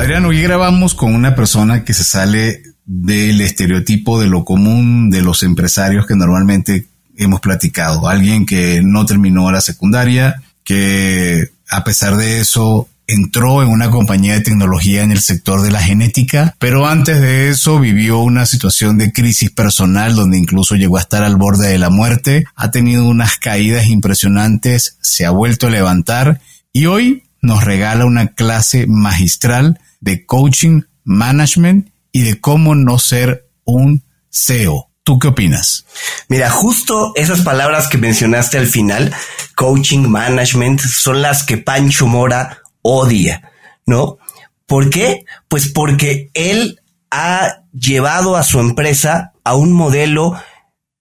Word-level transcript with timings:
Adrián, 0.00 0.24
hoy 0.24 0.40
grabamos 0.40 0.94
con 0.94 1.14
una 1.14 1.34
persona 1.34 1.84
que 1.84 1.92
se 1.92 2.04
sale 2.04 2.62
del 2.86 3.38
estereotipo 3.42 4.18
de 4.18 4.28
lo 4.28 4.46
común 4.46 5.10
de 5.10 5.20
los 5.20 5.42
empresarios 5.42 6.06
que 6.06 6.16
normalmente 6.16 6.86
hemos 7.18 7.40
platicado. 7.40 8.08
Alguien 8.08 8.46
que 8.46 8.80
no 8.82 9.04
terminó 9.04 9.52
la 9.52 9.60
secundaria, 9.60 10.40
que 10.64 11.50
a 11.68 11.84
pesar 11.84 12.16
de 12.16 12.40
eso 12.40 12.88
entró 13.06 13.62
en 13.62 13.68
una 13.68 13.90
compañía 13.90 14.32
de 14.32 14.40
tecnología 14.40 15.02
en 15.02 15.12
el 15.12 15.20
sector 15.20 15.60
de 15.60 15.70
la 15.70 15.82
genética, 15.82 16.56
pero 16.58 16.86
antes 16.86 17.20
de 17.20 17.50
eso 17.50 17.78
vivió 17.78 18.20
una 18.20 18.46
situación 18.46 18.96
de 18.96 19.12
crisis 19.12 19.50
personal 19.50 20.16
donde 20.16 20.38
incluso 20.38 20.76
llegó 20.76 20.96
a 20.96 21.02
estar 21.02 21.22
al 21.22 21.36
borde 21.36 21.68
de 21.68 21.78
la 21.78 21.90
muerte, 21.90 22.46
ha 22.56 22.70
tenido 22.70 23.04
unas 23.04 23.36
caídas 23.36 23.88
impresionantes, 23.88 24.96
se 25.02 25.26
ha 25.26 25.30
vuelto 25.30 25.66
a 25.66 25.70
levantar 25.70 26.40
y 26.72 26.86
hoy 26.86 27.24
nos 27.42 27.64
regala 27.64 28.06
una 28.06 28.28
clase 28.28 28.86
magistral 28.86 29.78
de 30.00 30.26
coaching, 30.26 30.82
management 31.04 31.90
y 32.12 32.22
de 32.22 32.40
cómo 32.40 32.74
no 32.74 32.98
ser 32.98 33.48
un 33.64 34.04
CEO. 34.30 34.90
¿Tú 35.02 35.18
qué 35.18 35.28
opinas? 35.28 35.86
Mira, 36.28 36.50
justo 36.50 37.12
esas 37.16 37.40
palabras 37.40 37.88
que 37.88 37.98
mencionaste 37.98 38.58
al 38.58 38.66
final, 38.66 39.14
coaching, 39.56 40.08
management, 40.08 40.80
son 40.80 41.22
las 41.22 41.42
que 41.42 41.56
Pancho 41.56 42.06
Mora 42.06 42.58
odia, 42.82 43.50
¿no? 43.86 44.18
¿Por 44.66 44.90
qué? 44.90 45.24
Pues 45.48 45.68
porque 45.68 46.30
él 46.34 46.80
ha 47.10 47.64
llevado 47.72 48.36
a 48.36 48.42
su 48.42 48.60
empresa 48.60 49.32
a 49.42 49.54
un 49.54 49.72
modelo 49.72 50.36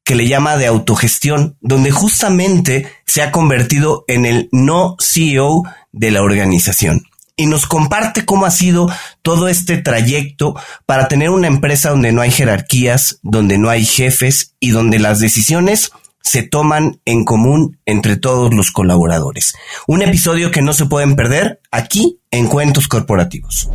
que 0.03 0.15
le 0.15 0.27
llama 0.27 0.57
de 0.57 0.65
autogestión, 0.65 1.57
donde 1.61 1.91
justamente 1.91 2.91
se 3.05 3.21
ha 3.21 3.31
convertido 3.31 4.05
en 4.07 4.25
el 4.25 4.49
no 4.51 4.95
CEO 4.99 5.63
de 5.91 6.09
la 6.09 6.23
organización. 6.23 7.03
Y 7.39 7.45
nos 7.45 7.67
comparte 7.67 8.25
cómo 8.25 8.45
ha 8.45 8.51
sido 8.51 8.91
todo 9.21 9.47
este 9.47 9.77
trayecto 9.77 10.55
para 10.85 11.07
tener 11.07 11.29
una 11.29 11.47
empresa 11.47 11.91
donde 11.91 12.11
no 12.11 12.19
hay 12.19 12.31
jerarquías, 12.31 13.19
donde 13.23 13.57
no 13.57 13.69
hay 13.69 13.85
jefes 13.85 14.55
y 14.59 14.71
donde 14.71 14.99
las 14.99 15.19
decisiones 15.19 15.91
se 16.21 16.43
toman 16.43 16.99
en 17.05 17.23
común 17.23 17.79
entre 17.85 18.17
todos 18.17 18.53
los 18.53 18.71
colaboradores. 18.71 19.53
Un 19.87 20.01
episodio 20.01 20.51
que 20.51 20.61
no 20.61 20.73
se 20.73 20.85
pueden 20.87 21.15
perder 21.15 21.61
aquí 21.71 22.19
en 22.29 22.47
Cuentos 22.47 22.89
Corporativos. 22.89 23.69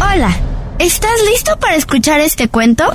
Hola, 0.00 0.34
¿estás 0.78 1.20
listo 1.30 1.58
para 1.58 1.76
escuchar 1.76 2.22
este 2.22 2.48
cuento? 2.48 2.94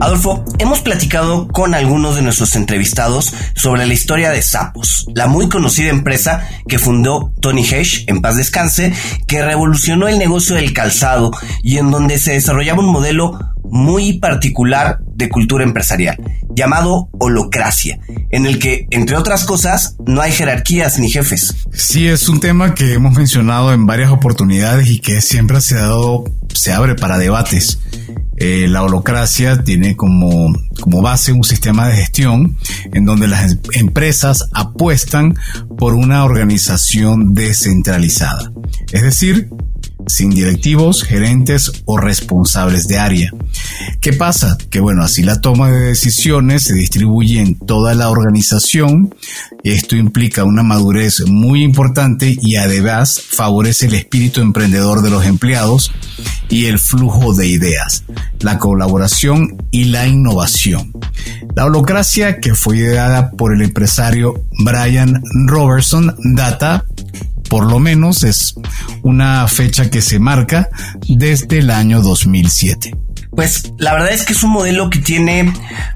Adolfo, 0.00 0.44
hemos 0.58 0.80
platicado 0.80 1.46
con 1.48 1.74
algunos 1.74 2.16
de 2.16 2.22
nuestros 2.22 2.56
entrevistados 2.56 3.32
sobre 3.54 3.86
la 3.86 3.94
historia 3.94 4.30
de 4.30 4.42
Sapos, 4.42 5.06
la 5.14 5.28
muy 5.28 5.48
conocida 5.48 5.90
empresa 5.90 6.48
que 6.68 6.78
fundó 6.78 7.32
Tony 7.40 7.64
Hesh, 7.64 8.04
en 8.08 8.20
paz 8.20 8.36
descanse, 8.36 8.92
que 9.26 9.42
revolucionó 9.42 10.08
el 10.08 10.18
negocio 10.18 10.56
del 10.56 10.72
calzado 10.72 11.30
y 11.62 11.78
en 11.78 11.90
donde 11.90 12.18
se 12.18 12.32
desarrollaba 12.32 12.80
un 12.80 12.92
modelo 12.92 13.38
muy 13.64 14.18
particular 14.18 14.98
de 15.14 15.28
cultura 15.28 15.64
empresarial, 15.64 16.16
llamado 16.54 17.08
holocracia, 17.18 17.98
en 18.30 18.46
el 18.46 18.58
que, 18.58 18.86
entre 18.90 19.16
otras 19.16 19.44
cosas, 19.44 19.96
no 20.06 20.20
hay 20.20 20.32
jerarquías 20.32 20.98
ni 20.98 21.10
jefes. 21.10 21.54
Sí, 21.72 22.06
es 22.06 22.28
un 22.28 22.40
tema 22.40 22.74
que 22.74 22.94
hemos 22.94 23.16
mencionado 23.16 23.72
en 23.72 23.86
varias 23.86 24.10
oportunidades 24.10 24.88
y 24.90 25.00
que 25.00 25.20
siempre 25.20 25.60
se 25.60 25.76
ha 25.76 25.82
dado, 25.82 26.24
se 26.52 26.72
abre 26.72 26.94
para 26.94 27.18
debates. 27.18 27.80
Eh, 28.36 28.66
la 28.68 28.82
holocracia 28.82 29.62
tiene 29.62 29.94
como, 29.94 30.52
como 30.80 31.02
base 31.02 31.32
un 31.32 31.44
sistema 31.44 31.86
de 31.86 31.96
gestión 31.96 32.56
en 32.92 33.04
donde 33.04 33.28
las 33.28 33.52
em-, 33.52 33.60
empresas 33.74 34.48
apuestan 34.52 35.36
por 35.78 35.94
una 35.94 36.24
organización 36.24 37.32
descentralizada. 37.32 38.50
Es 38.92 39.02
decir, 39.02 39.50
sin 40.06 40.30
directivos, 40.30 41.02
gerentes 41.02 41.72
o 41.84 41.96
responsables 41.96 42.86
de 42.88 42.98
área. 42.98 43.30
¿Qué 44.00 44.12
pasa? 44.12 44.58
Que 44.70 44.80
bueno, 44.80 45.02
así 45.02 45.22
la 45.22 45.40
toma 45.40 45.70
de 45.70 45.80
decisiones 45.80 46.64
se 46.64 46.74
distribuye 46.74 47.40
en 47.40 47.58
toda 47.58 47.94
la 47.94 48.10
organización. 48.10 49.14
Esto 49.62 49.96
implica 49.96 50.44
una 50.44 50.62
madurez 50.62 51.26
muy 51.26 51.62
importante 51.62 52.36
y 52.40 52.56
además 52.56 53.20
favorece 53.20 53.86
el 53.86 53.94
espíritu 53.94 54.40
emprendedor 54.40 55.02
de 55.02 55.10
los 55.10 55.24
empleados 55.24 55.90
y 56.48 56.66
el 56.66 56.78
flujo 56.78 57.34
de 57.34 57.48
ideas, 57.48 58.04
la 58.40 58.58
colaboración 58.58 59.56
y 59.70 59.84
la 59.84 60.06
innovación. 60.06 60.92
La 61.56 61.64
holocracia 61.64 62.40
que 62.40 62.54
fue 62.54 62.78
ideada 62.78 63.30
por 63.30 63.54
el 63.54 63.62
empresario 63.62 64.44
Brian 64.64 65.22
Robertson 65.46 66.14
data 66.34 66.84
por 67.54 67.70
lo 67.70 67.78
menos 67.78 68.24
es 68.24 68.56
una 69.02 69.46
fecha 69.46 69.88
que 69.88 70.02
se 70.02 70.18
marca 70.18 70.70
desde 71.06 71.60
el 71.60 71.70
año 71.70 72.02
2007. 72.02 72.96
Pues 73.30 73.72
la 73.78 73.92
verdad 73.92 74.12
es 74.12 74.24
que 74.24 74.32
es 74.32 74.42
un 74.42 74.50
modelo 74.50 74.90
que 74.90 74.98
tiene 74.98 75.52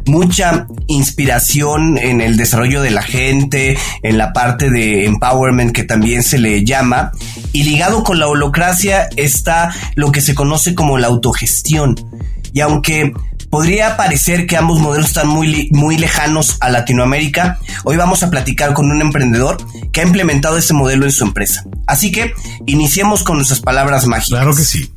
mucha 0.06 0.68
inspiración 0.86 1.98
en 1.98 2.20
el 2.20 2.36
desarrollo 2.36 2.80
de 2.80 2.92
la 2.92 3.02
gente, 3.02 3.76
en 4.04 4.18
la 4.18 4.32
parte 4.32 4.70
de 4.70 5.06
empowerment 5.06 5.72
que 5.72 5.82
también 5.82 6.22
se 6.22 6.38
le 6.38 6.64
llama, 6.64 7.10
y 7.52 7.64
ligado 7.64 8.04
con 8.04 8.20
la 8.20 8.28
holocracia 8.28 9.08
está 9.16 9.74
lo 9.96 10.12
que 10.12 10.20
se 10.20 10.36
conoce 10.36 10.76
como 10.76 10.96
la 10.96 11.08
autogestión. 11.08 11.96
Y 12.58 12.60
aunque 12.60 13.14
podría 13.50 13.96
parecer 13.96 14.48
que 14.48 14.56
ambos 14.56 14.80
modelos 14.80 15.06
están 15.06 15.28
muy, 15.28 15.68
muy 15.70 15.96
lejanos 15.96 16.56
a 16.58 16.68
Latinoamérica, 16.68 17.60
hoy 17.84 17.96
vamos 17.96 18.24
a 18.24 18.30
platicar 18.30 18.74
con 18.74 18.90
un 18.90 19.00
emprendedor 19.00 19.58
que 19.92 20.00
ha 20.00 20.04
implementado 20.04 20.58
ese 20.58 20.74
modelo 20.74 21.04
en 21.04 21.12
su 21.12 21.22
empresa. 21.22 21.62
Así 21.86 22.10
que 22.10 22.32
iniciemos 22.66 23.22
con 23.22 23.36
nuestras 23.36 23.60
palabras 23.60 24.08
mágicas. 24.08 24.40
Claro 24.40 24.56
que 24.56 24.64
sí. 24.64 24.92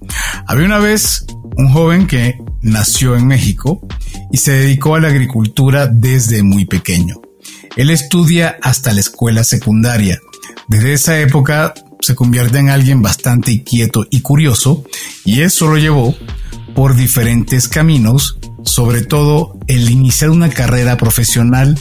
Había 0.48 0.66
una 0.66 0.80
vez 0.80 1.24
un 1.56 1.70
joven 1.72 2.08
que 2.08 2.40
nació 2.64 3.16
en 3.16 3.28
México 3.28 3.80
y 4.32 4.38
se 4.38 4.54
dedicó 4.54 4.96
a 4.96 5.00
la 5.00 5.10
agricultura 5.10 5.86
desde 5.86 6.42
muy 6.42 6.66
pequeño. 6.66 7.22
Él 7.76 7.92
estudia 7.92 8.58
hasta 8.64 8.92
la 8.92 9.02
escuela 9.02 9.44
secundaria. 9.44 10.20
Desde 10.68 10.94
esa 10.94 11.20
época 11.20 11.76
se 12.00 12.16
convierte 12.16 12.58
en 12.58 12.72
alguien 12.72 13.04
bastante 13.04 13.52
inquieto 13.52 14.08
y 14.10 14.22
curioso 14.22 14.84
y 15.26 15.44
eso 15.44 15.68
lo 15.68 15.78
llevó 15.78 16.16
por 16.76 16.96
diferentes 16.96 17.68
caminos, 17.68 18.38
sobre 18.64 19.02
todo 19.02 19.58
el 19.68 19.90
iniciar 19.90 20.30
una 20.30 20.50
carrera 20.50 20.98
profesional 20.98 21.80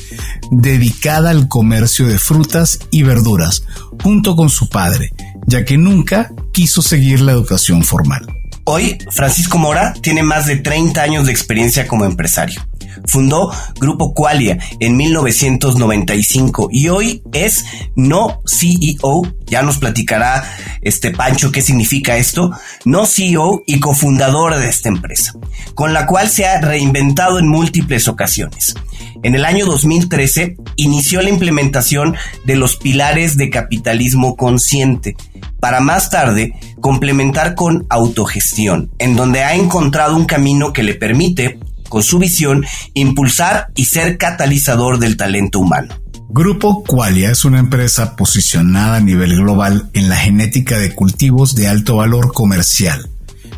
dedicada 0.50 1.30
al 1.30 1.48
comercio 1.48 2.06
de 2.06 2.18
frutas 2.18 2.78
y 2.90 3.02
verduras, 3.02 3.64
junto 4.02 4.36
con 4.36 4.48
su 4.48 4.68
padre, 4.68 5.12
ya 5.46 5.64
que 5.64 5.76
nunca 5.76 6.32
quiso 6.52 6.82
seguir 6.82 7.20
la 7.20 7.32
educación 7.32 7.84
formal. 7.84 8.26
Hoy, 8.64 8.98
Francisco 9.10 9.58
Mora 9.58 9.94
tiene 10.00 10.22
más 10.22 10.46
de 10.46 10.56
30 10.56 11.02
años 11.02 11.26
de 11.26 11.32
experiencia 11.32 11.88
como 11.88 12.04
empresario. 12.04 12.60
Fundó 13.06 13.52
Grupo 13.80 14.14
Qualia 14.14 14.58
en 14.78 14.96
1995 14.96 16.68
y 16.70 16.88
hoy 16.88 17.22
es 17.32 17.64
no 17.96 18.42
CEO, 18.46 19.22
ya 19.46 19.62
nos 19.62 19.78
platicará 19.78 20.44
este 20.82 21.10
Pancho 21.10 21.52
qué 21.52 21.62
significa 21.62 22.16
esto, 22.16 22.50
no 22.84 23.06
CEO 23.06 23.62
y 23.66 23.80
cofundador 23.80 24.56
de 24.58 24.68
esta 24.68 24.88
empresa, 24.88 25.34
con 25.74 25.92
la 25.92 26.06
cual 26.06 26.28
se 26.28 26.46
ha 26.46 26.60
reinventado 26.60 27.38
en 27.38 27.48
múltiples 27.48 28.08
ocasiones. 28.08 28.74
En 29.22 29.34
el 29.34 29.44
año 29.44 29.66
2013 29.66 30.56
inició 30.76 31.20
la 31.22 31.30
implementación 31.30 32.16
de 32.44 32.56
los 32.56 32.76
pilares 32.76 33.36
de 33.36 33.50
capitalismo 33.50 34.36
consciente, 34.36 35.16
para 35.60 35.80
más 35.80 36.10
tarde 36.10 36.54
complementar 36.80 37.54
con 37.54 37.86
autogestión, 37.90 38.90
en 38.98 39.14
donde 39.14 39.44
ha 39.44 39.54
encontrado 39.54 40.16
un 40.16 40.24
camino 40.24 40.72
que 40.72 40.82
le 40.82 40.94
permite 40.94 41.58
con 41.90 42.02
su 42.02 42.18
visión, 42.18 42.64
impulsar 42.94 43.66
y 43.76 43.84
ser 43.84 44.16
catalizador 44.16 44.98
del 44.98 45.18
talento 45.18 45.58
humano. 45.58 45.94
Grupo 46.30 46.84
Qualia 46.84 47.32
es 47.32 47.44
una 47.44 47.58
empresa 47.58 48.14
posicionada 48.16 48.96
a 48.96 49.00
nivel 49.00 49.36
global 49.36 49.90
en 49.92 50.08
la 50.08 50.16
genética 50.16 50.78
de 50.78 50.94
cultivos 50.94 51.54
de 51.56 51.68
alto 51.68 51.96
valor 51.96 52.32
comercial, 52.32 53.10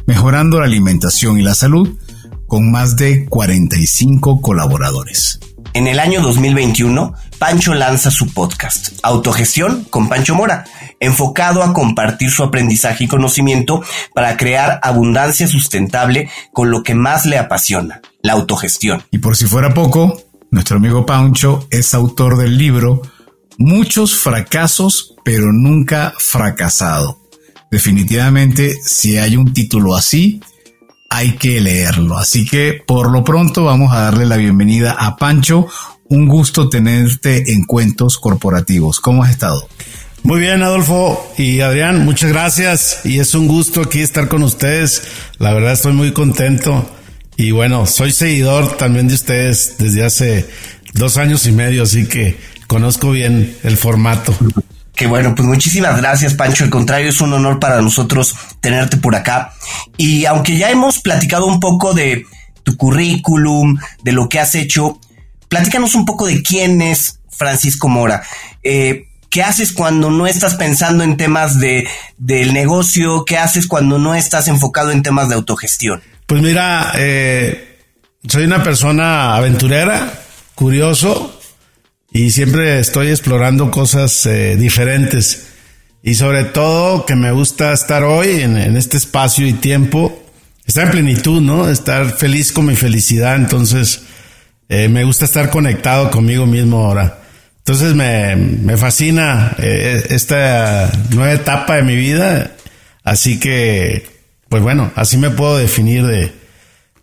mejorando 0.06 0.58
la 0.58 0.66
alimentación 0.66 1.38
y 1.38 1.42
la 1.42 1.54
salud 1.54 1.96
con 2.46 2.70
más 2.70 2.96
de 2.96 3.26
45 3.26 4.40
colaboradores. 4.40 5.38
En 5.74 5.86
el 5.86 6.00
año 6.00 6.20
2021, 6.20 7.14
Pancho 7.38 7.72
lanza 7.72 8.10
su 8.10 8.32
podcast, 8.34 8.98
Autogestión 9.02 9.84
con 9.84 10.08
Pancho 10.08 10.34
Mora, 10.34 10.64
enfocado 11.00 11.62
a 11.62 11.72
compartir 11.72 12.30
su 12.30 12.42
aprendizaje 12.42 13.04
y 13.04 13.08
conocimiento 13.08 13.82
para 14.14 14.36
crear 14.36 14.80
abundancia 14.82 15.48
sustentable 15.48 16.28
con 16.52 16.70
lo 16.70 16.82
que 16.82 16.94
más 16.94 17.24
le 17.24 17.38
apasiona, 17.38 18.02
la 18.20 18.34
autogestión. 18.34 19.02
Y 19.10 19.18
por 19.18 19.34
si 19.34 19.46
fuera 19.46 19.72
poco, 19.72 20.22
nuestro 20.50 20.76
amigo 20.76 21.06
Pancho 21.06 21.66
es 21.70 21.94
autor 21.94 22.36
del 22.36 22.58
libro 22.58 23.00
muchos 23.56 24.14
fracasos, 24.14 25.14
pero 25.24 25.52
nunca 25.52 26.12
fracasado. 26.18 27.18
Definitivamente, 27.70 28.76
si 28.84 29.16
hay 29.16 29.36
un 29.36 29.54
título 29.54 29.94
así, 29.94 30.42
hay 31.12 31.32
que 31.32 31.60
leerlo. 31.60 32.16
Así 32.16 32.46
que 32.46 32.82
por 32.86 33.12
lo 33.12 33.22
pronto 33.22 33.64
vamos 33.64 33.92
a 33.92 34.00
darle 34.00 34.24
la 34.24 34.38
bienvenida 34.38 34.96
a 34.98 35.16
Pancho. 35.16 35.66
Un 36.08 36.26
gusto 36.26 36.68
tenerte 36.68 37.52
en 37.52 37.64
Cuentos 37.64 38.18
Corporativos. 38.18 38.98
¿Cómo 38.98 39.22
has 39.22 39.30
estado? 39.30 39.68
Muy 40.22 40.40
bien, 40.40 40.62
Adolfo 40.62 41.32
y 41.36 41.60
Adrián, 41.60 42.04
muchas 42.04 42.30
gracias 42.30 43.00
y 43.04 43.18
es 43.18 43.34
un 43.34 43.48
gusto 43.48 43.82
aquí 43.82 44.00
estar 44.00 44.28
con 44.28 44.42
ustedes. 44.42 45.02
La 45.38 45.52
verdad 45.52 45.72
estoy 45.72 45.92
muy 45.92 46.12
contento 46.12 46.88
y 47.36 47.50
bueno, 47.50 47.86
soy 47.86 48.12
seguidor 48.12 48.76
también 48.76 49.08
de 49.08 49.14
ustedes 49.14 49.76
desde 49.78 50.04
hace 50.04 50.48
dos 50.94 51.16
años 51.16 51.46
y 51.46 51.52
medio, 51.52 51.82
así 51.82 52.06
que 52.06 52.38
conozco 52.68 53.10
bien 53.10 53.56
el 53.64 53.76
formato. 53.76 54.32
Qué 54.94 55.06
bueno, 55.06 55.34
pues 55.34 55.48
muchísimas 55.48 55.96
gracias, 55.96 56.34
Pancho. 56.34 56.64
Al 56.64 56.70
contrario, 56.70 57.08
es 57.08 57.20
un 57.20 57.32
honor 57.32 57.58
para 57.58 57.80
nosotros 57.80 58.34
tenerte 58.60 58.98
por 58.98 59.16
acá. 59.16 59.54
Y 59.96 60.26
aunque 60.26 60.56
ya 60.56 60.70
hemos 60.70 61.00
platicado 61.00 61.46
un 61.46 61.60
poco 61.60 61.94
de 61.94 62.26
tu 62.62 62.76
currículum, 62.76 63.78
de 64.02 64.12
lo 64.12 64.28
que 64.28 64.38
has 64.38 64.54
hecho, 64.54 65.00
platícanos 65.48 65.94
un 65.94 66.04
poco 66.04 66.26
de 66.26 66.42
quién 66.42 66.82
es 66.82 67.20
Francisco 67.30 67.88
Mora. 67.88 68.22
Eh, 68.62 69.08
¿Qué 69.30 69.42
haces 69.42 69.72
cuando 69.72 70.10
no 70.10 70.26
estás 70.26 70.56
pensando 70.56 71.04
en 71.04 71.16
temas 71.16 71.58
de, 71.58 71.88
del 72.18 72.52
negocio? 72.52 73.24
¿Qué 73.24 73.38
haces 73.38 73.66
cuando 73.66 73.98
no 73.98 74.14
estás 74.14 74.46
enfocado 74.46 74.90
en 74.90 75.02
temas 75.02 75.30
de 75.30 75.36
autogestión? 75.36 76.02
Pues 76.26 76.42
mira, 76.42 76.92
eh, 76.96 77.78
soy 78.28 78.44
una 78.44 78.62
persona 78.62 79.34
aventurera, 79.34 80.12
curioso 80.54 81.40
y 82.12 82.30
siempre 82.30 82.78
estoy 82.78 83.08
explorando 83.08 83.70
cosas 83.70 84.26
eh, 84.26 84.56
diferentes. 84.56 85.46
Y 86.02 86.14
sobre 86.14 86.44
todo 86.44 87.06
que 87.06 87.14
me 87.14 87.30
gusta 87.30 87.72
estar 87.72 88.02
hoy 88.04 88.40
en, 88.40 88.56
este 88.76 88.96
espacio 88.96 89.46
y 89.46 89.54
tiempo, 89.54 90.22
estar 90.66 90.86
en 90.86 90.90
plenitud, 90.90 91.40
¿no? 91.40 91.70
Estar 91.70 92.16
feliz 92.16 92.52
con 92.52 92.66
mi 92.66 92.76
felicidad. 92.76 93.36
Entonces, 93.36 94.02
eh, 94.68 94.88
me 94.88 95.04
gusta 95.04 95.24
estar 95.24 95.48
conectado 95.48 96.10
conmigo 96.10 96.44
mismo 96.44 96.84
ahora. 96.84 97.20
Entonces 97.58 97.94
me, 97.94 98.34
me 98.36 98.76
fascina 98.76 99.54
eh, 99.58 100.04
esta 100.10 100.90
nueva 101.10 101.32
etapa 101.32 101.76
de 101.76 101.82
mi 101.84 101.94
vida. 101.94 102.52
Así 103.04 103.38
que, 103.38 104.04
pues 104.48 104.62
bueno, 104.62 104.92
así 104.96 105.16
me 105.16 105.30
puedo 105.30 105.56
definir 105.56 106.04
de, 106.04 106.32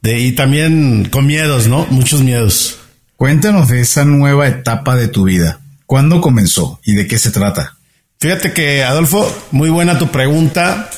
de, 0.01 0.19
y 0.19 0.33
también 0.33 1.07
con 1.09 1.25
miedos, 1.25 1.67
¿no? 1.67 1.87
Muchos 1.89 2.21
miedos. 2.21 2.78
Cuéntanos 3.19 3.67
de 3.67 3.81
esa 3.81 4.05
nueva 4.05 4.47
etapa 4.47 4.95
de 4.95 5.09
tu 5.09 5.25
vida. 5.25 5.59
¿Cuándo 5.85 6.21
comenzó 6.21 6.79
y 6.85 6.93
de 6.93 7.05
qué 7.05 7.19
se 7.19 7.31
trata? 7.31 7.75
Fíjate 8.17 8.53
que, 8.53 8.85
Adolfo, 8.85 9.29
muy 9.51 9.69
buena 9.69 9.99
tu 9.99 10.07
pregunta. 10.07 10.89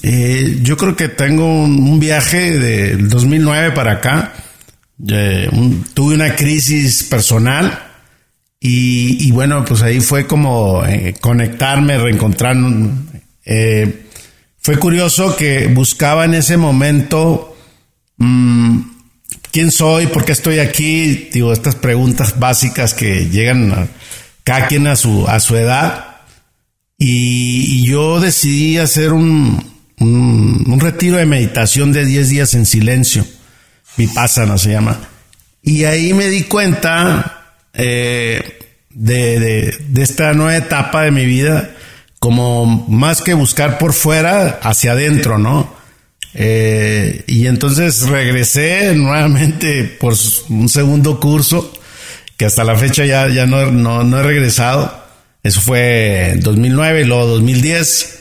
Eh, 0.00 0.60
yo 0.62 0.76
creo 0.76 0.94
que 0.94 1.08
tengo 1.08 1.44
un, 1.44 1.98
viaje 1.98 2.56
del 2.56 3.08
2009 3.08 3.72
para 3.72 3.94
acá. 3.94 4.32
Tuve 4.96 6.14
una 6.14 6.36
crisis 6.36 7.02
personal 7.02 7.76
y, 8.60 9.32
bueno, 9.32 9.64
pues 9.64 9.82
ahí 9.82 10.00
fue 10.00 10.24
como 10.28 10.86
eh, 10.86 11.16
conectarme, 11.20 11.98
reencontrar. 11.98 12.56
Eh, 13.44 14.06
fue 14.58 14.78
curioso 14.78 15.34
que 15.34 15.66
buscaba 15.66 16.26
en 16.26 16.34
ese 16.34 16.56
momento 16.56 17.56
mm, 18.18 18.95
quién 19.50 19.70
soy, 19.70 20.06
por 20.06 20.24
qué 20.24 20.32
estoy 20.32 20.58
aquí. 20.58 21.30
Digo, 21.32 21.52
estas 21.52 21.74
preguntas 21.74 22.38
básicas 22.38 22.94
que 22.94 23.28
llegan 23.28 23.72
a 23.72 23.88
cada 24.44 24.68
quien 24.68 24.86
a 24.86 24.96
su, 24.96 25.26
a 25.26 25.40
su 25.40 25.56
edad. 25.56 26.18
Y, 26.98 27.86
yo 27.86 28.20
decidí 28.20 28.78
hacer 28.78 29.12
un, 29.12 29.62
un, 29.98 30.80
retiro 30.80 31.18
de 31.18 31.26
meditación 31.26 31.92
de 31.92 32.04
10 32.04 32.28
días 32.28 32.54
en 32.54 32.66
silencio. 32.66 33.26
Vipassana 33.96 34.58
se 34.58 34.70
llama. 34.70 34.98
Y 35.62 35.84
ahí 35.84 36.14
me 36.14 36.28
di 36.28 36.42
cuenta 36.44 37.54
eh, 37.74 38.58
de, 38.90 39.74
de, 39.88 40.02
esta 40.02 40.32
nueva 40.32 40.56
etapa 40.56 41.02
de 41.02 41.10
mi 41.10 41.26
vida, 41.26 41.74
como 42.18 42.86
más 42.88 43.20
que 43.22 43.34
buscar 43.34 43.78
por 43.78 43.92
fuera, 43.92 44.60
hacia 44.62 44.92
adentro, 44.92 45.38
¿no? 45.38 45.75
Eh, 46.38 47.24
y 47.26 47.46
entonces 47.46 48.08
regresé 48.08 48.94
nuevamente 48.94 49.84
por 49.84 50.14
un 50.50 50.68
segundo 50.68 51.18
curso, 51.18 51.72
que 52.36 52.44
hasta 52.44 52.62
la 52.62 52.76
fecha 52.76 53.06
ya, 53.06 53.28
ya 53.28 53.46
no, 53.46 53.70
no, 53.72 54.04
no 54.04 54.20
he 54.20 54.22
regresado. 54.22 55.04
Eso 55.42 55.60
fue 55.60 56.30
en 56.32 56.40
2009 56.40 57.02
y 57.02 57.04
luego 57.04 57.26
2010, 57.26 58.18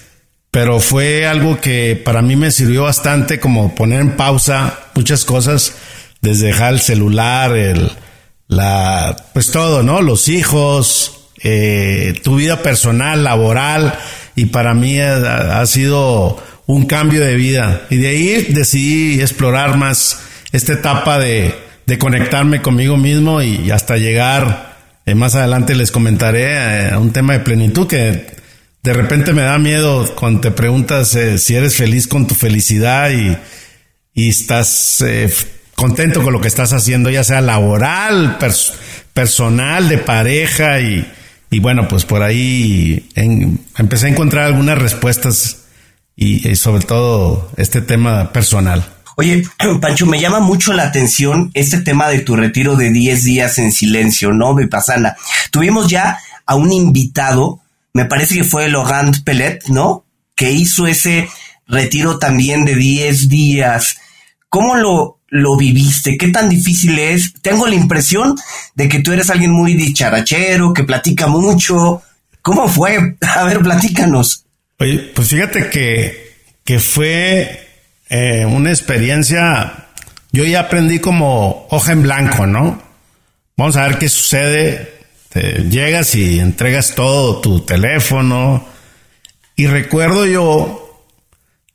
pero 0.52 0.80
fue 0.80 1.28
algo 1.28 1.60
que 1.60 2.02
para 2.02 2.22
mí 2.22 2.36
me 2.36 2.52
sirvió 2.52 2.84
bastante 2.84 3.40
como 3.40 3.76
poner 3.76 4.00
en 4.00 4.16
pausa 4.16 4.80
muchas 4.94 5.26
cosas, 5.26 5.74
desde 6.22 6.48
dejar 6.48 6.74
el 6.74 6.80
celular, 6.80 7.56
el, 7.58 7.92
la, 8.48 9.16
pues 9.34 9.52
todo, 9.52 9.84
¿no? 9.84 10.02
Los 10.02 10.30
hijos, 10.30 11.30
eh, 11.44 12.14
tu 12.24 12.36
vida 12.38 12.62
personal, 12.62 13.24
laboral, 13.24 13.98
y 14.36 14.46
para 14.46 14.74
mí 14.74 15.00
ha, 15.00 15.66
sido 15.66 16.42
un 16.68 16.86
cambio 16.86 17.22
de 17.22 17.36
vida. 17.36 17.86
Y 17.90 17.98
de 17.98 18.08
ahí 18.08 18.48
decidí 18.50 19.22
explorar 19.22 19.78
más 19.78 20.20
esta 20.52 20.74
etapa 20.74 21.20
de, 21.20 21.54
de 21.86 21.98
conectarme 21.98 22.62
conmigo 22.62 22.98
mismo 22.98 23.42
y, 23.42 23.72
hasta 23.72 23.98
llegar, 23.98 24.78
eh, 25.06 25.16
más 25.16 25.36
adelante 25.36 25.76
les 25.76 25.92
comentaré, 25.92 26.54
eh, 26.54 26.90
a 26.92 27.00
un 27.00 27.12
tema 27.12 27.34
de 27.34 27.40
plenitud 27.40 27.88
que 27.88 28.36
de 28.84 28.94
repente 28.94 29.34
me 29.34 29.42
da 29.42 29.58
miedo 29.58 30.14
cuando 30.16 30.42
te 30.42 30.52
preguntas 30.52 31.18
si 31.38 31.56
eres 31.56 31.76
feliz 31.76 32.08
con 32.08 32.28
tu 32.28 32.36
felicidad 32.36 33.10
y, 33.10 33.36
y 34.14 34.30
estás 34.30 35.04
contento 35.76 36.22
con 36.22 36.34
lo 36.34 36.40
que 36.40 36.48
estás 36.48 36.72
haciendo, 36.72 37.10
ya 37.10 37.24
sea 37.24 37.42
laboral, 37.42 38.38
personal, 39.14 39.90
de 39.90 39.98
pareja 39.98 40.80
y, 40.82 41.12
y, 41.50 41.60
bueno, 41.60 41.88
pues 41.88 42.06
por 42.06 42.22
ahí 42.22 43.10
empecé 43.16 44.06
a 44.06 44.10
encontrar 44.10 44.46
algunas 44.46 44.78
respuestas 44.78 45.65
y, 46.16 46.56
sobre 46.56 46.84
todo 46.84 47.52
este 47.58 47.82
tema 47.82 48.32
personal. 48.32 48.86
Oye, 49.18 49.44
Pancho, 49.82 50.06
me 50.06 50.20
llama 50.20 50.40
mucho 50.40 50.74
la 50.74 50.84
atención 50.84 51.52
este 51.54 51.82
tema 51.82 52.10
de 52.10 52.20
tu 52.20 52.36
retiro 52.36 52.76
de 52.76 52.92
10 52.92 53.24
días 53.24 53.58
en 53.58 53.72
silencio, 53.72 54.32
¿no? 54.32 54.56
Vipassana. 54.56 55.16
Tuvimos 55.52 55.90
ya 55.90 56.20
a 56.46 56.56
un 56.56 56.72
invitado, 56.72 57.60
me 57.94 58.06
parece 58.06 58.36
que 58.36 58.44
fue 58.44 58.70
Laurent 58.70 59.24
Pellet, 59.24 59.60
¿no? 59.68 60.06
Que 60.36 60.52
hizo 60.52 60.88
ese 60.88 61.30
retiro 61.68 62.20
también 62.20 62.66
de 62.66 62.75
10 62.75 63.30
días. 63.30 63.98
¿Cómo 64.50 64.75
lo, 64.75 65.20
lo 65.28 65.58
viviste? 65.58 66.18
¿Qué 66.18 66.30
tan 66.30 66.50
difícil 66.50 66.98
es? 67.00 67.34
Tengo 67.42 67.68
la 67.68 67.75
impresión 67.75 68.36
de 68.75 68.88
que 68.88 69.00
tú 69.00 69.12
eres 69.12 69.30
alguien 69.30 69.51
muy 69.51 69.74
dicharachero, 69.74 70.74
que 70.74 70.84
platica 70.84 71.28
mucho. 71.28 72.01
¿Cómo 72.42 72.68
fue? 72.68 73.18
A 73.36 73.44
ver, 73.44 73.60
platícanos. 73.60 74.45
Oye, 74.79 75.12
pues 75.13 75.29
fíjate 75.29 75.70
que, 75.70 76.34
que 76.63 76.79
fue 76.79 77.67
eh, 78.10 78.46
una 78.46 78.70
experiencia. 78.70 79.88
Yo 80.32 80.44
ya 80.44 80.62
aprendí 80.62 81.00
como 81.00 81.67
hoja 81.70 81.91
en 81.94 82.03
blanco, 82.03 82.46
¿no? 82.46 82.82
Vamos 83.58 83.77
a 83.77 83.88
ver 83.88 83.98
qué 83.98 84.10
sucede. 84.10 84.94
llegas 85.70 86.15
y 86.15 86.39
entregas 86.39 86.96
todo, 86.96 87.41
tu 87.41 87.62
teléfono. 87.62 88.67
Y 89.55 89.67
recuerdo 89.67 90.25
yo 90.25 91.05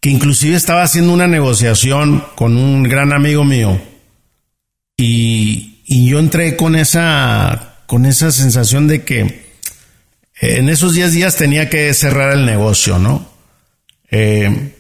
que 0.01 0.11
inclusive 0.11 0.57
estaba 0.57 0.83
haciendo 0.83 1.13
una 1.13 1.27
negociación 1.27 2.25
con 2.35 2.57
un 2.57 2.83
gran 2.83 3.13
amigo 3.13 3.45
mío 3.45 3.81
y, 5.01 5.67
yo 6.09 6.19
entré 6.19 6.57
con 6.57 6.77
esa, 6.77 7.79
con 7.87 8.07
esa 8.07 8.31
sensación 8.31 8.87
de 8.87 9.03
que 9.03 9.50
en 10.41 10.69
esos 10.69 10.95
10 10.95 11.13
días 11.13 11.37
tenía 11.37 11.69
que 11.69 11.93
cerrar 11.95 12.33
el 12.33 12.47
negocio, 12.47 12.99
¿no? 12.99 13.29
Eh, 14.11 14.73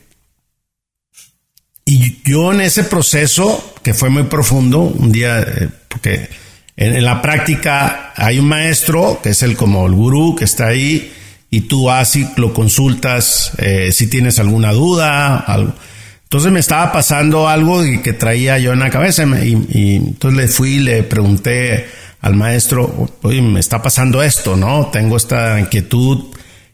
y 1.85 2.23
yo 2.25 2.53
en 2.53 2.61
ese 2.61 2.85
proceso, 2.85 3.75
que 3.83 3.95
fue 3.95 4.11
muy 4.11 4.25
profundo, 4.25 4.81
un 4.81 5.13
día, 5.13 5.41
eh, 5.41 5.69
porque 5.89 6.29
en, 6.77 7.05
la 7.05 7.21
práctica 7.21 8.13
hay 8.17 8.39
un 8.39 8.47
maestro, 8.47 9.21
que 9.23 9.31
es 9.31 9.43
el 9.43 9.57
como 9.57 9.87
el 9.87 9.93
gurú, 9.93 10.35
que 10.35 10.45
está 10.45 10.69
ahí, 10.69 11.13
y 11.51 11.63
tú 11.63 11.91
así 11.91 12.29
lo 12.37 12.55
consultas 12.55 13.53
eh, 13.59 13.91
si 13.93 14.07
tienes 14.07 14.39
alguna 14.39 14.73
duda, 14.73 15.37
algo. 15.39 15.75
Entonces 16.23 16.53
me 16.53 16.61
estaba 16.61 16.93
pasando 16.93 17.49
algo 17.49 17.83
que 18.05 18.13
traía 18.13 18.57
yo 18.59 18.73
en 18.73 18.79
la 18.79 18.89
cabeza 18.89 19.25
y, 19.43 19.97
entonces 19.97 20.41
le 20.41 20.47
fui 20.47 20.75
y 20.75 20.79
le 20.79 21.03
pregunté 21.03 21.87
al 22.21 22.35
maestro, 22.37 23.09
oye, 23.23 23.41
me 23.41 23.61
está 23.61 23.83
pasando 23.83 24.23
esto, 24.23 24.57
¿no? 24.57 24.87
Tengo 24.93 25.17
esta 25.17 25.59
inquietud 25.59 26.27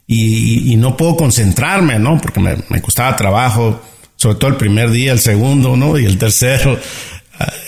y, 0.07 0.75
no 0.77 0.97
puedo 0.97 1.17
concentrarme, 1.17 1.99
¿no? 1.99 2.21
Porque 2.21 2.41
me, 2.41 2.83
costaba 2.83 3.17
trabajo, 3.17 3.81
sobre 4.17 4.39
todo 4.39 4.51
el 4.51 4.57
primer 4.57 4.91
día, 4.91 5.13
el 5.13 5.21
segundo, 5.21 5.77
¿no? 5.77 5.99
Y 5.99 6.05
el 6.05 6.19
tercero. 6.19 6.79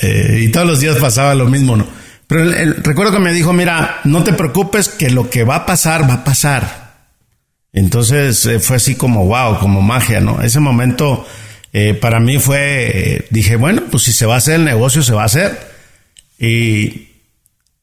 Eh, 0.00 0.44
y 0.44 0.48
todos 0.48 0.66
los 0.66 0.80
días 0.80 0.96
pasaba 0.96 1.34
lo 1.34 1.44
mismo, 1.44 1.76
¿no? 1.76 1.86
Pero 2.26 2.50
recuerdo 2.82 3.12
que 3.12 3.18
me 3.18 3.34
dijo, 3.34 3.52
mira, 3.52 4.00
no 4.04 4.24
te 4.24 4.32
preocupes 4.32 4.88
que 4.88 5.10
lo 5.10 5.28
que 5.28 5.44
va 5.44 5.56
a 5.56 5.66
pasar, 5.66 6.08
va 6.08 6.14
a 6.14 6.24
pasar. 6.24 7.06
Entonces 7.74 8.46
eh, 8.46 8.60
fue 8.60 8.76
así 8.76 8.94
como 8.94 9.26
wow, 9.26 9.58
como 9.58 9.82
magia, 9.82 10.20
¿no? 10.20 10.40
Ese 10.40 10.58
momento 10.58 11.26
eh, 11.74 11.92
para 11.92 12.18
mí 12.18 12.38
fue, 12.38 13.26
dije, 13.28 13.56
bueno, 13.56 13.82
pues 13.90 14.04
si 14.04 14.12
se 14.12 14.24
va 14.24 14.36
a 14.36 14.38
hacer 14.38 14.54
el 14.54 14.64
negocio, 14.64 15.02
se 15.02 15.12
va 15.12 15.22
a 15.22 15.26
hacer. 15.26 15.58
Y, 16.38 17.07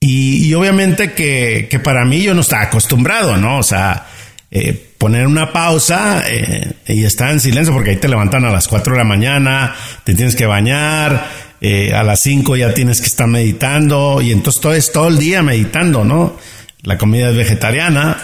y, 0.07 0.53
obviamente 0.53 1.13
que, 1.13 1.67
que, 1.69 1.79
para 1.79 2.05
mí 2.05 2.21
yo 2.21 2.33
no 2.33 2.41
estaba 2.41 2.63
acostumbrado, 2.63 3.37
¿no? 3.37 3.57
O 3.57 3.63
sea, 3.63 4.05
eh, 4.51 4.89
poner 4.97 5.25
una 5.25 5.51
pausa 5.51 6.23
eh, 6.27 6.73
y 6.87 7.03
estar 7.03 7.31
en 7.31 7.39
silencio 7.39 7.73
porque 7.73 7.91
ahí 7.91 7.95
te 7.95 8.07
levantan 8.07 8.45
a 8.45 8.51
las 8.51 8.67
4 8.67 8.93
de 8.93 8.99
la 8.99 9.03
mañana, 9.03 9.75
te 10.03 10.13
tienes 10.13 10.35
que 10.35 10.45
bañar, 10.45 11.27
eh, 11.59 11.93
a 11.93 12.03
las 12.03 12.19
5 12.21 12.55
ya 12.55 12.73
tienes 12.73 13.01
que 13.01 13.07
estar 13.07 13.27
meditando 13.27 14.21
y 14.21 14.31
entonces 14.31 14.61
todo 14.61 14.73
es 14.73 14.91
todo 14.91 15.07
el 15.07 15.17
día 15.17 15.41
meditando, 15.41 16.03
¿no? 16.03 16.37
La 16.83 16.97
comida 16.97 17.31
es 17.31 17.35
vegetariana. 17.35 18.17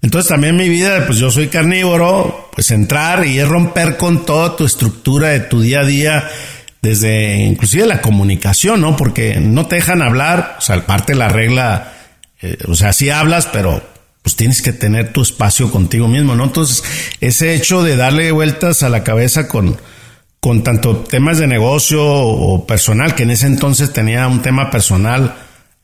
Entonces 0.00 0.28
también 0.28 0.54
mi 0.54 0.68
vida, 0.68 1.04
pues 1.06 1.18
yo 1.18 1.30
soy 1.30 1.48
carnívoro, 1.48 2.50
pues 2.54 2.70
entrar 2.70 3.26
y 3.26 3.38
es 3.38 3.48
romper 3.48 3.96
con 3.96 4.24
toda 4.24 4.54
tu 4.54 4.64
estructura 4.64 5.30
de 5.30 5.40
tu 5.40 5.62
día 5.62 5.80
a 5.80 5.84
día, 5.84 6.30
desde 6.84 7.36
inclusive 7.38 7.86
la 7.86 8.02
comunicación, 8.02 8.82
¿no? 8.82 8.94
Porque 8.94 9.40
no 9.40 9.66
te 9.66 9.76
dejan 9.76 10.02
hablar, 10.02 10.56
o 10.58 10.60
sea, 10.60 10.84
parte 10.84 11.14
de 11.14 11.18
la 11.18 11.30
regla, 11.30 11.94
eh, 12.42 12.58
o 12.68 12.74
sea, 12.74 12.92
sí 12.92 13.08
hablas, 13.08 13.46
pero 13.46 13.82
pues 14.20 14.36
tienes 14.36 14.60
que 14.60 14.74
tener 14.74 15.10
tu 15.10 15.22
espacio 15.22 15.70
contigo 15.72 16.08
mismo, 16.08 16.34
¿no? 16.34 16.44
Entonces, 16.44 16.84
ese 17.22 17.54
hecho 17.54 17.82
de 17.82 17.96
darle 17.96 18.32
vueltas 18.32 18.82
a 18.82 18.90
la 18.90 19.02
cabeza 19.02 19.48
con, 19.48 19.78
con 20.40 20.62
tanto 20.62 20.98
temas 20.98 21.38
de 21.38 21.46
negocio 21.46 22.04
o 22.04 22.66
personal, 22.66 23.14
que 23.14 23.22
en 23.22 23.30
ese 23.30 23.46
entonces 23.46 23.90
tenía 23.90 24.28
un 24.28 24.42
tema 24.42 24.70
personal 24.70 25.34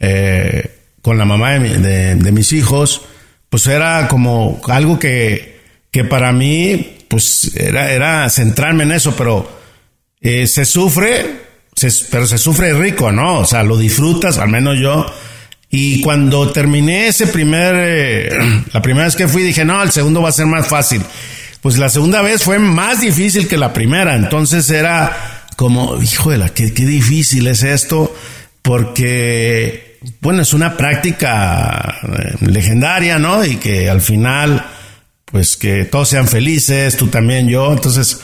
eh, 0.00 0.70
con 1.00 1.16
la 1.16 1.24
mamá 1.24 1.52
de, 1.52 2.14
de, 2.14 2.32
mis 2.32 2.52
hijos, 2.52 3.00
pues 3.48 3.66
era 3.66 4.06
como 4.06 4.60
algo 4.68 4.98
que, 4.98 5.60
que 5.90 6.04
para 6.04 6.30
mí, 6.32 6.98
pues 7.08 7.56
era, 7.56 7.90
era 7.90 8.28
centrarme 8.28 8.84
en 8.84 8.92
eso, 8.92 9.16
pero 9.16 9.59
eh, 10.20 10.46
se 10.46 10.64
sufre, 10.64 11.40
pero 12.10 12.26
se 12.26 12.38
sufre 12.38 12.74
rico, 12.74 13.10
¿no? 13.10 13.38
O 13.38 13.44
sea, 13.46 13.62
lo 13.62 13.78
disfrutas, 13.78 14.38
al 14.38 14.48
menos 14.48 14.78
yo. 14.78 15.06
Y 15.70 16.00
cuando 16.02 16.50
terminé 16.50 17.06
ese 17.06 17.26
primer, 17.28 17.74
eh, 17.78 18.28
la 18.72 18.82
primera 18.82 19.06
vez 19.06 19.16
que 19.16 19.28
fui, 19.28 19.42
dije, 19.42 19.64
no, 19.64 19.82
el 19.82 19.90
segundo 19.90 20.20
va 20.20 20.28
a 20.28 20.32
ser 20.32 20.46
más 20.46 20.66
fácil. 20.66 21.02
Pues 21.62 21.78
la 21.78 21.88
segunda 21.88 22.22
vez 22.22 22.42
fue 22.42 22.58
más 22.58 23.00
difícil 23.00 23.46
que 23.46 23.56
la 23.56 23.72
primera. 23.72 24.14
Entonces 24.16 24.68
era 24.70 25.46
como, 25.56 26.00
híjole, 26.02 26.50
qué, 26.54 26.72
qué 26.72 26.84
difícil 26.84 27.46
es 27.46 27.62
esto, 27.62 28.14
porque, 28.62 29.98
bueno, 30.20 30.42
es 30.42 30.52
una 30.54 30.76
práctica 30.76 31.98
eh, 32.02 32.46
legendaria, 32.46 33.18
¿no? 33.18 33.44
Y 33.44 33.56
que 33.56 33.88
al 33.88 34.00
final, 34.00 34.66
pues 35.26 35.56
que 35.56 35.84
todos 35.84 36.08
sean 36.08 36.28
felices, 36.28 36.96
tú 36.96 37.08
también, 37.08 37.48
yo. 37.48 37.72
Entonces, 37.72 38.20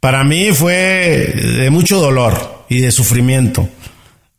para 0.00 0.24
mí 0.24 0.52
fue 0.52 1.32
de 1.58 1.70
mucho 1.70 2.00
dolor 2.00 2.64
y 2.68 2.80
de 2.80 2.92
sufrimiento. 2.92 3.68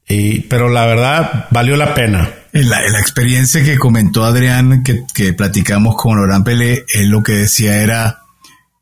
Y, 0.08 0.42
pero 0.42 0.70
la 0.70 0.86
verdad 0.86 1.48
valió 1.52 1.76
la 1.76 1.94
pena. 1.94 2.32
La, 2.54 2.82
experiencia 3.00 3.64
que 3.64 3.78
comentó 3.78 4.24
Adrián, 4.24 4.84
que, 4.84 5.04
que 5.14 5.34
platicamos 5.34 5.96
con 5.96 6.18
Laurent 6.18 6.46
Pelé, 6.46 6.86
él 6.94 7.10
lo 7.10 7.22
que 7.22 7.34
decía 7.34 7.78
era 7.78 8.22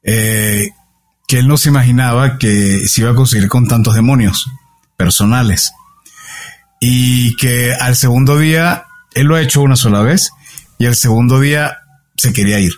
eh, 0.03 0.69
que 1.27 1.39
él 1.39 1.47
no 1.47 1.57
se 1.57 1.69
imaginaba 1.69 2.37
que 2.37 2.87
se 2.87 3.01
iba 3.01 3.11
a 3.11 3.15
conseguir 3.15 3.49
con 3.49 3.67
tantos 3.67 3.95
demonios 3.95 4.49
personales. 4.95 5.73
Y 6.79 7.35
que 7.37 7.73
al 7.73 7.95
segundo 7.95 8.37
día, 8.37 8.85
él 9.13 9.27
lo 9.27 9.35
ha 9.35 9.41
hecho 9.41 9.61
una 9.61 9.75
sola 9.75 10.01
vez, 10.01 10.31
y 10.77 10.85
al 10.85 10.95
segundo 10.95 11.39
día 11.39 11.79
se 12.15 12.31
quería 12.31 12.59
ir 12.59 12.73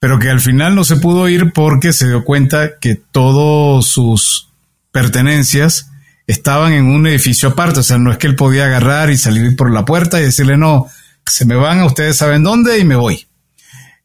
pero 0.00 0.18
que 0.18 0.30
al 0.30 0.40
final 0.40 0.74
no 0.74 0.82
se 0.82 0.96
pudo 0.96 1.28
ir 1.28 1.52
porque 1.52 1.92
se 1.92 2.08
dio 2.08 2.24
cuenta 2.24 2.78
que 2.80 2.96
todas 2.96 3.84
sus 3.84 4.48
pertenencias 4.90 5.90
estaban 6.26 6.72
en 6.72 6.86
un 6.86 7.06
edificio 7.06 7.50
aparte, 7.50 7.80
o 7.80 7.82
sea, 7.82 7.98
no 7.98 8.10
es 8.10 8.18
que 8.18 8.26
él 8.26 8.34
podía 8.34 8.64
agarrar 8.64 9.10
y 9.10 9.18
salir 9.18 9.54
por 9.56 9.70
la 9.70 9.84
puerta 9.84 10.18
y 10.18 10.24
decirle, 10.24 10.56
no, 10.56 10.86
se 11.26 11.44
me 11.44 11.54
van, 11.54 11.82
ustedes 11.82 12.16
saben 12.16 12.42
dónde 12.42 12.78
y 12.78 12.84
me 12.84 12.96
voy. 12.96 13.26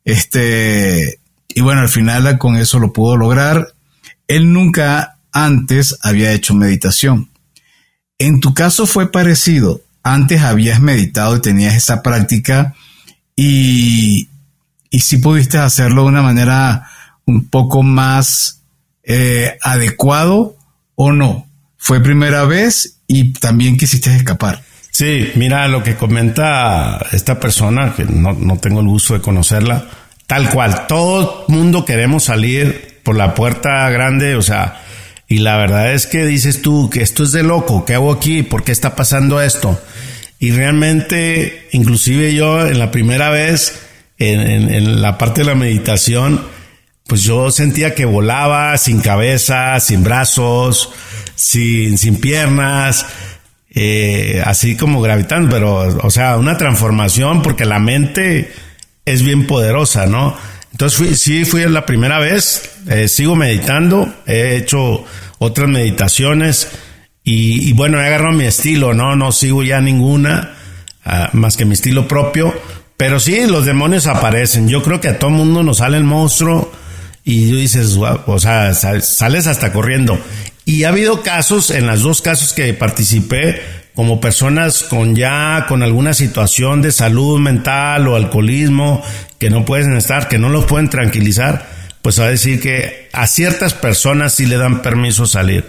Este, 0.04 1.20
y 1.48 1.62
bueno, 1.62 1.82
al 1.82 1.90
final 1.90 2.38
con 2.38 2.58
eso 2.58 2.78
lo 2.80 2.92
pudo 2.92 3.16
lograr. 3.16 3.74
Él 4.28 4.52
nunca 4.52 5.18
antes 5.32 5.98
había 6.02 6.34
hecho 6.34 6.54
meditación. 6.54 7.30
En 8.18 8.42
tu 8.42 8.54
caso 8.54 8.86
fue 8.86 9.12
parecido. 9.12 9.82
Antes 10.04 10.42
habías 10.42 10.82
meditado 10.82 11.38
y 11.38 11.42
tenías 11.42 11.75
esa 11.75 12.04
práctica 12.04 12.75
y, 13.36 14.30
y 14.96 15.00
si 15.00 15.18
pudiste 15.18 15.58
hacerlo 15.58 16.04
de 16.04 16.08
una 16.08 16.22
manera 16.22 16.90
un 17.25 17.50
poco 17.50 17.84
más 17.84 18.62
eh, 19.04 19.58
adecuado 19.62 20.56
o 20.96 21.12
no. 21.12 21.50
Fue 21.75 22.02
primera 22.02 22.46
vez 22.46 23.02
y 23.06 23.34
también 23.34 23.75
quisiste 23.75 24.16
escapar. 24.16 24.62
Sí, 24.92 25.34
mira 25.36 25.68
lo 25.68 25.84
que 25.84 25.98
comenta 25.98 27.06
esta 27.12 27.42
persona, 27.42 27.94
que 27.94 28.06
no, 28.06 28.32
no 28.32 28.56
tengo 28.56 28.80
el 28.80 28.88
gusto 28.88 29.16
de 29.16 29.20
conocerla, 29.20 29.86
tal 30.28 30.50
cual, 30.50 30.88
todo 30.88 31.44
mundo 31.50 31.84
queremos 31.84 32.24
salir 32.24 33.02
por 33.04 33.18
la 33.18 33.36
puerta 33.36 33.90
grande, 33.90 34.38
o 34.38 34.42
sea, 34.42 34.82
y 35.28 35.40
la 35.40 35.58
verdad 35.58 35.92
es 35.92 36.08
que 36.08 36.25
dices 36.25 36.62
tú 36.62 36.90
que 36.90 37.02
esto 37.02 37.24
es 37.24 37.34
de 37.34 37.44
loco, 37.44 37.84
¿qué 37.84 37.96
hago 37.96 38.14
aquí? 38.14 38.44
¿Por 38.44 38.64
qué 38.64 38.72
está 38.72 38.96
pasando 38.96 39.42
esto? 39.42 39.78
Y 40.40 40.52
realmente, 40.52 41.68
inclusive 41.74 42.34
yo 42.34 42.66
en 42.66 42.80
la 42.80 42.92
primera 42.92 43.30
vez, 43.30 43.85
en, 44.18 45.02
la 45.02 45.18
parte 45.18 45.42
de 45.42 45.48
la 45.48 45.56
meditación, 45.56 46.42
pues 47.08 47.24
yo 47.24 47.52
sentía 47.52 47.94
que 47.94 48.06
volaba 48.06 48.78
sin 48.78 49.02
cabeza, 49.02 49.80
sin 49.80 50.04
brazos, 50.04 50.92
sin, 51.36 51.98
sin 51.98 52.20
piernas, 52.20 53.06
eh, 53.74 54.42
así 54.46 54.76
como 54.78 55.02
gravitando, 55.02 55.50
pero, 55.50 55.98
o 56.02 56.10
sea, 56.10 56.38
una 56.38 56.58
transformación 56.58 57.42
porque 57.42 57.66
la 57.66 57.80
mente 57.80 58.52
es 59.06 59.22
bien 59.22 59.48
poderosa, 59.48 60.08
¿no? 60.08 60.36
Entonces 60.72 60.98
fui, 60.98 61.16
sí 61.16 61.46
fui 61.46 61.62
la 61.70 61.86
primera 61.86 62.20
vez, 62.20 62.70
eh, 62.90 63.08
sigo 63.08 63.36
meditando, 63.36 64.14
he 64.26 64.58
hecho 64.58 65.06
otras 65.40 65.70
meditaciones 65.70 66.70
y, 67.24 67.74
bueno, 67.74 68.00
he 68.00 68.06
agarrado 68.06 68.34
mi 68.34 68.46
estilo, 68.46 68.94
¿no? 68.94 69.16
No 69.16 69.32
sigo 69.32 69.64
ya 69.64 69.82
ninguna, 69.82 70.54
ah, 71.04 71.30
más 71.34 71.58
que 71.58 71.66
mi 71.66 71.74
estilo 71.74 72.08
propio, 72.08 72.54
pero 72.98 73.20
sí, 73.20 73.46
los 73.46 73.66
demonios 73.66 74.08
aparecen. 74.08 74.68
Yo 74.70 74.82
creo 74.82 75.02
que 75.02 75.10
a 75.10 75.20
todo 75.20 75.30
mundo 75.30 75.64
nos 75.64 75.78
sale 75.78 75.98
el 75.98 76.04
monstruo 76.04 76.72
y 77.24 77.50
tú 77.50 77.58
dices, 77.58 77.98
o 77.98 78.40
sea, 78.40 78.74
sales 78.74 79.48
hasta 79.48 79.74
corriendo. 79.74 80.18
Y 80.64 80.84
ha 80.84 80.90
habido 80.90 81.22
casos, 81.22 81.72
en 81.72 81.88
los 81.88 82.02
dos 82.02 82.22
casos 82.22 82.54
que 82.54 82.74
participé, 82.74 83.62
como 83.96 84.20
personas 84.20 84.84
con 84.84 85.16
ya, 85.16 85.66
con 85.68 85.84
alguna 85.84 86.14
situación 86.14 86.82
de 86.82 86.92
salud 86.92 87.40
mental 87.40 88.08
o 88.08 88.16
alcoholismo, 88.16 89.04
que 89.40 89.50
no 89.50 89.66
pueden 89.66 89.96
estar, 89.96 90.28
que 90.28 90.38
no 90.38 90.50
los 90.50 90.66
pueden 90.66 90.90
tranquilizar, 90.90 91.68
pues 92.02 92.20
a 92.20 92.28
decir 92.28 92.62
que 92.62 93.10
a 93.14 93.25
ciertas 93.28 93.74
personas 93.74 94.34
sí 94.34 94.46
le 94.46 94.58
dan 94.58 94.82
permiso 94.82 95.25
salir. 95.25 95.66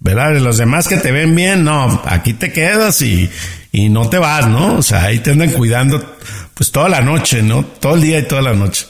¿Verdad? 0.00 0.38
Los 0.38 0.56
demás 0.56 0.88
que 0.88 0.96
te 0.96 1.12
ven 1.12 1.34
bien, 1.34 1.62
no, 1.62 2.02
aquí 2.06 2.32
te 2.32 2.52
quedas 2.52 3.02
y, 3.02 3.30
y 3.70 3.90
no 3.90 4.08
te 4.08 4.18
vas, 4.18 4.48
¿no? 4.48 4.76
O 4.76 4.82
sea, 4.82 5.04
ahí 5.04 5.18
te 5.18 5.30
andan 5.30 5.52
cuidando 5.52 6.16
pues 6.54 6.72
toda 6.72 6.88
la 6.88 7.00
noche, 7.00 7.42
¿no? 7.42 7.64
Todo 7.64 7.94
el 7.94 8.02
día 8.02 8.18
y 8.18 8.26
toda 8.26 8.42
la 8.42 8.54
noche. 8.54 8.86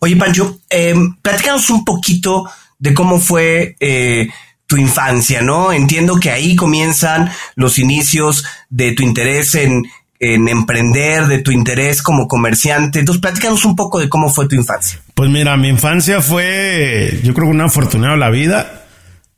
Oye, 0.00 0.16
Pancho, 0.16 0.60
eh, 0.70 0.94
platícanos 1.20 1.68
un 1.70 1.84
poquito 1.84 2.48
de 2.78 2.94
cómo 2.94 3.20
fue 3.20 3.76
eh, 3.80 4.28
tu 4.66 4.76
infancia, 4.76 5.42
¿no? 5.42 5.72
Entiendo 5.72 6.18
que 6.18 6.30
ahí 6.30 6.56
comienzan 6.56 7.30
los 7.56 7.78
inicios 7.78 8.44
de 8.68 8.92
tu 8.92 9.02
interés 9.02 9.54
en, 9.56 9.82
en 10.20 10.48
emprender, 10.48 11.26
de 11.26 11.38
tu 11.38 11.50
interés 11.50 12.02
como 12.02 12.28
comerciante. 12.28 13.00
Entonces, 13.00 13.20
platícanos 13.20 13.64
un 13.64 13.76
poco 13.76 13.98
de 13.98 14.08
cómo 14.08 14.30
fue 14.30 14.48
tu 14.48 14.54
infancia. 14.54 15.00
Pues 15.14 15.28
mira, 15.28 15.56
mi 15.56 15.68
infancia 15.68 16.20
fue, 16.22 17.20
yo 17.22 17.34
creo 17.34 17.48
que 17.48 17.54
una 17.54 17.64
afortunada 17.66 18.16
la 18.16 18.30
vida, 18.30 18.79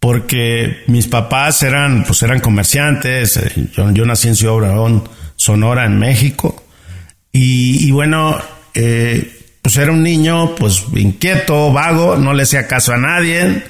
porque 0.03 0.83
mis 0.89 1.07
papás 1.07 1.63
eran, 1.63 2.03
pues 2.03 2.25
eran 2.25 2.41
comerciantes. 2.41 3.37
Eh, 3.37 3.69
yo, 3.73 4.05
nací 4.05 4.27
en 4.27 4.35
Ciudad 4.35 4.57
Obregón, 4.57 5.09
Sonora, 5.37 5.87
en 5.87 5.97
México. 5.97 6.65
Y, 7.31 7.89
bueno, 7.93 8.37
eh, 8.75 9.57
pues 9.63 9.77
era 9.77 9.93
un 9.93 10.03
niño 10.03 10.57
pues 10.57 10.83
inquieto, 10.97 11.73
vago, 11.73 12.17
no 12.17 12.35
le 12.35 12.43
hacía 12.43 12.67
caso 12.67 12.93
a 12.93 12.97
nadie. 12.97 13.63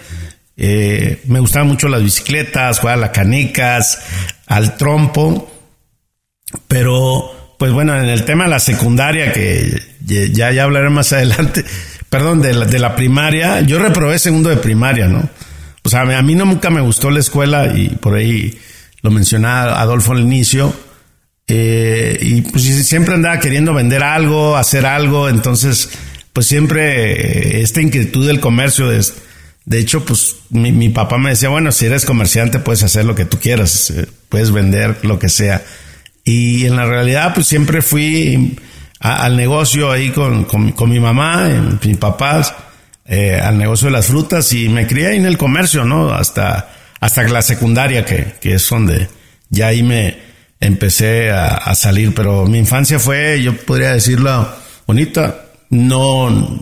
Eh, 0.57 1.21
me 1.27 1.39
gustaban 1.39 1.69
mucho 1.69 1.87
las 1.89 2.03
bicicletas, 2.03 2.79
jugar 2.79 2.97
a 2.97 3.01
las 3.03 3.11
canicas, 3.11 4.01
al 4.47 4.79
trompo. 4.79 5.53
Pero, 6.67 7.57
pues 7.59 7.73
bueno, 7.73 7.95
en 7.95 8.09
el 8.09 8.25
tema 8.25 8.45
de 8.45 8.51
la 8.51 8.59
secundaria, 8.59 9.35
que 9.35 9.83
ya, 10.01 10.51
ya 10.51 10.63
hablaré 10.63 10.89
más 10.89 11.13
adelante, 11.13 11.63
perdón, 12.09 12.41
de 12.41 12.55
la, 12.55 12.65
de 12.65 12.79
la 12.79 12.97
primaria, 12.97 13.61
yo 13.61 13.79
reprobé 13.79 14.19
segundo 14.19 14.49
de 14.49 14.57
primaria, 14.57 15.09
¿no? 15.09 15.29
O 15.83 15.89
sea, 15.89 16.03
a 16.03 16.23
mí 16.23 16.35
nunca 16.35 16.71
me 16.71 16.81
gustó 16.81 17.11
la 17.11 17.21
escuela 17.21 17.77
y 17.77 17.89
por 17.89 18.15
ahí 18.15 18.59
lo 19.03 19.11
mencionaba 19.11 19.81
Adolfo 19.81 20.13
al 20.13 20.21
inicio 20.21 20.75
Eh, 21.49 22.19
y 22.23 22.43
pues 22.43 22.63
siempre 22.87 23.15
andaba 23.15 23.41
queriendo 23.41 23.75
vender 23.75 24.03
algo, 24.03 24.57
hacer 24.57 24.87
algo, 24.87 25.29
entonces 25.29 25.91
pues 26.33 26.47
siempre 26.47 27.61
esta 27.61 27.83
inquietud 27.83 28.27
del 28.27 28.41
comercio 28.41 28.91
es, 28.93 29.15
de 29.65 29.81
hecho 29.81 30.05
pues 30.05 30.37
mi, 30.51 30.89
papá 30.89 31.19
me 31.19 31.31
decía, 31.31 31.49
bueno, 31.49 31.73
si 31.73 31.87
eres 31.87 32.07
comerciante 32.07 32.61
puedes 32.61 32.85
hacer 32.85 33.05
lo 33.05 33.15
que 33.15 33.25
tú 33.25 33.39
quieras, 33.39 33.91
eh, 33.91 34.07
puedes 34.29 34.53
vender 34.53 34.99
lo 35.03 35.19
que 35.19 35.29
sea. 35.29 35.63
Y 36.25 36.65
en 36.65 36.77
la 36.77 36.87
realidad 36.87 37.35
pues 37.35 37.49
siempre 37.49 37.83
fui 37.83 38.57
al 39.01 39.37
negocio 39.37 39.91
ahí 39.91 40.11
con, 40.11 40.45
con, 40.45 40.89
mi 40.89 41.01
mamá, 41.01 41.51
y 41.83 41.89
mi 41.89 41.95
papás, 41.97 42.55
eh, 43.15 43.39
al 43.39 43.59
negocio 43.59 43.89
de 43.89 43.93
las 43.93 44.07
frutas 44.07 44.51
y 44.55 44.71
me 44.71 44.87
crié 44.87 45.15
en 45.15 45.27
el 45.27 45.37
comercio, 45.37 45.85
¿no? 45.85 46.15
Hasta, 46.15 46.71
hasta 46.99 47.23
la 47.25 47.43
secundaria 47.43 48.07
que, 48.07 48.37
que 48.41 48.55
es 48.55 48.67
donde 48.67 49.07
ya 49.51 49.67
ahí 49.67 49.83
me 49.83 50.17
empecé 50.61 51.31
a, 51.31 51.75
salir, 51.75 52.15
pero 52.15 52.47
mi 52.47 52.57
infancia 52.57 52.99
fue, 52.99 53.43
yo 53.43 53.55
podría 53.55 53.93
decirlo, 53.93 54.51
bonita, 54.87 55.45
no, 55.69 56.59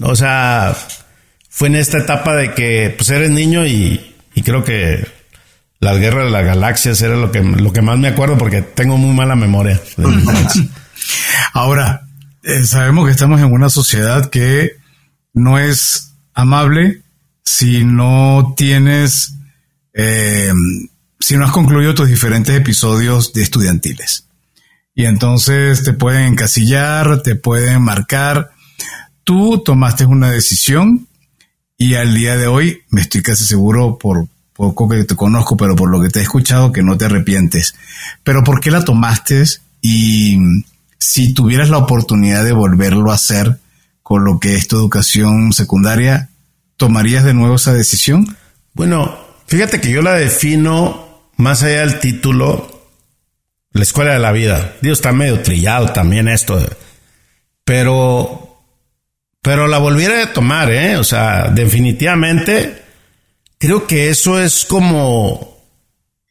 o 0.00 0.16
sea, 0.16 0.74
fue 1.50 1.68
en 1.68 1.76
esta 1.76 1.98
etapa 1.98 2.34
de 2.34 2.54
que 2.54 2.94
pues 2.96 3.10
eres 3.10 3.28
niño 3.28 3.66
y, 3.66 4.14
creo 4.42 4.64
que 4.64 5.06
las 5.80 5.98
guerras 5.98 6.24
de 6.24 6.30
las 6.30 6.46
galaxias 6.46 7.02
era 7.02 7.16
lo 7.16 7.30
que, 7.30 7.42
lo 7.42 7.74
que 7.74 7.82
más 7.82 7.98
me 7.98 8.08
acuerdo 8.08 8.38
porque 8.38 8.62
tengo 8.62 8.96
muy 8.96 9.14
mala 9.14 9.36
memoria. 9.36 9.78
Ahora, 11.52 12.06
eh, 12.42 12.64
sabemos 12.64 13.04
que 13.04 13.12
estamos 13.12 13.38
en 13.42 13.52
una 13.52 13.68
sociedad 13.68 14.30
que 14.30 14.79
no 15.32 15.58
es 15.58 16.12
amable 16.34 17.02
si 17.44 17.84
no 17.84 18.54
tienes, 18.56 19.34
eh, 19.92 20.52
si 21.18 21.36
no 21.36 21.44
has 21.44 21.52
concluido 21.52 21.94
tus 21.94 22.08
diferentes 22.08 22.56
episodios 22.56 23.32
de 23.32 23.42
estudiantiles. 23.42 24.26
Y 24.94 25.04
entonces 25.04 25.82
te 25.82 25.92
pueden 25.92 26.32
encasillar, 26.32 27.22
te 27.22 27.36
pueden 27.36 27.82
marcar. 27.82 28.50
Tú 29.24 29.62
tomaste 29.64 30.04
una 30.04 30.30
decisión 30.30 31.06
y 31.76 31.94
al 31.94 32.14
día 32.14 32.36
de 32.36 32.46
hoy 32.46 32.82
me 32.90 33.00
estoy 33.00 33.22
casi 33.22 33.44
seguro 33.44 33.98
por 33.98 34.28
poco 34.52 34.88
que 34.88 35.04
te 35.04 35.16
conozco, 35.16 35.56
pero 35.56 35.74
por 35.74 35.90
lo 35.90 36.00
que 36.02 36.10
te 36.10 36.18
he 36.18 36.22
escuchado 36.22 36.72
que 36.72 36.82
no 36.82 36.98
te 36.98 37.06
arrepientes. 37.06 37.74
Pero 38.22 38.44
¿por 38.44 38.60
qué 38.60 38.70
la 38.70 38.84
tomaste? 38.84 39.44
Y 39.80 40.38
si 40.98 41.32
tuvieras 41.32 41.70
la 41.70 41.78
oportunidad 41.78 42.44
de 42.44 42.52
volverlo 42.52 43.10
a 43.10 43.14
hacer 43.14 43.58
con 44.10 44.24
lo 44.24 44.40
que 44.40 44.56
es 44.56 44.66
tu 44.66 44.74
educación 44.74 45.52
secundaria, 45.52 46.30
¿tomarías 46.76 47.22
de 47.22 47.32
nuevo 47.32 47.54
esa 47.54 47.72
decisión? 47.72 48.36
Bueno, 48.74 49.16
fíjate 49.46 49.80
que 49.80 49.92
yo 49.92 50.02
la 50.02 50.14
defino 50.14 51.28
más 51.36 51.62
allá 51.62 51.86
del 51.86 52.00
título 52.00 52.88
la 53.70 53.82
escuela 53.84 54.14
de 54.14 54.18
la 54.18 54.32
vida. 54.32 54.74
Dios 54.82 54.98
está 54.98 55.12
medio 55.12 55.42
trillado 55.42 55.92
también 55.92 56.26
esto. 56.26 56.58
Pero, 57.64 58.64
pero 59.42 59.68
la 59.68 59.78
volviera 59.78 60.24
a 60.24 60.32
tomar, 60.32 60.72
¿eh? 60.72 60.96
O 60.96 61.04
sea, 61.04 61.48
definitivamente 61.48 62.82
creo 63.58 63.86
que 63.86 64.08
eso 64.08 64.40
es 64.40 64.64
como 64.64 65.56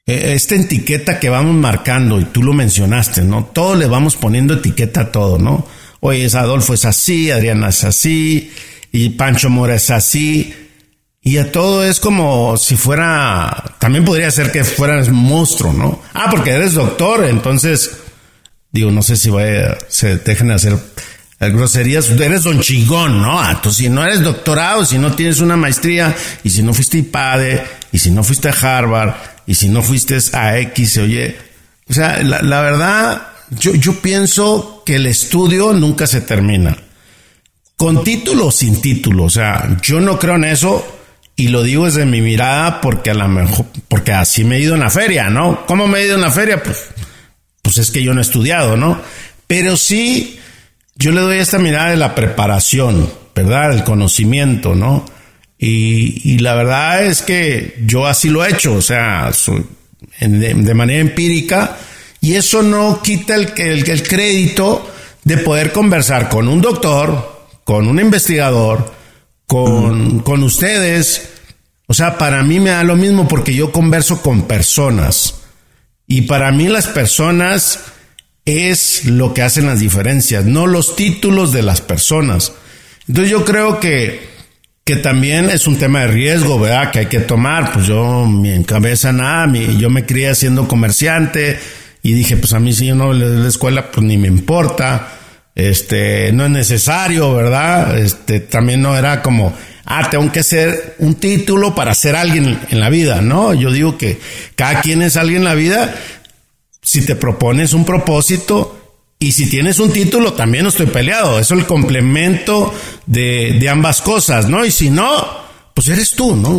e, 0.06 0.34
esta 0.34 0.56
etiqueta 0.56 1.18
que 1.18 1.30
vamos 1.30 1.56
marcando, 1.56 2.20
y 2.20 2.26
tú 2.26 2.44
lo 2.44 2.52
mencionaste, 2.52 3.22
¿no? 3.22 3.46
Todo 3.46 3.76
le 3.76 3.88
vamos 3.88 4.18
poniendo 4.18 4.56
etiqueta 4.56 5.00
a 5.00 5.12
todo, 5.14 5.38
¿no? 5.38 5.66
Oye, 6.01 6.27
Adolfo 6.34 6.74
es 6.74 6.86
así, 6.86 7.32
Adriana 7.32 7.70
es 7.70 7.84
así, 7.84 8.51
y 8.91 9.10
Pancho 9.10 9.50
Mora 9.50 9.75
es 9.75 9.89
así. 9.89 10.53
Y 11.22 11.38
a 11.38 11.51
todo 11.51 11.84
es 11.84 12.00
como 12.00 12.56
si 12.58 12.77
fuera, 12.77 13.75
también 13.79 14.06
podría 14.06 14.32
ser 14.32 14.51
que 14.51 14.63
fueras 14.63 15.10
monstruo, 15.10 15.74
¿no? 15.74 16.01
Ah, 16.13 16.27
porque 16.32 16.51
eres 16.51 16.74
doctor, 16.74 17.25
entonces, 17.25 17.91
digo, 18.72 18.89
no 18.91 19.01
sé 19.01 19.18
si 19.18 19.29
vaya, 19.29 19.77
se 19.89 20.18
dejen 20.18 20.51
hacer 20.51 20.77
groserías, 21.39 22.10
eres 22.10 22.44
don 22.44 22.62
chingón, 22.62 23.22
¿no? 23.22 23.39
Ah, 23.39 23.60
tú 23.62 23.72
si 23.72 23.89
no 23.89 24.03
eres 24.03 24.22
doctorado, 24.22 24.86
si 24.86 24.98
no 24.98 25.13
tienes 25.13 25.41
una 25.41 25.58
maestría, 25.58 26.15
y 26.44 26.50
si 26.50 26.63
no 26.63 26.74
fuiste 26.74 26.98
IPADE, 27.00 27.65
y 27.91 28.00
si 28.00 28.12
no 28.12 28.24
fuiste 28.24 28.50
a 28.50 28.54
Harvard, 28.54 29.15
y 29.45 29.56
si 29.56 29.67
no 29.67 29.82
fuiste 29.82 30.17
a 30.34 30.58
X, 30.58 30.97
oye, 31.00 31.38
o 31.89 31.93
sea, 31.93 32.24
la 32.24 32.62
verdad, 32.62 33.29
yo, 33.52 33.74
yo 33.76 34.00
pienso 34.02 34.84
que 34.86 34.96
el 34.96 35.06
estudio 35.06 35.74
nunca 35.74 36.08
se 36.08 36.22
termina. 36.22 36.78
Con 37.76 38.04
título 38.04 38.48
o 38.48 38.52
sin 38.52 38.82
título, 38.82 39.26
o 39.26 39.30
sea, 39.30 39.78
yo 39.82 40.02
no 40.02 40.20
creo 40.20 40.36
en 40.36 40.44
eso 40.44 40.86
y 41.36 41.48
lo 41.48 41.64
digo 41.64 41.86
desde 41.86 42.06
mi 42.06 42.20
mirada 42.20 42.82
porque 42.82 43.12
a 43.12 43.14
lo 43.14 43.28
mejor, 43.30 43.66
porque 43.88 44.12
así 44.12 44.44
me 44.44 44.58
he 44.58 44.62
ido 44.62 44.76
en 44.76 44.82
la 44.82 44.90
feria, 44.90 45.30
¿no? 45.30 45.66
¿Cómo 45.66 45.88
me 45.88 46.00
he 46.00 46.06
ido 46.06 46.16
en 46.16 46.22
la 46.22 46.32
feria? 46.32 46.62
Pues, 46.62 46.88
pues 47.62 47.78
es 47.78 47.92
que 47.92 48.04
yo 48.04 48.14
no 48.14 48.20
he 48.20 48.24
estudiado, 48.24 48.76
¿no? 48.76 49.02
Pero 49.48 49.78
sí, 49.78 50.40
yo 50.96 51.12
le 51.12 51.22
doy 51.22 51.38
esta 51.38 51.58
mirada 51.58 51.92
de 51.92 51.98
la 51.98 52.14
preparación, 52.16 53.10
¿verdad? 53.34 53.72
El 53.72 53.86
conocimiento, 53.86 54.76
¿no? 54.76 55.06
Y, 55.58 56.34
y 56.34 56.40
la 56.40 56.56
verdad 56.56 57.06
es 57.06 57.22
que 57.22 57.78
yo 57.86 58.06
así 58.06 58.30
lo 58.30 58.44
he 58.44 58.52
hecho, 58.52 58.74
o 58.74 58.82
sea, 58.82 59.32
de, 60.20 60.74
manera 60.74 61.00
empírica, 61.00 61.78
y 62.21 62.36
eso 62.36 62.62
no 62.62 63.01
quita 63.01 63.36
el, 63.36 63.53
el, 63.58 63.89
el 63.89 64.03
crédito 64.03 64.89
de 65.23 65.38
poder 65.38 65.71
conversar 65.71 66.29
con 66.29 66.47
un 66.47 66.62
doctor, 66.62 67.47
con 67.63 67.88
un 67.88 67.99
investigador, 67.99 68.93
con, 69.45 70.19
con 70.19 70.43
ustedes. 70.43 71.29
O 71.88 71.93
sea, 71.93 72.17
para 72.17 72.43
mí 72.43 72.60
me 72.60 72.71
da 72.71 72.84
lo 72.84 72.95
mismo 72.95 73.27
porque 73.27 73.53
yo 73.53 73.71
converso 73.71 74.21
con 74.21 74.43
personas. 74.43 75.36
Y 76.08 76.21
para 76.21 76.51
mí 76.51 76.67
las 76.67 76.88
personas 76.88 77.79
es 78.45 79.05
lo 79.05 79.34
que 79.34 79.43
hacen 79.43 79.67
las 79.67 79.79
diferencias, 79.79 80.45
no 80.45 80.67
los 80.67 80.95
títulos 80.95 81.51
de 81.51 81.62
las 81.62 81.82
personas. 81.82 82.53
Entonces 83.08 83.32
yo 83.32 83.45
creo 83.45 83.79
que, 83.79 84.27
que 84.84 84.95
también 84.95 85.49
es 85.49 85.67
un 85.67 85.77
tema 85.77 86.01
de 86.01 86.08
riesgo, 86.08 86.60
¿verdad? 86.60 86.91
Que 86.91 86.99
hay 86.99 87.05
que 87.05 87.19
tomar. 87.19 87.71
Pues 87.71 87.86
yo, 87.86 88.25
mi 88.25 88.63
cabeza 88.63 89.12
nada, 89.12 89.47
mi, 89.47 89.77
yo 89.77 89.89
me 89.89 90.05
crié 90.05 90.34
siendo 90.36 90.67
comerciante 90.67 91.60
y 92.02 92.14
dije, 92.14 92.38
pues 92.38 92.54
a 92.54 92.60
mí 92.60 92.74
si 92.74 92.88
yo 92.88 92.96
no 92.96 93.14
le 93.14 93.26
doy 93.26 93.44
la 93.44 93.50
escuela, 93.50 93.92
pues 93.92 94.06
ni 94.06 94.18
me 94.18 94.28
importa 94.28 95.20
este, 95.60 96.32
no 96.32 96.46
es 96.46 96.52
necesario, 96.52 97.34
¿verdad? 97.36 97.98
Este, 97.98 98.40
también 98.40 98.82
no 98.82 98.98
era 98.98 99.22
como, 99.22 99.54
ah, 99.86 100.10
tengo 100.10 100.32
que 100.32 100.42
ser 100.42 100.96
un 101.00 101.16
título 101.16 101.76
para 101.76 101.94
ser 101.96 102.16
alguien 102.16 102.60
en 102.70 102.80
la 102.80 102.90
vida, 102.90 103.22
¿no? 103.22 103.54
Yo 103.54 103.72
digo 103.72 103.98
que 103.98 104.20
cada 104.56 104.82
quien 104.82 105.02
es 105.02 105.18
alguien 105.18 105.40
en 105.40 105.46
la 105.46 105.56
vida 105.56 105.94
si 106.82 107.02
te 107.02 107.16
propones 107.16 107.74
un 107.74 107.84
propósito 107.84 108.76
y 109.20 109.34
si 109.34 109.50
tienes 109.50 109.80
un 109.80 109.92
título 109.92 110.32
también 110.32 110.66
estoy 110.66 110.86
peleado, 110.86 111.40
eso 111.40 111.54
es 111.54 111.60
el 111.60 111.68
complemento 111.68 112.74
de, 113.06 113.58
de 113.60 113.70
ambas 113.70 114.02
cosas, 114.02 114.48
¿no? 114.48 114.64
Y 114.66 114.72
si 114.72 114.90
no, 114.90 115.28
pues 115.74 115.90
eres 115.90 116.12
tú, 116.12 116.38
¿no? 116.38 116.58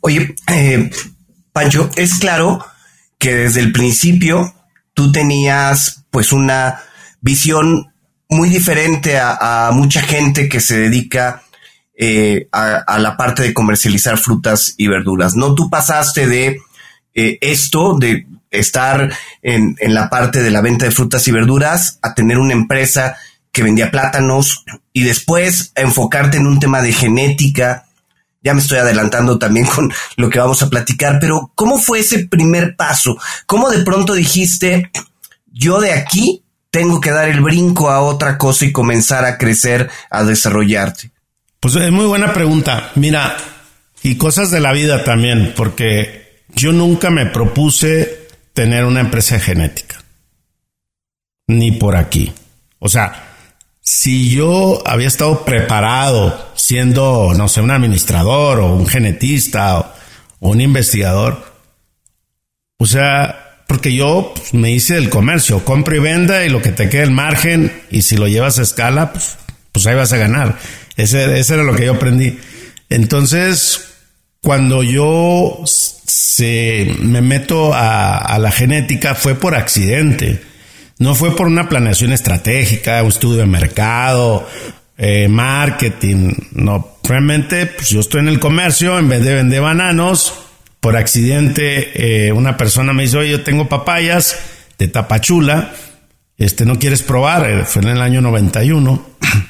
Oye, 0.00 0.34
eh, 0.48 0.90
Pancho, 1.52 1.90
es 1.96 2.14
claro 2.14 2.64
que 3.22 3.36
desde 3.36 3.60
el 3.60 3.70
principio 3.70 4.52
tú 4.94 5.12
tenías 5.12 6.06
pues 6.10 6.32
una 6.32 6.80
visión 7.20 7.92
muy 8.28 8.48
diferente 8.48 9.16
a, 9.16 9.70
mucha 9.72 10.02
gente 10.02 10.48
que 10.48 10.58
se 10.58 10.76
dedica 10.76 11.44
eh, 11.96 12.48
a, 12.50 12.98
la 12.98 13.16
parte 13.16 13.44
de 13.44 13.54
comercializar 13.54 14.18
frutas 14.18 14.74
y 14.76 14.88
verduras. 14.88 15.36
No, 15.36 15.54
tú 15.54 15.70
pasaste 15.70 16.26
de 16.26 16.62
eh, 17.14 17.38
esto, 17.40 17.96
de 17.96 18.26
estar 18.50 19.16
en, 19.40 19.76
en, 19.78 19.94
la 19.94 20.10
parte 20.10 20.42
de 20.42 20.50
la 20.50 20.60
venta 20.60 20.86
de 20.86 20.90
frutas 20.90 21.28
y 21.28 21.30
verduras, 21.30 22.00
a 22.02 22.14
tener 22.14 22.38
una 22.38 22.54
empresa 22.54 23.16
que 23.52 23.62
vendía 23.62 23.92
plátanos 23.92 24.64
y 24.92 25.04
después 25.04 25.70
a 25.76 25.82
enfocarte 25.82 26.38
en 26.38 26.48
un 26.48 26.58
tema 26.58 26.82
de 26.82 26.92
genética. 26.92 27.86
Ya 28.42 28.54
me 28.54 28.60
estoy 28.60 28.78
adelantando 28.78 29.38
también 29.38 29.66
con 29.66 29.92
lo 30.16 30.28
que 30.28 30.38
vamos 30.38 30.62
a 30.62 30.68
platicar, 30.68 31.18
pero 31.20 31.52
¿cómo 31.54 31.78
fue 31.78 32.00
ese 32.00 32.26
primer 32.26 32.76
paso? 32.76 33.16
¿Cómo 33.46 33.70
de 33.70 33.84
pronto 33.84 34.14
dijiste, 34.14 34.90
yo 35.46 35.80
de 35.80 35.92
aquí 35.92 36.42
tengo 36.70 37.00
que 37.00 37.10
dar 37.10 37.28
el 37.28 37.40
brinco 37.40 37.90
a 37.90 38.00
otra 38.00 38.38
cosa 38.38 38.64
y 38.64 38.72
comenzar 38.72 39.24
a 39.24 39.38
crecer, 39.38 39.90
a 40.10 40.24
desarrollarte? 40.24 41.12
Pues 41.60 41.76
es 41.76 41.92
muy 41.92 42.06
buena 42.06 42.32
pregunta. 42.32 42.90
Mira, 42.96 43.36
y 44.02 44.16
cosas 44.16 44.50
de 44.50 44.60
la 44.60 44.72
vida 44.72 45.04
también, 45.04 45.54
porque 45.56 46.42
yo 46.48 46.72
nunca 46.72 47.10
me 47.10 47.26
propuse 47.26 48.28
tener 48.52 48.84
una 48.84 49.00
empresa 49.00 49.38
genética. 49.38 50.02
Ni 51.46 51.72
por 51.72 51.96
aquí. 51.96 52.32
O 52.80 52.88
sea, 52.88 53.31
si 53.82 54.30
yo 54.30 54.80
había 54.86 55.08
estado 55.08 55.44
preparado 55.44 56.52
siendo, 56.54 57.34
no 57.36 57.48
sé, 57.48 57.60
un 57.60 57.72
administrador 57.72 58.60
o 58.60 58.74
un 58.74 58.86
genetista 58.86 59.78
o, 59.78 59.92
un 60.38 60.60
investigador, 60.60 61.44
o 62.78 62.86
sea, 62.86 63.64
porque 63.66 63.94
yo 63.94 64.32
pues, 64.34 64.54
me 64.54 64.70
hice 64.70 64.94
del 64.94 65.10
comercio, 65.10 65.64
compra 65.64 65.96
y 65.96 66.00
venda 66.00 66.44
y 66.44 66.48
lo 66.48 66.62
que 66.62 66.70
te 66.70 66.88
quede 66.88 67.02
el 67.02 67.10
margen 67.10 67.72
y 67.90 68.02
si 68.02 68.16
lo 68.16 68.28
llevas 68.28 68.58
a 68.58 68.62
escala, 68.62 69.12
pues, 69.12 69.36
pues 69.72 69.86
ahí 69.86 69.96
vas 69.96 70.12
a 70.12 70.18
ganar. 70.18 70.58
Ese, 70.96 71.40
era 71.40 71.64
lo 71.64 71.74
que 71.74 71.86
yo 71.86 71.94
aprendí. 71.94 72.38
Entonces, 72.88 73.94
cuando 74.40 74.82
yo 74.82 75.60
se, 75.64 76.94
me 77.00 77.20
meto 77.20 77.72
a 77.74 78.38
la 78.38 78.52
genética 78.52 79.14
fue 79.14 79.34
por 79.34 79.54
accidente. 79.54 80.51
No 81.02 81.16
fue 81.16 81.34
por 81.34 81.48
una 81.48 81.68
planeación 81.68 82.12
estratégica, 82.12 83.02
un 83.02 83.08
estudio 83.08 83.38
de 83.38 83.46
mercado, 83.46 84.48
eh, 84.96 85.26
marketing, 85.26 86.32
no, 86.52 86.96
realmente 87.02 87.66
pues 87.66 87.88
yo 87.88 87.98
estoy 87.98 88.20
en 88.20 88.28
el 88.28 88.38
comercio, 88.38 89.00
en 89.00 89.08
vez 89.08 89.24
de 89.24 89.34
vender 89.34 89.60
bananos, 89.60 90.32
por 90.78 90.96
accidente 90.96 92.26
eh, 92.28 92.32
una 92.32 92.56
persona 92.56 92.92
me 92.92 93.02
dice, 93.02 93.18
oye, 93.18 93.32
yo 93.32 93.42
tengo 93.42 93.68
papayas 93.68 94.38
de 94.78 94.86
Tapachula, 94.86 95.72
este, 96.38 96.64
¿no 96.64 96.78
quieres 96.78 97.02
probar? 97.02 97.50
Eh, 97.50 97.64
fue 97.64 97.82
en 97.82 97.88
el 97.88 98.00
año 98.00 98.20
91. 98.20 99.06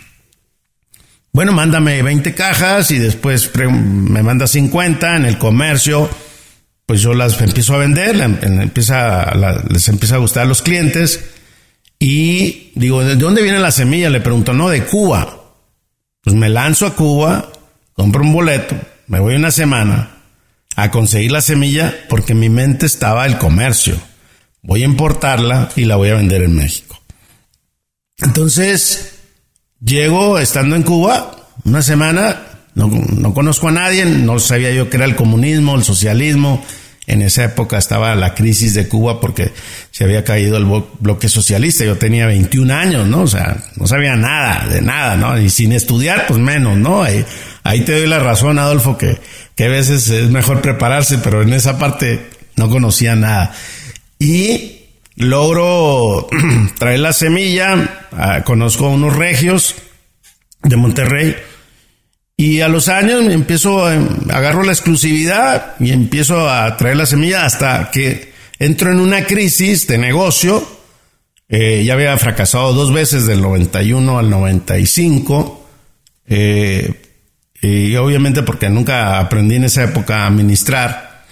Bueno, 1.34 1.52
mándame 1.52 2.02
20 2.02 2.34
cajas 2.34 2.90
y 2.90 2.98
después 2.98 3.50
me 3.56 4.22
manda 4.22 4.46
50 4.46 5.16
en 5.16 5.24
el 5.24 5.38
comercio. 5.38 6.10
Pues 6.84 7.00
yo 7.00 7.14
las 7.14 7.40
empiezo 7.40 7.74
a 7.74 7.78
vender, 7.78 8.16
les 8.16 9.88
empieza 9.88 10.14
a 10.14 10.18
gustar 10.18 10.42
a 10.42 10.46
los 10.46 10.60
clientes. 10.60 11.20
Y 12.04 12.72
digo, 12.74 13.04
¿de 13.04 13.14
dónde 13.14 13.42
viene 13.42 13.60
la 13.60 13.70
semilla? 13.70 14.10
Le 14.10 14.20
pregunto, 14.20 14.52
no, 14.52 14.68
de 14.68 14.84
Cuba. 14.84 15.38
Pues 16.20 16.34
me 16.34 16.48
lanzo 16.48 16.84
a 16.84 16.96
Cuba, 16.96 17.52
compro 17.92 18.22
un 18.22 18.32
boleto, 18.32 18.74
me 19.06 19.20
voy 19.20 19.36
una 19.36 19.52
semana 19.52 20.16
a 20.74 20.90
conseguir 20.90 21.30
la 21.30 21.40
semilla 21.40 21.94
porque 22.08 22.34
mi 22.34 22.48
mente 22.48 22.86
estaba 22.86 23.24
el 23.24 23.38
comercio. 23.38 23.94
Voy 24.62 24.82
a 24.82 24.86
importarla 24.86 25.68
y 25.76 25.84
la 25.84 25.94
voy 25.94 26.08
a 26.08 26.16
vender 26.16 26.42
en 26.42 26.56
México. 26.56 27.00
Entonces, 28.18 29.20
llego 29.80 30.40
estando 30.40 30.74
en 30.74 30.82
Cuba 30.82 31.50
una 31.64 31.82
semana, 31.82 32.64
no, 32.74 32.88
no 32.88 33.32
conozco 33.32 33.68
a 33.68 33.72
nadie, 33.72 34.06
no 34.06 34.40
sabía 34.40 34.72
yo 34.72 34.90
qué 34.90 34.96
era 34.96 35.06
el 35.06 35.14
comunismo, 35.14 35.76
el 35.76 35.84
socialismo, 35.84 36.64
en 37.06 37.22
esa 37.22 37.44
época 37.44 37.78
estaba 37.78 38.14
la 38.14 38.34
crisis 38.34 38.74
de 38.74 38.86
Cuba 38.86 39.20
porque 39.20 39.52
se 39.90 40.04
había 40.04 40.24
caído 40.24 40.56
el 40.56 40.66
bloque 41.00 41.28
socialista. 41.28 41.84
Yo 41.84 41.98
tenía 41.98 42.26
21 42.26 42.72
años, 42.72 43.08
¿no? 43.08 43.22
O 43.22 43.26
sea, 43.26 43.56
no 43.76 43.86
sabía 43.86 44.14
nada, 44.14 44.68
de 44.68 44.82
nada, 44.82 45.16
¿no? 45.16 45.38
Y 45.38 45.50
sin 45.50 45.72
estudiar, 45.72 46.26
pues 46.28 46.38
menos, 46.38 46.78
¿no? 46.78 47.02
Ahí, 47.02 47.80
te 47.80 47.92
doy 47.92 48.06
la 48.06 48.20
razón, 48.20 48.58
Adolfo, 48.58 48.96
que, 48.98 49.18
que 49.56 49.64
a 49.64 49.68
veces 49.68 50.08
es 50.08 50.30
mejor 50.30 50.60
prepararse, 50.60 51.18
pero 51.18 51.42
en 51.42 51.52
esa 51.52 51.78
parte 51.78 52.30
no 52.56 52.68
conocía 52.68 53.16
nada. 53.16 53.52
Y 54.20 54.82
logro 55.16 56.28
traer 56.78 57.00
la 57.00 57.12
semilla, 57.12 58.06
ah, 58.12 58.42
conozco 58.44 58.86
a 58.86 58.90
unos 58.90 59.16
regios 59.16 59.74
de 60.62 60.76
Monterrey 60.76 61.36
y 62.42 62.61
a 62.61 62.66
los 62.66 62.88
años 62.88 63.24
empiezo, 63.33 63.87
agarro 63.87 64.64
la 64.64 64.72
exclusividad 64.72 65.76
y 65.78 65.92
empiezo 65.92 66.50
a 66.50 66.76
traer 66.76 66.96
la 66.96 67.07
semilla 67.07 67.44
hasta 67.44 67.92
que 67.92 68.33
entro 68.59 68.90
en 68.90 68.98
una 68.98 69.26
crisis 69.26 69.87
de 69.87 69.96
negocio. 69.96 70.66
Eh, 71.48 71.85
ya 71.85 71.94
había 71.94 72.18
fracasado 72.18 72.72
dos 72.72 72.92
veces 72.92 73.28
del 73.28 73.40
91 73.42 74.18
al 74.18 74.28
95. 74.28 75.68
Eh, 76.26 77.00
y 77.61 77.94
obviamente 77.94 78.42
porque 78.42 78.68
nunca 78.68 79.20
aprendí 79.20 79.55
en 79.55 79.64
esa 79.66 79.85
época 79.85 80.24
a 80.24 80.26
administrar. 80.26 81.26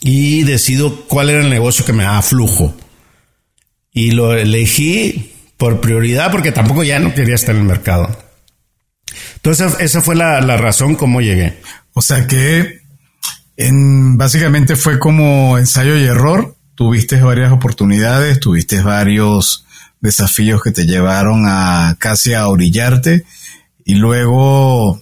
Y 0.00 0.42
decido 0.42 1.04
cuál 1.06 1.30
era 1.30 1.44
el 1.44 1.50
negocio 1.50 1.84
que 1.84 1.92
me 1.92 2.02
daba 2.02 2.22
flujo. 2.22 2.74
Y 3.92 4.10
lo 4.10 4.36
elegí 4.36 5.32
por 5.56 5.80
prioridad 5.80 6.32
porque 6.32 6.50
tampoco 6.50 6.82
ya 6.82 6.98
no 6.98 7.14
quería 7.14 7.36
estar 7.36 7.54
en 7.54 7.60
el 7.60 7.68
mercado. 7.68 8.29
Entonces, 9.36 9.76
esa 9.80 10.00
fue 10.00 10.14
la, 10.14 10.40
razón 10.56 10.94
como 10.94 11.20
llegué. 11.20 11.58
O 11.94 12.02
sea 12.02 12.26
que 12.26 12.80
en, 13.56 14.16
básicamente 14.16 14.76
fue 14.76 14.98
como 14.98 15.58
ensayo 15.58 15.96
y 15.96 16.04
error. 16.04 16.56
Tuviste 16.74 17.20
varias 17.20 17.52
oportunidades, 17.52 18.40
tuviste 18.40 18.80
varios 18.80 19.66
desafíos 20.00 20.62
que 20.62 20.70
te 20.70 20.86
llevaron 20.86 21.44
a 21.46 21.96
casi 21.98 22.32
a 22.32 22.48
orillarte 22.48 23.24
y 23.84 23.96
luego 23.96 25.00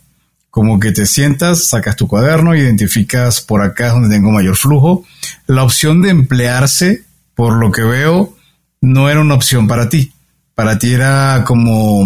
como 0.50 0.80
que 0.80 0.90
te 0.92 1.06
sientas, 1.06 1.68
sacas 1.68 1.94
tu 1.94 2.08
cuaderno, 2.08 2.56
identificas 2.56 3.40
por 3.40 3.62
acá 3.62 3.90
donde 3.90 4.08
tengo 4.08 4.32
mayor 4.32 4.56
flujo. 4.56 5.04
La 5.46 5.62
opción 5.62 6.02
de 6.02 6.10
emplearse, 6.10 7.04
por 7.34 7.54
lo 7.54 7.70
que 7.70 7.82
veo, 7.82 8.36
no 8.80 9.08
era 9.08 9.20
una 9.20 9.34
opción 9.34 9.68
para 9.68 9.88
ti. 9.88 10.12
Para 10.54 10.78
ti 10.78 10.92
era 10.92 11.44
como, 11.46 12.04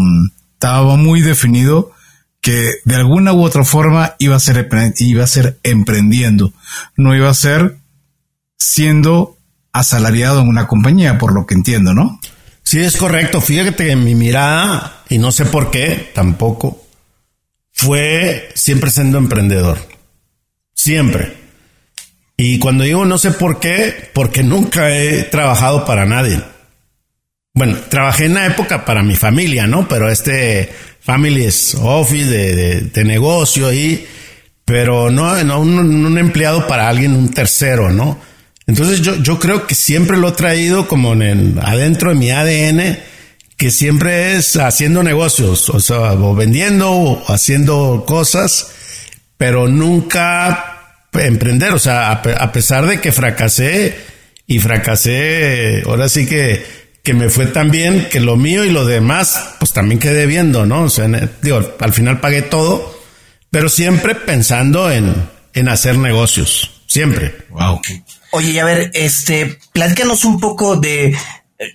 estaba 0.62 0.96
muy 0.96 1.22
definido 1.22 1.90
que 2.40 2.74
de 2.84 2.94
alguna 2.94 3.32
u 3.32 3.42
otra 3.42 3.64
forma 3.64 4.14
iba 4.20 4.36
a 4.36 4.40
ser, 4.40 4.68
iba 4.98 5.24
a 5.24 5.26
ser 5.26 5.58
emprendiendo, 5.64 6.52
no 6.94 7.16
iba 7.16 7.28
a 7.28 7.34
ser 7.34 7.78
siendo 8.58 9.36
asalariado 9.72 10.40
en 10.40 10.46
una 10.46 10.68
compañía, 10.68 11.18
por 11.18 11.34
lo 11.34 11.46
que 11.46 11.54
entiendo, 11.54 11.94
¿no? 11.94 12.20
Sí, 12.62 12.78
es 12.78 12.96
correcto. 12.96 13.40
Fíjate 13.40 13.74
que 13.74 13.96
mi 13.96 14.14
mirada, 14.14 15.02
y 15.08 15.18
no 15.18 15.32
sé 15.32 15.46
por 15.46 15.72
qué 15.72 16.12
tampoco, 16.14 16.80
fue 17.72 18.48
siempre 18.54 18.90
siendo 18.90 19.18
emprendedor. 19.18 19.80
Siempre. 20.74 21.38
Y 22.36 22.60
cuando 22.60 22.84
digo 22.84 23.04
no 23.04 23.18
sé 23.18 23.32
por 23.32 23.58
qué, 23.58 24.10
porque 24.14 24.44
nunca 24.44 24.96
he 24.96 25.24
trabajado 25.24 25.84
para 25.84 26.06
nadie. 26.06 26.40
Bueno, 27.54 27.76
trabajé 27.90 28.26
en 28.26 28.34
la 28.34 28.46
época 28.46 28.84
para 28.84 29.02
mi 29.02 29.14
familia, 29.14 29.66
¿no? 29.66 29.86
Pero 29.86 30.10
este 30.10 30.72
families 31.00 31.74
office 31.74 32.26
de, 32.26 32.80
de, 32.80 33.04
negocio 33.04 33.66
ahí, 33.66 34.06
pero 34.64 35.10
no, 35.10 35.42
no 35.44 35.60
un, 35.60 36.16
empleado 36.16 36.66
para 36.66 36.88
alguien, 36.88 37.14
un 37.14 37.28
tercero, 37.30 37.90
¿no? 37.90 38.18
Entonces 38.66 39.00
yo, 39.00 39.16
yo 39.16 39.38
creo 39.38 39.66
que 39.66 39.74
siempre 39.74 40.16
lo 40.16 40.28
he 40.28 40.32
traído 40.32 40.86
como 40.86 41.12
en 41.12 41.58
adentro 41.60 42.10
de 42.10 42.16
mi 42.16 42.30
ADN, 42.30 42.98
que 43.56 43.70
siempre 43.70 44.36
es 44.36 44.56
haciendo 44.56 45.02
negocios, 45.02 45.68
o 45.68 45.80
sea, 45.80 46.12
o 46.12 46.34
vendiendo 46.34 46.90
o 46.90 47.32
haciendo 47.32 48.04
cosas, 48.06 48.72
pero 49.36 49.68
nunca 49.68 51.08
emprender, 51.12 51.72
o 51.72 51.78
sea, 51.78 52.12
a 52.12 52.52
pesar 52.52 52.86
de 52.86 53.00
que 53.00 53.12
fracasé 53.12 53.94
y 54.46 54.60
fracasé, 54.60 55.82
ahora 55.84 56.08
sí 56.08 56.26
que 56.26 56.81
que 57.02 57.14
me 57.14 57.28
fue 57.28 57.46
tan 57.46 57.70
bien 57.70 58.08
que 58.10 58.20
lo 58.20 58.36
mío 58.36 58.64
y 58.64 58.70
lo 58.70 58.84
demás, 58.84 59.54
pues 59.58 59.72
también 59.72 59.98
quedé 59.98 60.26
viendo, 60.26 60.66
¿no? 60.66 60.84
O 60.84 60.88
sea, 60.88 61.08
digo, 61.42 61.60
al 61.80 61.92
final 61.92 62.20
pagué 62.20 62.42
todo, 62.42 62.96
pero 63.50 63.68
siempre 63.68 64.14
pensando 64.14 64.90
en, 64.90 65.14
en 65.52 65.68
hacer 65.68 65.98
negocios. 65.98 66.82
Siempre. 66.86 67.34
Wow. 67.50 67.80
Oye, 68.32 68.50
y 68.50 68.58
a 68.58 68.64
ver, 68.64 68.90
este, 68.94 69.58
platícanos 69.72 70.24
un 70.24 70.38
poco 70.38 70.76
de 70.76 71.06
eh, 71.06 71.16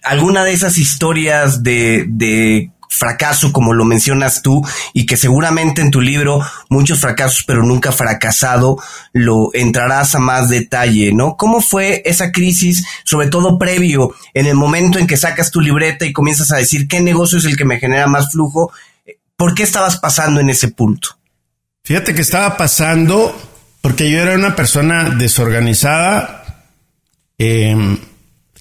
alguna 0.04 0.44
de 0.44 0.54
esas 0.54 0.78
historias 0.78 1.64
de, 1.64 2.06
de 2.08 2.72
fracaso, 2.90 3.52
como 3.52 3.74
lo 3.74 3.86
mencionas 3.86 4.42
tú, 4.42 4.66
y 4.94 5.06
que 5.06 5.18
seguramente 5.18 5.82
en 5.82 5.92
tu 5.92 6.02
libro, 6.02 6.42
muchos 6.70 7.00
fracasos, 7.00 7.44
pero 7.46 7.64
nunca 7.64 7.92
fracasado, 7.92 8.78
lo 9.14 9.50
entrarás 9.54 10.16
a 10.16 10.20
más 10.20 10.50
detalle, 10.50 11.14
¿no? 11.14 11.36
¿Cómo 11.38 11.62
fue 11.62 12.02
esa 12.06 12.32
crisis, 12.32 12.86
sobre 13.04 13.28
todo 13.28 13.58
previo, 13.58 14.14
en 14.34 14.48
el 14.48 14.56
momento 14.56 15.00
en 15.00 15.08
que 15.08 15.18
sacas 15.18 15.52
tu 15.52 15.62
libreta 15.62 16.06
y 16.06 16.14
comienzas 16.14 16.52
a 16.52 16.58
decir 16.58 16.88
qué 16.88 17.02
negocio 17.02 17.38
es 17.38 17.46
el 17.46 17.58
que 17.58 17.66
me 17.66 17.80
genera 17.80 18.08
más 18.08 18.32
flujo? 18.32 18.72
¿Por 19.36 19.54
qué 19.54 19.64
estabas 19.64 19.98
pasando 19.98 20.40
en 20.40 20.50
ese 20.50 20.70
punto? 20.70 21.10
Fíjate 21.84 22.14
que 22.14 22.22
estaba 22.22 22.58
pasando 22.58 23.36
porque 23.82 24.12
yo 24.12 24.20
era 24.20 24.36
una 24.36 24.56
persona 24.56 25.12
desorganizada, 25.12 26.66
em, 27.38 27.98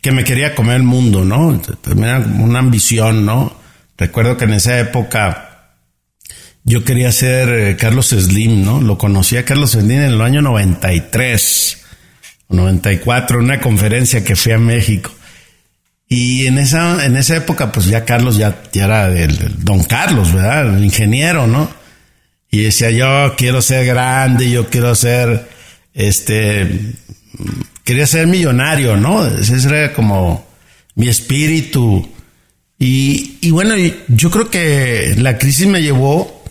que 0.01 0.12
me 0.12 0.23
quería 0.23 0.55
comer 0.55 0.77
el 0.77 0.83
mundo, 0.85 1.25
¿no? 1.25 1.61
Tenía 1.81 2.19
una 2.19 2.61
ambición, 2.61 3.27
¿no? 3.27 3.53
Recuerdo 3.99 4.37
que 4.37 4.45
en 4.45 4.55
esa 4.55 4.79
época 4.79 5.57
yo 6.65 6.85
quería 6.85 7.13
ser 7.13 7.49
eh, 7.49 7.77
Carlos 7.77 8.09
Slim, 8.09 8.65
¿no? 8.65 8.81
Lo 8.81 8.99
conocí 8.99 9.37
a 9.37 9.45
Carlos 9.45 9.71
Slim 9.71 9.91
en 9.93 10.03
el 10.03 10.21
año 10.21 10.43
93 10.43 11.85
o 12.49 12.57
94, 12.57 13.39
una 13.39 13.61
conferencia 13.61 14.25
que 14.25 14.37
fui 14.37 14.53
a 14.53 14.59
México. 14.59 15.13
Y 16.09 16.47
en 16.47 16.59
esa, 16.59 17.05
en 17.07 17.17
esa 17.17 17.37
época, 17.37 17.73
pues 17.73 17.87
ya 17.87 18.05
Carlos 18.05 18.37
ya, 18.37 18.63
era 18.75 19.09
el, 19.09 19.65
don 19.65 19.85
Carlos, 19.85 20.33
¿verdad? 20.33 20.77
El 20.77 20.85
ingeniero, 20.85 21.47
¿no? 21.47 21.71
Y 22.51 22.63
decía, 22.63 22.91
yo 22.91 23.35
quiero 23.37 23.63
ser 23.63 23.87
grande, 23.87 24.51
yo 24.51 24.69
quiero 24.69 24.95
ser, 24.95 25.49
este, 25.95 26.95
quería 27.85 28.07
ser 28.07 28.27
millonario, 28.27 28.97
¿no? 28.97 29.27
Ese 29.27 29.57
era 29.69 29.93
como 29.93 30.47
mi 30.95 31.09
espíritu 31.09 32.09
y, 32.79 33.39
y 33.41 33.51
bueno, 33.51 33.75
yo 34.09 34.31
creo 34.31 34.51
que 34.51 35.15
la 35.17 35.39
crisis 35.39 35.67
me 35.67 35.83
llevó, 35.83 36.45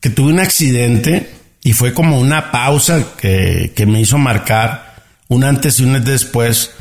que 0.00 0.10
tuve 0.10 0.32
un 0.32 0.40
accidente 0.40 1.30
y 1.62 1.72
fue 1.72 1.92
como 1.94 2.18
una 2.18 2.50
pausa 2.50 3.04
que, 3.16 3.72
que 3.74 3.86
me 3.86 4.00
hizo 4.00 4.18
marcar 4.18 5.04
un 5.28 5.44
antes 5.44 5.78
y 5.78 5.84
un 5.84 6.02
después. 6.04 6.72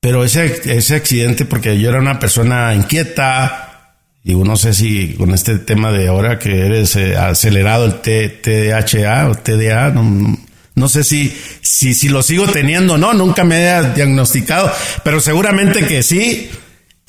Pero 0.00 0.24
ese, 0.24 0.60
ese 0.64 0.94
accidente, 0.94 1.44
porque 1.44 1.78
yo 1.78 1.90
era 1.90 1.98
una 1.98 2.18
persona 2.18 2.74
inquieta, 2.74 3.96
digo, 4.22 4.44
no 4.44 4.56
sé 4.56 4.72
si 4.72 5.14
con 5.14 5.34
este 5.34 5.58
tema 5.58 5.92
de 5.92 6.08
ahora 6.08 6.38
que 6.38 6.64
eres 6.66 6.96
eh, 6.96 7.16
acelerado 7.16 7.84
el 7.84 8.00
TDHA 8.00 9.28
o 9.28 9.34
TDA, 9.34 9.90
no, 9.90 10.38
no 10.74 10.88
sé 10.88 11.04
si, 11.04 11.36
si, 11.60 11.92
si 11.92 12.08
lo 12.08 12.22
sigo 12.22 12.46
teniendo 12.46 12.94
o 12.94 12.98
no, 12.98 13.12
nunca 13.12 13.44
me 13.44 13.68
he 13.68 13.92
diagnosticado, 13.94 14.72
pero 15.04 15.20
seguramente 15.20 15.84
que 15.84 16.02
sí 16.02 16.50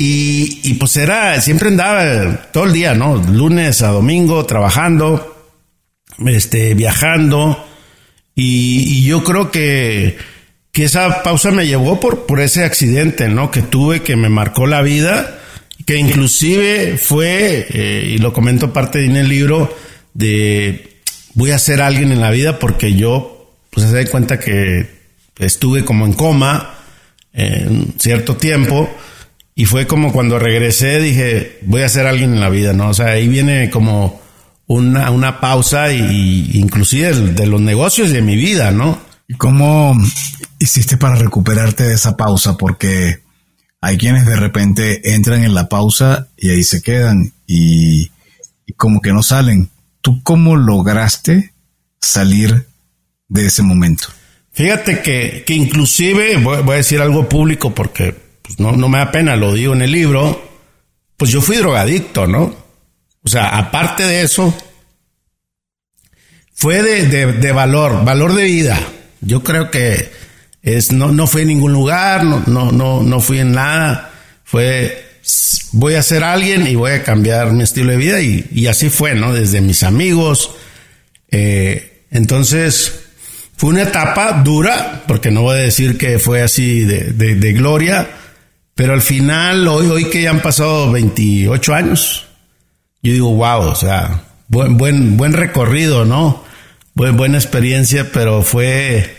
Y, 0.03 0.73
pues 0.79 0.97
era, 0.97 1.39
siempre 1.41 1.67
andaba 1.67 2.49
todo 2.51 2.63
el 2.63 2.73
día, 2.73 2.95
¿no? 2.95 3.17
Lunes 3.17 3.83
a 3.83 3.89
domingo 3.89 4.43
trabajando, 4.47 5.53
este, 6.25 6.73
viajando. 6.73 7.63
Y, 8.33 9.05
yo 9.05 9.23
creo 9.23 9.51
que, 9.51 10.17
que 10.71 10.85
esa 10.85 11.21
pausa 11.21 11.51
me 11.51 11.67
llevó 11.67 11.99
por, 11.99 12.25
por 12.25 12.39
ese 12.39 12.63
accidente, 12.63 13.29
¿no? 13.29 13.51
Que 13.51 13.61
tuve, 13.61 14.01
que 14.01 14.15
me 14.15 14.29
marcó 14.29 14.65
la 14.65 14.81
vida, 14.81 15.39
que 15.85 15.97
inclusive 15.97 16.97
fue, 16.97 17.67
eh, 17.69 18.13
y 18.15 18.17
lo 18.17 18.33
comento 18.33 18.73
parte 18.73 19.05
en 19.05 19.17
el 19.17 19.29
libro, 19.29 19.71
de 20.15 20.97
voy 21.35 21.51
a 21.51 21.59
ser 21.59 21.79
alguien 21.79 22.11
en 22.11 22.21
la 22.21 22.31
vida 22.31 22.57
porque 22.57 22.95
yo, 22.95 23.53
pues 23.69 23.87
se 23.87 24.03
da 24.03 24.09
cuenta 24.09 24.39
que 24.39 24.89
estuve 25.37 25.85
como 25.85 26.07
en 26.07 26.13
coma 26.13 26.73
en 27.33 27.93
cierto 27.99 28.35
tiempo 28.35 28.89
y 29.55 29.65
fue 29.65 29.87
como 29.87 30.11
cuando 30.11 30.39
regresé 30.39 30.99
dije, 30.99 31.59
voy 31.63 31.81
a 31.81 31.89
ser 31.89 32.07
alguien 32.07 32.33
en 32.33 32.39
la 32.39 32.49
vida, 32.49 32.73
¿no? 32.73 32.89
O 32.89 32.93
sea, 32.93 33.07
ahí 33.07 33.27
viene 33.27 33.69
como 33.69 34.21
una, 34.67 35.11
una 35.11 35.39
pausa 35.39 35.91
y, 35.91 36.51
inclusive 36.53 37.13
de, 37.13 37.45
los 37.45 37.61
negocios 37.61 38.11
de 38.11 38.21
mi 38.21 38.35
vida, 38.35 38.71
¿no? 38.71 38.99
¿Y 39.27 39.35
cómo 39.35 39.95
hiciste 40.59 40.97
para 40.97 41.15
recuperarte 41.15 41.83
de 41.83 41.95
esa 41.95 42.17
pausa? 42.17 42.57
Porque 42.57 43.19
hay 43.81 43.97
quienes 43.97 44.25
de 44.25 44.35
repente 44.35 45.13
entran 45.13 45.43
en 45.43 45.53
la 45.53 45.67
pausa 45.69 46.27
y 46.37 46.49
ahí 46.51 46.63
se 46.63 46.81
quedan 46.81 47.33
y, 47.47 48.11
y 48.65 48.73
como 48.73 49.01
que 49.01 49.13
no 49.13 49.23
salen. 49.23 49.69
¿Tú 50.01 50.23
cómo 50.23 50.55
lograste 50.55 51.53
salir 51.99 52.67
de 53.27 53.45
ese 53.45 53.63
momento? 53.63 54.07
Fíjate 54.53 55.01
que, 55.01 55.43
que 55.45 55.53
inclusive, 55.53 56.37
voy, 56.37 56.57
a 56.57 56.77
decir 56.77 57.01
algo 57.01 57.29
público 57.29 57.73
porque 57.73 58.15
pues, 58.51 58.59
no, 58.59 58.77
no 58.77 58.89
me 58.89 58.97
da 58.97 59.11
pena, 59.11 59.35
lo 59.35 59.53
digo 59.53 59.73
en 59.73 59.81
el 59.81 59.91
libro, 59.91 60.41
pues 61.17 61.31
yo 61.31 61.41
fui 61.41 61.57
drogadicto, 61.57 62.27
¿no? 62.27 62.53
O 63.23 63.29
sea, 63.29 63.57
aparte 63.57 64.03
de 64.03 64.23
eso, 64.23 64.53
fue 66.53 66.81
de, 66.81 67.33
de, 67.33 67.51
valor, 67.51 68.03
valor 68.03 68.33
de 68.33 68.43
vida. 68.43 68.79
Yo 69.21 69.43
creo 69.43 69.69
que 69.69 70.11
es, 70.63 70.91
no, 70.91 71.11
no 71.11 71.27
fui 71.27 71.43
en 71.43 71.49
ningún 71.49 71.73
lugar, 71.73 72.23
no, 72.23 72.43
no, 72.47 72.71
no, 72.71 73.03
no 73.03 73.19
fui 73.19 73.39
en 73.39 73.51
nada. 73.51 74.11
Fue, 74.43 75.05
voy 75.71 75.93
a 75.93 76.03
ser 76.03 76.23
alguien 76.23 76.67
y 76.67 76.75
voy 76.75 76.91
a 76.91 77.03
cambiar 77.03 77.51
mi 77.51 77.63
estilo 77.63 77.91
de 77.91 77.97
vida 77.97 78.21
y, 78.21 78.47
y 78.51 78.67
así 78.67 78.89
fue, 78.89 79.13
¿no? 79.13 79.33
Desde 79.33 79.61
mis 79.61 79.83
amigos. 79.83 80.55
Eh, 81.29 82.05
entonces, 82.09 83.01
fue 83.61 83.69
una 83.69 83.83
etapa 83.83 84.41
dura, 84.43 85.03
porque 85.07 85.29
no 85.29 85.43
voy 85.43 85.59
a 85.59 85.61
decir 85.61 85.95
que 85.95 86.17
fue 86.17 86.41
así 86.41 86.83
de, 86.83 87.53
gloria, 87.53 88.09
pero 88.81 88.93
al 88.95 89.03
final, 89.03 89.67
hoy, 89.67 89.85
hoy 89.89 90.05
que 90.05 90.23
ya 90.23 90.31
han 90.31 90.41
pasado 90.41 90.91
28 90.91 91.75
años, 91.75 92.25
yo 93.03 93.13
digo, 93.13 93.31
wow, 93.31 93.67
o 93.67 93.75
sea, 93.75 94.23
buen, 94.47 94.75
buen, 94.75 95.17
buen 95.17 95.33
recorrido, 95.33 96.03
¿no? 96.03 96.43
Buen, 96.95 97.15
buena 97.15 97.37
experiencia, 97.37 98.11
pero 98.11 98.41
fue, 98.41 99.17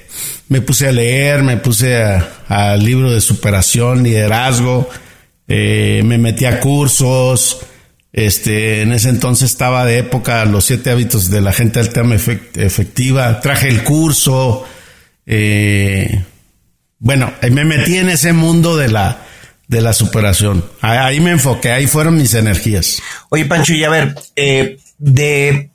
me 0.48 0.62
puse 0.62 0.88
a 0.88 0.90
leer, 0.90 1.44
me 1.44 1.58
puse 1.58 2.02
al 2.48 2.84
libro 2.84 3.12
de 3.12 3.20
superación, 3.20 4.02
liderazgo, 4.02 4.90
eh, 5.46 6.02
me 6.04 6.18
metí 6.18 6.44
a 6.44 6.58
cursos, 6.58 7.60
este, 8.12 8.82
en 8.82 8.90
ese 8.90 9.10
entonces 9.10 9.52
estaba 9.52 9.84
de 9.84 9.98
época 9.98 10.44
los 10.44 10.64
siete 10.64 10.90
hábitos 10.90 11.30
de 11.30 11.40
la 11.40 11.52
gente 11.52 11.78
altamente 11.78 12.50
efectiva. 12.56 13.38
Traje 13.40 13.68
el 13.68 13.84
curso. 13.84 14.66
Eh, 15.24 16.24
bueno, 16.98 17.32
me 17.48 17.64
metí 17.64 17.98
en 17.98 18.08
ese 18.08 18.32
mundo 18.32 18.76
de 18.76 18.88
la, 18.88 19.28
de 19.68 19.80
la 19.80 19.92
superación. 19.92 20.64
Ahí 20.80 21.20
me 21.20 21.30
enfoqué, 21.30 21.72
ahí 21.72 21.86
fueron 21.86 22.16
mis 22.16 22.34
energías. 22.34 23.00
Oye, 23.30 23.44
Pancho, 23.46 23.72
y 23.72 23.84
a 23.84 23.88
ver, 23.88 24.14
eh, 24.36 24.78
de, 24.98 25.70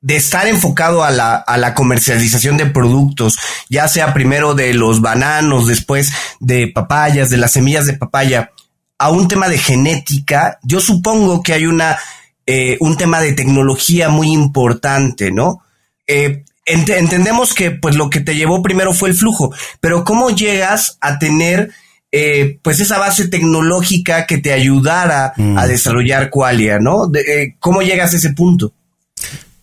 de 0.00 0.16
estar 0.16 0.46
enfocado 0.46 1.04
a 1.04 1.10
la, 1.10 1.34
a 1.36 1.56
la 1.58 1.74
comercialización 1.74 2.56
de 2.56 2.66
productos, 2.66 3.38
ya 3.68 3.88
sea 3.88 4.14
primero 4.14 4.54
de 4.54 4.72
los 4.74 5.00
bananos, 5.00 5.66
después 5.66 6.12
de 6.40 6.68
papayas, 6.68 7.30
de 7.30 7.36
las 7.36 7.52
semillas 7.52 7.86
de 7.86 7.94
papaya, 7.94 8.52
a 8.98 9.10
un 9.10 9.28
tema 9.28 9.48
de 9.48 9.58
genética, 9.58 10.58
yo 10.62 10.80
supongo 10.80 11.42
que 11.42 11.54
hay 11.54 11.66
una, 11.66 11.98
eh, 12.46 12.76
un 12.80 12.96
tema 12.96 13.20
de 13.20 13.32
tecnología 13.32 14.10
muy 14.10 14.28
importante, 14.30 15.30
¿no? 15.30 15.62
Eh, 16.06 16.44
entendemos 16.66 17.54
que 17.54 17.70
pues 17.70 17.96
lo 17.96 18.10
que 18.10 18.20
te 18.20 18.36
llevó 18.36 18.62
primero 18.62 18.92
fue 18.92 19.08
el 19.08 19.14
flujo, 19.14 19.54
pero 19.80 20.04
¿cómo 20.04 20.30
llegas 20.30 20.98
a 21.00 21.18
tener 21.18 21.70
eh, 22.12 22.58
pues 22.62 22.80
esa 22.80 22.98
base 22.98 23.28
tecnológica 23.28 24.26
que 24.26 24.38
te 24.38 24.52
ayudara 24.52 25.32
a 25.36 25.40
mm. 25.40 25.68
desarrollar 25.68 26.30
Qualia, 26.30 26.78
¿no? 26.78 27.10
¿Cómo 27.58 27.82
llegas 27.82 28.14
a 28.14 28.16
ese 28.16 28.30
punto? 28.30 28.72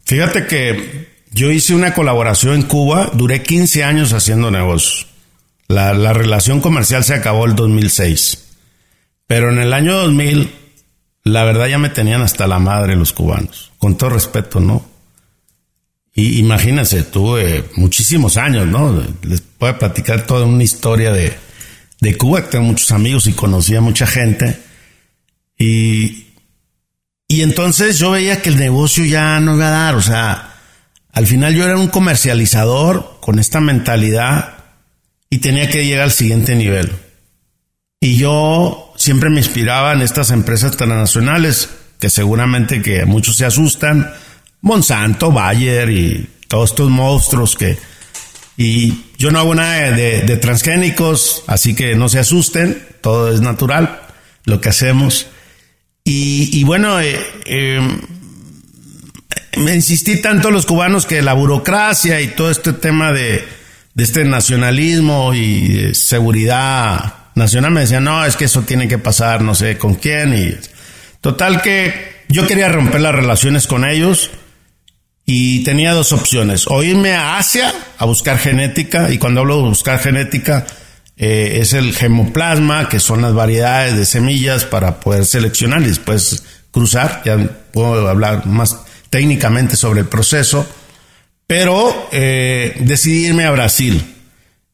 Fíjate 0.06 0.48
que 0.48 1.08
yo 1.32 1.52
hice 1.52 1.76
una 1.76 1.94
colaboración 1.94 2.56
en 2.56 2.64
Cuba, 2.64 3.12
duré 3.14 3.44
15 3.44 3.84
años 3.84 4.14
haciendo 4.14 4.50
negocios. 4.50 5.08
La, 5.68 5.94
la 5.94 6.14
relación 6.14 6.62
comercial 6.62 7.04
se 7.04 7.14
acabó 7.14 7.46
el 7.46 7.56
2006. 7.56 8.46
Pero 9.28 9.52
en 9.52 9.60
el 9.60 9.74
año 9.74 9.94
2000, 9.98 10.50
la 11.26 11.44
verdad 11.44 11.68
ya 11.68 11.78
me 11.78 11.90
tenían 11.90 12.22
hasta 12.22 12.48
la 12.48 12.60
madre 12.60 12.96
los 12.96 13.12
cubanos, 13.12 13.74
con 13.78 13.98
todo 13.98 14.12
respeto, 14.12 14.62
¿no? 14.62 14.86
Y 16.16 16.40
imagínense, 16.40 17.04
tuve 17.04 17.66
muchísimos 17.76 18.38
años, 18.38 18.66
¿no? 18.66 19.04
Les 19.22 19.42
puedo 19.42 19.78
platicar 19.78 20.26
toda 20.26 20.46
una 20.46 20.64
historia 20.64 21.12
de, 21.12 21.38
de 22.00 22.18
Cuba, 22.18 22.50
tengo 22.50 22.66
muchos 22.66 22.92
amigos 22.92 23.28
y 23.28 23.34
conocía 23.34 23.82
mucha 23.82 24.08
gente. 24.08 24.60
Y, 25.58 26.28
y 27.28 27.42
entonces 27.42 27.98
yo 28.00 28.12
veía 28.12 28.42
que 28.42 28.50
el 28.50 28.58
negocio 28.58 29.06
ya 29.06 29.40
no 29.40 29.56
iba 29.56 29.68
a 29.68 29.72
dar, 29.72 29.96
o 29.96 30.02
sea, 30.02 30.54
al 31.12 31.26
final 31.26 31.56
yo 31.56 31.66
era 31.66 31.78
un 31.78 31.88
comercializador 31.88 33.18
con 33.22 33.40
esta 33.40 33.60
mentalidad 33.60 34.58
y 35.30 35.40
tenía 35.40 35.70
que 35.70 35.84
llegar 35.84 36.04
al 36.04 36.12
siguiente 36.12 36.56
nivel. 36.56 36.92
Y 38.00 38.18
yo 38.18 38.94
siempre 38.96 39.30
me 39.30 39.40
inspiraba 39.40 39.94
en 39.94 40.02
estas 40.02 40.30
empresas 40.30 40.78
transnacionales, 40.78 41.70
que 42.00 42.12
seguramente 42.12 42.84
que 42.84 43.06
muchos 43.06 43.38
se 43.38 43.46
asustan, 43.46 44.14
Monsanto, 44.62 45.32
Bayer 45.32 45.90
y 45.90 46.30
todos 46.48 46.72
estos 46.72 46.90
monstruos 46.90 47.56
que... 47.56 47.78
Y 48.58 49.04
yo 49.18 49.32
no 49.32 49.40
hago 49.40 49.54
nada 49.56 49.92
de, 49.92 50.38
transgénicos, 50.38 51.44
así 51.48 51.76
que 51.76 51.96
no 51.96 52.10
se 52.10 52.20
asusten, 52.20 52.84
todo 53.02 53.32
es 53.32 53.40
natural, 53.40 54.02
lo 54.46 54.60
que 54.60 54.70
hacemos. 54.70 55.28
Y, 56.04 56.64
bueno, 56.64 57.00
eh, 57.00 57.20
em, 57.46 58.00
me 59.58 59.76
insistí 59.76 60.22
tanto 60.22 60.52
los 60.52 60.66
cubanos 60.66 61.06
que 61.06 61.22
la 61.22 61.34
burocracia 61.34 62.22
y 62.22 62.30
todo 62.30 62.50
este 62.50 62.74
tema 62.74 63.12
de, 63.12 63.46
de 63.94 64.04
este 64.04 64.24
nacionalismo 64.24 65.34
y 65.34 65.94
seguridad 65.94 67.28
Nacional 67.38 67.70
me 67.70 67.82
decía, 67.82 68.00
no, 68.00 68.26
es 68.26 68.36
que 68.36 68.46
eso 68.46 68.64
tiene 68.64 68.88
que 68.88 68.98
pasar, 68.98 69.44
no 69.44 69.54
sé 69.54 69.78
con 69.78 69.94
quién. 69.94 70.34
Y 70.34 70.56
total 71.22 71.62
que 71.62 72.24
yo 72.30 72.48
quería 72.48 72.68
romper 72.68 73.00
las 73.02 73.14
relaciones 73.14 73.68
con 73.68 73.86
ellos 73.86 74.32
y 75.30 75.64
tenía 75.66 75.92
dos 75.92 76.14
opciones. 76.14 76.66
O 76.68 76.82
irme 76.82 77.14
a 77.14 77.38
Asia 77.38 77.72
a 78.00 78.06
buscar 78.06 78.40
genética, 78.40 79.12
y 79.12 79.20
cuando 79.20 79.42
hablo 79.42 79.58
de 79.58 79.70
buscar 79.70 80.00
genética, 80.00 80.66
eh, 81.18 81.60
es 81.62 81.74
el 81.74 81.94
gemoplasma, 81.94 82.90
que 82.90 83.00
son 83.00 83.22
las 83.22 83.34
variedades 83.34 83.96
de 83.98 84.06
semillas 84.06 84.64
para 84.64 85.00
poder 85.02 85.26
seleccionar 85.26 85.82
y 85.82 85.90
después 85.90 86.44
cruzar. 86.72 87.22
Ya 87.26 87.38
puedo 87.72 88.08
hablar 88.08 88.46
más 88.46 88.80
técnicamente 89.10 89.76
sobre 89.76 90.00
el 90.00 90.08
proceso. 90.08 90.66
Pero 91.46 92.10
eh, 92.12 92.76
decidí 92.80 93.28
irme 93.28 93.46
a 93.46 93.52
Brasil 93.52 94.04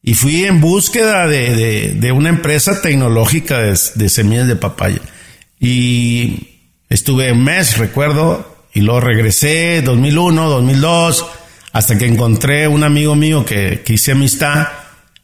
y 0.02 0.14
fui 0.14 0.44
en 0.44 0.60
búsqueda 0.60 1.26
de, 1.26 2.12
una 2.14 2.28
empresa 2.28 2.80
tecnológica 2.80 3.58
de, 3.58 4.08
semillas 4.08 4.46
de 4.46 4.56
papaya. 4.56 5.00
Y 5.58 6.60
estuve 6.88 7.32
un 7.32 7.42
mes, 7.42 7.78
recuerdo, 7.78 8.53
y 8.74 8.80
luego 8.80 9.00
regresé 9.00 9.80
2001, 9.82 10.48
2002, 10.50 11.26
hasta 11.72 11.96
que 11.96 12.06
encontré 12.06 12.68
un 12.68 12.84
amigo 12.84 13.14
mío 13.14 13.44
que, 13.44 13.82
que 13.84 13.94
hice 13.94 14.12
amistad, 14.12 14.68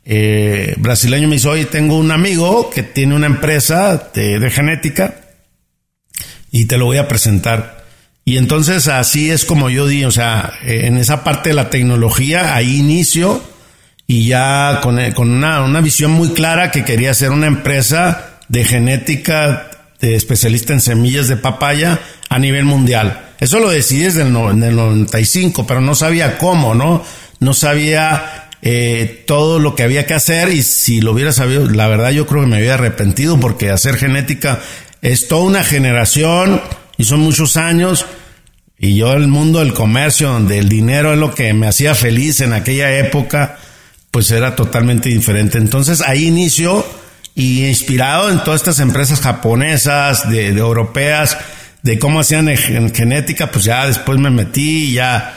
eh, 0.04 0.74
brasileño, 0.78 1.28
me 1.28 1.36
dijo, 1.36 1.50
oye, 1.50 1.66
tengo 1.66 1.96
un 1.96 2.10
amigo 2.10 2.70
que 2.70 2.82
tiene 2.82 3.14
una 3.14 3.26
empresa 3.26 4.10
de, 4.14 4.50
genética 4.50 5.14
y 6.50 6.64
te 6.64 6.78
lo 6.78 6.86
voy 6.86 6.96
a 6.96 7.08
presentar. 7.08 7.84
Y 8.24 8.36
entonces 8.36 8.88
así 8.88 9.30
es 9.30 9.44
como 9.44 9.70
yo 9.70 9.86
di, 9.86 10.04
o 10.04 10.10
sea, 10.10 10.52
en 10.62 10.96
esa 10.96 11.24
parte 11.24 11.50
de 11.50 11.54
la 11.54 11.70
tecnología, 11.70 12.54
ahí 12.54 12.78
inicio 12.78 13.42
y 14.06 14.26
ya 14.26 14.80
con, 14.82 14.98
con 15.12 15.30
una, 15.30 15.62
una, 15.62 15.80
visión 15.80 16.12
muy 16.12 16.30
clara 16.30 16.70
que 16.70 16.84
quería 16.84 17.14
ser 17.14 17.30
una 17.30 17.46
empresa 17.46 18.40
de 18.48 18.64
genética 18.64 19.70
de 20.00 20.16
especialista 20.16 20.72
en 20.72 20.80
semillas 20.80 21.28
de 21.28 21.36
papaya 21.36 22.00
a 22.28 22.38
nivel 22.38 22.64
mundial. 22.64 23.29
Eso 23.40 23.58
lo 23.58 23.70
decidí 23.70 24.02
desde 24.02 24.22
el, 24.22 24.32
95, 24.32 25.66
pero 25.66 25.80
no 25.80 25.94
sabía 25.94 26.38
cómo, 26.38 26.74
¿no? 26.74 27.02
No 27.40 27.54
sabía 27.54 28.50
eh, 28.62 29.24
todo 29.26 29.58
lo 29.58 29.74
que 29.74 29.82
había 29.82 30.06
que 30.06 30.14
hacer 30.14 30.50
y 30.50 30.62
si 30.62 31.00
lo 31.00 31.12
hubiera 31.12 31.32
sabido, 31.32 31.66
la 31.68 31.88
verdad 31.88 32.10
yo 32.10 32.26
creo 32.26 32.42
que 32.42 32.48
me 32.48 32.56
había 32.58 32.74
arrepentido 32.74 33.40
porque 33.40 33.70
hacer 33.70 33.96
genética 33.96 34.60
es 35.00 35.28
toda 35.28 35.44
una 35.44 35.64
generación 35.64 36.60
y 36.98 37.04
son 37.04 37.20
muchos 37.20 37.56
años 37.56 38.04
y 38.78 38.96
yo 38.96 39.12
el 39.12 39.28
mundo 39.28 39.58
del 39.58 39.74
comercio 39.74 40.30
donde 40.30 40.58
el 40.58 40.68
dinero 40.68 41.12
es 41.12 41.18
lo 41.18 41.34
que 41.34 41.52
me 41.52 41.66
hacía 41.66 41.94
feliz 41.94 42.40
en 42.40 42.54
aquella 42.54 42.98
época, 42.98 43.58
pues 44.10 44.30
era 44.30 44.56
totalmente 44.56 45.10
diferente. 45.10 45.58
Entonces 45.58 46.00
ahí 46.00 46.26
inicio 46.26 46.86
y 47.34 47.66
inspirado 47.66 48.30
en 48.30 48.42
todas 48.42 48.60
estas 48.60 48.80
empresas 48.80 49.20
japonesas, 49.20 50.30
de, 50.30 50.48
europeas, 50.48 51.36
de 51.82 51.98
cómo 51.98 52.20
hacían 52.20 52.48
genética, 52.56 53.50
pues 53.50 53.64
ya 53.64 53.86
después 53.86 54.18
me 54.18 54.30
metí 54.30 54.90
y 54.90 54.92
ya 54.94 55.34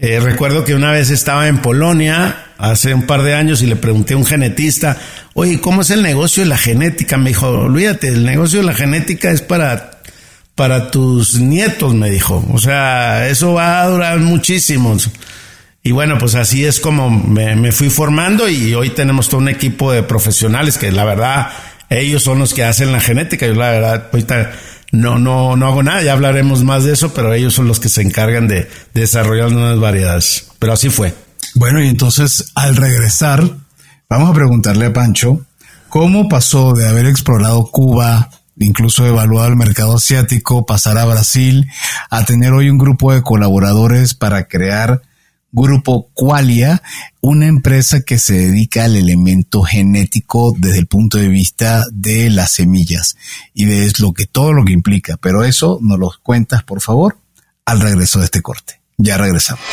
eh, 0.00 0.20
recuerdo 0.20 0.64
que 0.64 0.76
una 0.76 0.92
vez 0.92 1.10
estaba 1.10 1.48
en 1.48 1.58
Polonia, 1.58 2.46
hace 2.56 2.94
un 2.94 3.02
par 3.02 3.22
de 3.22 3.34
años, 3.34 3.62
y 3.62 3.66
le 3.66 3.74
pregunté 3.74 4.14
a 4.14 4.16
un 4.16 4.24
genetista, 4.24 4.96
oye, 5.34 5.60
¿cómo 5.60 5.82
es 5.82 5.90
el 5.90 6.02
negocio 6.04 6.44
de 6.44 6.48
la 6.48 6.56
genética? 6.56 7.16
Me 7.16 7.30
dijo, 7.30 7.48
olvídate, 7.48 8.06
el 8.06 8.24
negocio 8.24 8.60
de 8.60 8.66
la 8.66 8.74
genética 8.74 9.32
es 9.32 9.42
para, 9.42 9.90
para 10.54 10.92
tus 10.92 11.40
nietos, 11.40 11.94
me 11.94 12.10
dijo. 12.10 12.46
O 12.52 12.58
sea, 12.58 13.28
eso 13.28 13.54
va 13.54 13.82
a 13.82 13.88
durar 13.88 14.20
muchísimos. 14.20 15.10
Y 15.82 15.90
bueno, 15.90 16.16
pues 16.16 16.36
así 16.36 16.64
es 16.64 16.78
como 16.78 17.10
me, 17.10 17.56
me 17.56 17.72
fui 17.72 17.90
formando 17.90 18.48
y 18.48 18.74
hoy 18.74 18.90
tenemos 18.90 19.28
todo 19.28 19.40
un 19.40 19.48
equipo 19.48 19.90
de 19.90 20.04
profesionales 20.04 20.78
que 20.78 20.92
la 20.92 21.04
verdad, 21.04 21.48
ellos 21.90 22.22
son 22.22 22.38
los 22.38 22.54
que 22.54 22.62
hacen 22.62 22.92
la 22.92 23.00
genética. 23.00 23.48
Yo 23.48 23.54
la 23.54 23.70
verdad, 23.70 24.08
ahorita 24.12 24.52
no, 24.90 25.18
no, 25.18 25.56
no 25.56 25.66
hago 25.66 25.82
nada, 25.82 26.02
ya 26.02 26.12
hablaremos 26.12 26.64
más 26.64 26.84
de 26.84 26.92
eso, 26.92 27.12
pero 27.12 27.34
ellos 27.34 27.54
son 27.54 27.68
los 27.68 27.80
que 27.80 27.88
se 27.88 28.02
encargan 28.02 28.48
de, 28.48 28.68
desarrollar 28.94 29.52
nuevas 29.52 29.78
variedades. 29.78 30.48
Pero 30.58 30.72
así 30.72 30.88
fue. 30.88 31.14
Bueno, 31.54 31.82
y 31.82 31.88
entonces 31.88 32.52
al 32.54 32.76
regresar, 32.76 33.42
vamos 34.08 34.30
a 34.30 34.34
preguntarle 34.34 34.86
a 34.86 34.92
Pancho 34.92 35.44
cómo 35.88 36.28
pasó 36.28 36.72
de 36.72 36.88
haber 36.88 37.06
explorado 37.06 37.70
Cuba, 37.70 38.30
incluso 38.56 39.06
evaluado 39.06 39.48
el 39.48 39.56
mercado 39.56 39.96
asiático, 39.96 40.66
pasar 40.66 40.98
a 40.98 41.04
Brasil, 41.04 41.70
a 42.10 42.24
tener 42.24 42.52
hoy 42.52 42.70
un 42.70 42.78
grupo 42.78 43.12
de 43.12 43.22
colaboradores 43.22 44.14
para 44.14 44.44
crear 44.48 45.02
Grupo 45.50 46.10
Qualia, 46.12 46.82
una 47.20 47.46
empresa 47.46 48.02
que 48.02 48.18
se 48.18 48.34
dedica 48.34 48.84
al 48.84 48.96
elemento 48.96 49.62
genético 49.62 50.54
desde 50.56 50.78
el 50.78 50.86
punto 50.86 51.18
de 51.18 51.28
vista 51.28 51.84
de 51.90 52.30
las 52.30 52.52
semillas 52.52 53.16
y 53.54 53.64
de 53.64 53.90
lo 53.98 54.12
que 54.12 54.26
todo 54.26 54.52
lo 54.52 54.64
que 54.64 54.72
implica. 54.72 55.16
Pero 55.16 55.44
eso 55.44 55.78
nos 55.82 55.98
lo 55.98 56.12
cuentas, 56.22 56.62
por 56.64 56.80
favor, 56.80 57.16
al 57.64 57.80
regreso 57.80 58.18
de 58.18 58.26
este 58.26 58.42
corte. 58.42 58.80
Ya 58.98 59.16
regresamos. 59.16 59.64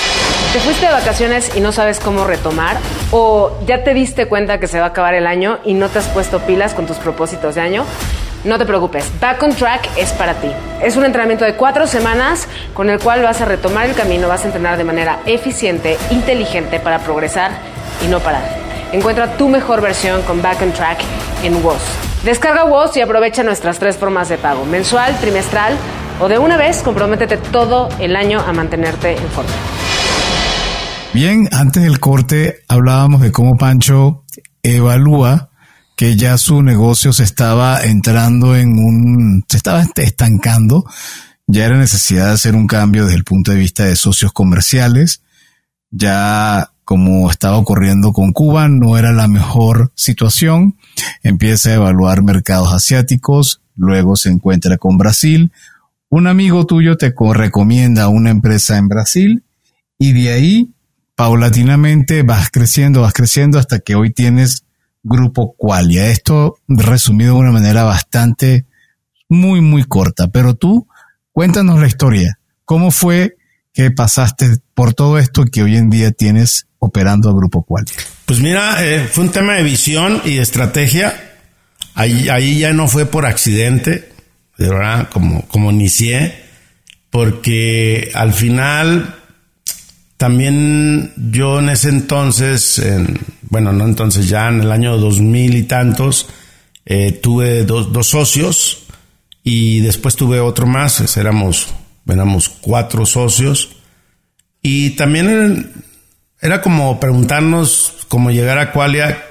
¿Te 0.54 0.60
fuiste 0.60 0.86
de 0.86 0.94
vacaciones 0.94 1.52
y 1.56 1.60
no 1.60 1.72
sabes 1.72 2.00
cómo 2.00 2.26
retomar? 2.26 2.78
¿O 3.12 3.52
ya 3.68 3.84
te 3.84 3.94
diste 3.94 4.28
cuenta 4.28 4.60
que 4.60 4.68
se 4.68 4.80
va 4.80 4.86
a 4.86 4.90
acabar 4.90 5.14
el 5.14 5.28
año 5.28 5.60
y 5.66 5.74
no 5.74 5.90
te 5.90 6.00
has 6.00 6.08
puesto 6.08 6.40
pilas 6.46 6.74
con 6.74 6.86
tus 6.86 6.98
propósitos 6.98 7.56
de 7.56 7.62
año? 7.62 7.86
No 8.46 8.60
te 8.60 8.66
preocupes, 8.68 9.12
Back 9.20 9.42
on 9.42 9.56
Track 9.56 9.90
es 9.98 10.14
para 10.14 10.36
ti. 10.36 10.52
Es 10.80 10.96
un 10.96 11.04
entrenamiento 11.04 11.46
de 11.46 11.56
cuatro 11.56 11.88
semanas 11.88 12.48
con 12.76 12.92
el 12.92 13.00
cual 13.00 13.24
vas 13.24 13.42
a 13.42 13.46
retomar 13.46 13.88
el 13.88 13.96
camino, 13.96 14.28
vas 14.28 14.44
a 14.44 14.46
entrenar 14.46 14.78
de 14.78 14.84
manera 14.84 15.20
eficiente, 15.26 15.98
inteligente 16.12 16.80
para 16.80 17.00
progresar 17.00 17.54
y 18.06 18.08
no 18.08 18.20
parar. 18.20 18.44
Encuentra 18.92 19.36
tu 19.36 19.50
mejor 19.50 19.82
versión 19.82 20.22
con 20.22 20.44
Back 20.44 20.62
on 20.62 20.72
Track 20.74 21.00
en 21.44 21.64
WOS. 21.64 21.82
Descarga 22.24 22.66
WOS 22.66 22.96
y 22.98 23.02
aprovecha 23.02 23.42
nuestras 23.42 23.80
tres 23.80 23.98
formas 23.98 24.30
de 24.30 24.38
pago, 24.38 24.64
mensual, 24.64 25.20
trimestral 25.20 25.74
o 26.20 26.28
de 26.28 26.38
una 26.38 26.56
vez, 26.56 26.84
comprométete 26.84 27.38
todo 27.38 27.90
el 27.98 28.16
año 28.16 28.40
a 28.42 28.54
mantenerte 28.54 29.14
en 29.14 29.28
forma. 29.30 29.52
Bien, 31.14 31.50
antes 31.52 31.82
del 31.82 32.00
corte 32.00 32.60
hablábamos 32.68 33.22
de 33.22 33.32
cómo 33.32 33.58
Pancho 33.58 34.24
evalúa 34.62 35.50
que 35.96 36.16
ya 36.16 36.38
su 36.38 36.62
negocio 36.62 37.14
se 37.14 37.24
estaba 37.24 37.84
entrando 37.84 38.56
en 38.56 38.78
un, 38.78 39.46
se 39.48 39.58
estaba 39.58 39.86
estancando, 39.96 40.86
ya 41.48 41.66
era 41.66 41.78
necesidad 41.78 42.28
de 42.28 42.34
hacer 42.34 42.56
un 42.56 42.68
cambio 42.68 43.06
desde 43.06 43.18
el 43.18 43.24
punto 43.24 43.52
de 43.52 43.58
vista 43.58 43.86
de 43.86 43.96
socios 43.96 44.34
comerciales, 44.34 45.22
ya 45.92 46.72
como 46.84 47.32
estaba 47.32 47.58
ocurriendo 47.58 48.14
con 48.14 48.32
Cuba, 48.32 48.68
no 48.68 48.98
era 48.98 49.12
la 49.12 49.28
mejor 49.28 49.92
situación, 49.96 50.78
empieza 51.24 51.70
a 51.70 51.76
evaluar 51.76 52.22
mercados 52.22 52.74
asiáticos, 52.74 53.62
luego 53.76 54.16
se 54.16 54.30
encuentra 54.30 54.78
con 54.78 54.98
Brasil, 54.98 55.52
un 56.10 56.28
amigo 56.28 56.66
tuyo 56.66 56.98
te 56.98 57.14
recomienda 57.34 58.08
una 58.08 58.30
empresa 58.30 58.78
en 58.78 58.88
Brasil 58.88 59.44
y 59.98 60.14
de 60.14 60.32
ahí 60.32 60.72
paulatinamente 61.16 62.24
vas 62.24 62.50
creciendo, 62.52 63.02
vas 63.02 63.14
creciendo 63.14 63.58
hasta 63.58 63.80
que 63.80 63.96
hoy 63.96 64.12
tienes 64.12 64.66
Grupo 65.06 65.56
Qualia. 65.56 66.10
Esto 66.10 66.58
resumido 66.68 67.36
de 67.36 67.40
una 67.40 67.52
manera 67.52 67.84
bastante, 67.84 68.66
muy, 69.30 69.62
muy 69.62 69.84
corta. 69.84 70.30
Pero 70.30 70.56
tú, 70.56 70.88
cuéntanos 71.32 71.80
la 71.80 71.88
historia. 71.88 72.40
¿Cómo 72.66 72.90
fue 72.90 73.38
que 73.72 73.92
pasaste 73.92 74.58
por 74.74 74.96
todo 74.96 75.20
esto 75.20 75.46
que 75.46 75.62
hoy 75.62 75.78
en 75.78 75.92
día 75.92 76.12
tienes 76.12 76.66
operando 76.80 77.30
a 77.30 77.34
Grupo 77.34 77.64
Qualia? 77.64 77.94
Pues 78.26 78.40
mira, 78.40 78.84
eh, 78.84 79.08
fue 79.08 79.26
un 79.26 79.32
tema 79.32 79.54
de 79.54 79.64
visión 79.64 80.22
y 80.26 80.40
estrategia. 80.40 81.14
Ahí, 81.94 82.28
ahí 82.30 82.60
ya 82.60 82.74
no 82.74 82.88
fue 82.88 83.06
por 83.06 83.28
accidente, 83.28 84.12
de 84.58 84.70
verdad, 84.70 85.10
como, 85.12 85.48
como 85.48 85.72
inicié, 85.72 86.34
porque 87.12 88.12
al 88.16 88.34
final 88.34 89.16
también 90.18 91.14
yo 91.16 91.60
en 91.60 91.70
ese 91.70 91.90
entonces, 91.90 92.80
en, 92.80 93.20
bueno, 93.56 93.72
no 93.72 93.86
entonces, 93.86 94.28
ya 94.28 94.50
en 94.50 94.60
el 94.60 94.70
año 94.70 94.98
2000 94.98 95.56
y 95.56 95.64
tantos, 95.64 96.28
eh, 96.86 97.14
tuve 97.14 97.64
dos, 97.64 97.94
dos, 97.94 98.06
socios 98.06 98.80
y 99.46 99.80
después 99.80 100.18
tuve 100.18 100.42
otro 100.42 100.68
más, 100.68 101.16
éramos, 101.16 101.70
cuatro 102.60 103.06
socios. 103.06 103.78
Y 104.62 104.90
también 104.98 105.72
era, 106.42 106.62
como 106.62 107.00
preguntarnos 107.00 107.94
cómo 108.10 108.30
llegar 108.30 108.58
a 108.58 108.74
Qualia. 108.74 109.24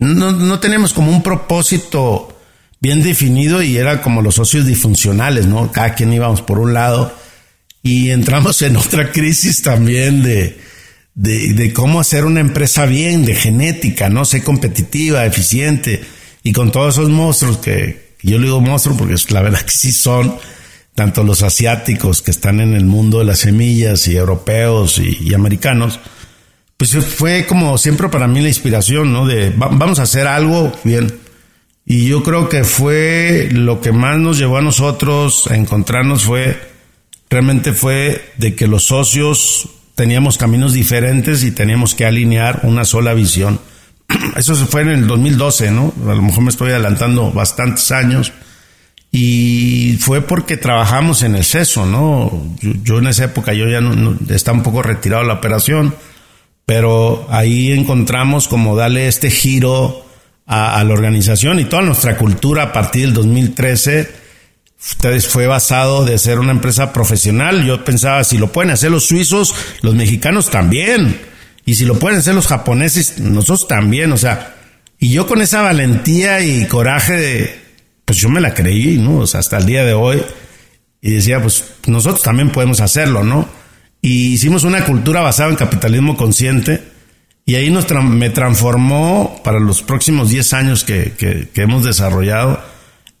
No, 0.00 0.32
no 0.32 0.58
teníamos 0.58 0.92
como 0.92 1.12
un 1.12 1.22
propósito 1.22 2.36
bien 2.80 3.00
definido 3.00 3.62
y 3.62 3.76
era 3.76 4.02
como 4.02 4.22
los 4.22 4.34
socios 4.34 4.66
disfuncionales, 4.66 5.46
¿no? 5.46 5.70
Cada 5.70 5.94
quien 5.94 6.12
íbamos 6.12 6.42
por 6.42 6.58
un 6.58 6.74
lado 6.74 7.14
y 7.80 8.10
entramos 8.10 8.60
en 8.62 8.76
otra 8.76 9.12
crisis 9.12 9.62
también 9.62 10.24
de, 10.24 10.58
de, 11.16 11.72
cómo 11.72 11.98
hacer 11.98 12.24
una 12.24 12.40
empresa 12.40 12.84
bien, 12.84 13.24
de 13.24 13.34
genética, 13.34 14.08
¿no? 14.08 14.24
Ser 14.24 14.44
competitiva, 14.44 15.24
eficiente 15.24 16.04
y 16.42 16.52
con 16.52 16.70
todos 16.70 16.94
esos 16.94 17.08
monstruos 17.08 17.58
que 17.58 18.14
yo 18.22 18.38
le 18.38 18.44
digo 18.44 18.60
monstruos 18.60 18.98
porque 18.98 19.14
la 19.30 19.42
verdad 19.42 19.62
que 19.62 19.72
sí 19.72 19.92
son, 19.92 20.36
tanto 20.94 21.24
los 21.24 21.42
asiáticos 21.42 22.22
que 22.22 22.30
están 22.30 22.60
en 22.60 22.74
el 22.74 22.84
mundo 22.84 23.18
de 23.18 23.24
las 23.24 23.40
semillas 23.40 24.06
y 24.08 24.16
europeos 24.16 24.98
y, 24.98 25.34
americanos, 25.34 26.00
pues 26.76 26.94
fue 26.96 27.46
como 27.46 27.78
siempre 27.78 28.08
para 28.10 28.28
mí 28.28 28.40
la 28.40 28.48
inspiración, 28.48 29.12
¿no? 29.12 29.26
De 29.26 29.52
vamos 29.56 29.98
a 29.98 30.02
hacer 30.02 30.26
algo 30.26 30.72
bien. 30.84 31.18
Y 31.86 32.06
yo 32.06 32.22
creo 32.22 32.48
que 32.48 32.64
fue 32.64 33.48
lo 33.52 33.80
que 33.80 33.92
más 33.92 34.18
nos 34.18 34.38
llevó 34.38 34.58
a 34.58 34.62
nosotros 34.62 35.46
a 35.50 35.56
encontrarnos 35.56 36.24
fue 36.24 36.58
realmente 37.30 37.72
fue 37.72 38.32
de 38.36 38.54
que 38.54 38.66
los 38.66 38.84
socios 38.84 39.75
teníamos 39.96 40.36
caminos 40.38 40.74
diferentes 40.74 41.42
y 41.42 41.50
teníamos 41.50 41.96
que 41.96 42.04
alinear 42.04 42.60
una 42.62 42.84
sola 42.84 43.14
visión. 43.14 43.58
Eso 44.36 44.54
se 44.54 44.66
fue 44.66 44.82
en 44.82 44.90
el 44.90 45.06
2012, 45.08 45.72
¿no? 45.72 45.92
A 46.04 46.14
lo 46.14 46.22
mejor 46.22 46.44
me 46.44 46.50
estoy 46.50 46.70
adelantando 46.70 47.32
bastantes 47.32 47.90
años. 47.90 48.32
Y 49.10 49.96
fue 50.00 50.20
porque 50.20 50.58
trabajamos 50.58 51.22
en 51.22 51.34
el 51.36 51.44
CESO, 51.44 51.86
¿no? 51.86 52.54
Yo, 52.60 52.98
en 52.98 53.06
esa 53.06 53.24
época 53.24 53.54
yo 53.54 53.66
ya 53.66 53.80
no, 53.80 54.16
estaba 54.28 54.58
un 54.58 54.62
poco 54.62 54.82
retirado 54.82 55.24
la 55.24 55.34
operación, 55.34 55.94
pero 56.66 57.26
ahí 57.30 57.72
encontramos 57.72 58.48
como 58.48 58.76
darle 58.76 59.08
este 59.08 59.30
giro 59.30 60.04
a, 60.46 60.78
a 60.78 60.84
la 60.84 60.92
organización 60.92 61.58
y 61.58 61.64
toda 61.64 61.82
nuestra 61.82 62.18
cultura 62.18 62.64
a 62.64 62.72
partir 62.74 63.06
del 63.06 63.14
2013 63.14 64.25
Ustedes 64.78 65.26
fue 65.26 65.46
basado 65.46 66.04
de 66.04 66.18
ser 66.18 66.38
una 66.38 66.52
empresa 66.52 66.92
profesional. 66.92 67.64
Yo 67.64 67.84
pensaba, 67.84 68.22
si 68.24 68.38
lo 68.38 68.52
pueden 68.52 68.70
hacer 68.70 68.90
los 68.90 69.06
suizos, 69.06 69.54
los 69.80 69.94
mexicanos 69.94 70.50
también. 70.50 71.18
Y 71.64 71.74
si 71.74 71.84
lo 71.84 71.98
pueden 71.98 72.18
hacer 72.18 72.34
los 72.34 72.46
japoneses, 72.46 73.18
nosotros 73.18 73.68
también. 73.68 74.12
O 74.12 74.16
sea, 74.16 74.54
y 74.98 75.10
yo 75.10 75.26
con 75.26 75.40
esa 75.40 75.62
valentía 75.62 76.40
y 76.40 76.66
coraje 76.66 77.14
de, 77.14 77.60
pues 78.04 78.18
yo 78.18 78.28
me 78.28 78.40
la 78.40 78.54
creí, 78.54 78.98
¿no? 78.98 79.18
O 79.18 79.26
sea, 79.26 79.40
hasta 79.40 79.58
el 79.58 79.66
día 79.66 79.84
de 79.84 79.94
hoy. 79.94 80.22
Y 81.00 81.12
decía, 81.12 81.40
pues 81.40 81.64
nosotros 81.86 82.22
también 82.22 82.50
podemos 82.50 82.80
hacerlo, 82.80 83.24
¿no? 83.24 83.48
Y 84.02 84.34
hicimos 84.34 84.64
una 84.64 84.84
cultura 84.84 85.20
basada 85.22 85.50
en 85.50 85.56
capitalismo 85.56 86.16
consciente. 86.16 86.82
Y 87.46 87.54
ahí 87.54 87.70
nos 87.70 87.90
me 88.04 88.30
transformó 88.30 89.40
para 89.42 89.58
los 89.58 89.82
próximos 89.82 90.30
10 90.30 90.52
años 90.52 90.84
que, 90.84 91.12
que, 91.16 91.48
que 91.52 91.62
hemos 91.62 91.84
desarrollado 91.84 92.75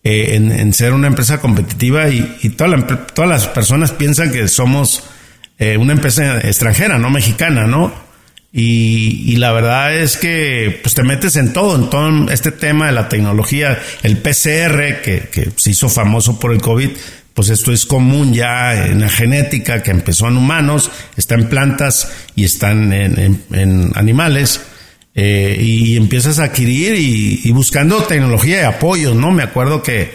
eh, 0.06 0.36
en, 0.36 0.72
ser 0.72 0.92
una 0.92 1.08
empresa 1.08 1.40
competitiva 1.40 2.08
y, 2.08 2.50
todas 2.50 3.28
las 3.28 3.48
personas 3.48 3.92
piensan 3.92 4.30
que 4.30 4.46
somos 4.48 5.04
eh, 5.58 5.76
una 5.76 5.92
empresa 5.92 6.38
extranjera, 6.38 6.98
no 6.98 7.10
mexicana, 7.10 7.66
¿no? 7.66 7.92
Y, 8.52 9.36
la 9.36 9.52
verdad 9.52 9.94
es 9.94 10.16
que 10.16 10.78
pues 10.82 10.94
te 10.94 11.02
metes 11.02 11.36
en 11.36 11.52
todo, 11.52 11.76
en 11.76 11.90
todo 11.90 12.30
este 12.30 12.52
tema 12.52 12.86
de 12.86 12.92
la 12.92 13.08
tecnología, 13.08 13.78
el 14.02 14.18
PCR 14.18 15.02
que, 15.02 15.28
que 15.30 15.50
se 15.56 15.70
hizo 15.70 15.88
famoso 15.88 16.38
por 16.38 16.52
el 16.52 16.60
COVID, 16.60 16.90
pues 17.36 17.50
esto 17.50 17.70
es 17.70 17.84
común 17.84 18.32
ya 18.32 18.86
en 18.86 19.02
la 19.02 19.10
genética 19.10 19.82
que 19.82 19.90
empezó 19.90 20.26
en 20.26 20.38
humanos, 20.38 20.90
está 21.18 21.34
en 21.34 21.50
plantas 21.50 22.10
y 22.34 22.44
están 22.44 22.94
en, 22.94 23.92
animales. 23.94 24.62
Eh, 25.18 25.56
y 25.58 25.96
empiezas 25.96 26.38
a 26.38 26.44
adquirir 26.44 26.94
y, 26.94 27.50
buscando 27.52 28.02
tecnología 28.02 28.60
y 28.60 28.64
apoyos, 28.64 29.16
¿no? 29.16 29.30
Me 29.30 29.42
acuerdo 29.42 29.82
que, 29.82 30.12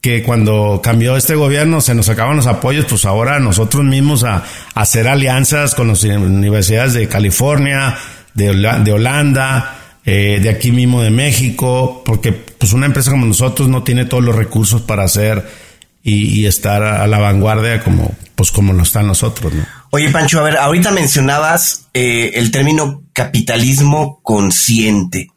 que 0.00 0.22
cuando 0.22 0.80
cambió 0.80 1.16
este 1.16 1.34
gobierno 1.34 1.80
se 1.80 1.96
nos 1.96 2.08
acaban 2.08 2.36
los 2.36 2.46
apoyos, 2.46 2.86
pues 2.88 3.04
ahora 3.06 3.40
nosotros 3.40 3.82
mismos 3.82 4.22
a, 4.22 4.44
hacer 4.74 5.08
alianzas 5.08 5.74
con 5.74 5.88
las 5.88 6.04
universidades 6.04 6.94
de 6.94 7.08
California, 7.08 7.98
de, 8.34 8.54
de 8.84 8.92
Holanda, 8.92 9.78
eh, 10.04 10.38
de 10.40 10.48
aquí 10.48 10.70
mismo 10.70 11.02
de 11.02 11.10
México, 11.10 12.04
porque 12.06 12.30
pues 12.30 12.72
una 12.72 12.86
empresa 12.86 13.10
como 13.10 13.26
nosotros 13.26 13.68
no 13.68 13.82
tiene 13.82 14.04
todos 14.04 14.22
los 14.22 14.36
recursos 14.36 14.80
para 14.80 15.02
hacer 15.02 15.44
y, 16.04 16.46
estar 16.46 16.84
a 16.84 17.04
la 17.08 17.18
vanguardia 17.18 17.82
como, 17.82 18.14
pues 18.36 18.52
como 18.52 18.72
lo 18.72 18.84
están 18.84 19.08
nosotros, 19.08 19.52
¿no? 19.52 19.66
Oye, 19.90 20.10
Pancho, 20.10 20.40
a 20.40 20.42
ver, 20.42 20.56
ahorita 20.56 20.90
mencionabas 20.90 21.88
eh, 21.94 22.32
el 22.34 22.50
término 22.50 23.04
capitalismo 23.12 24.20
consciente. 24.22 25.28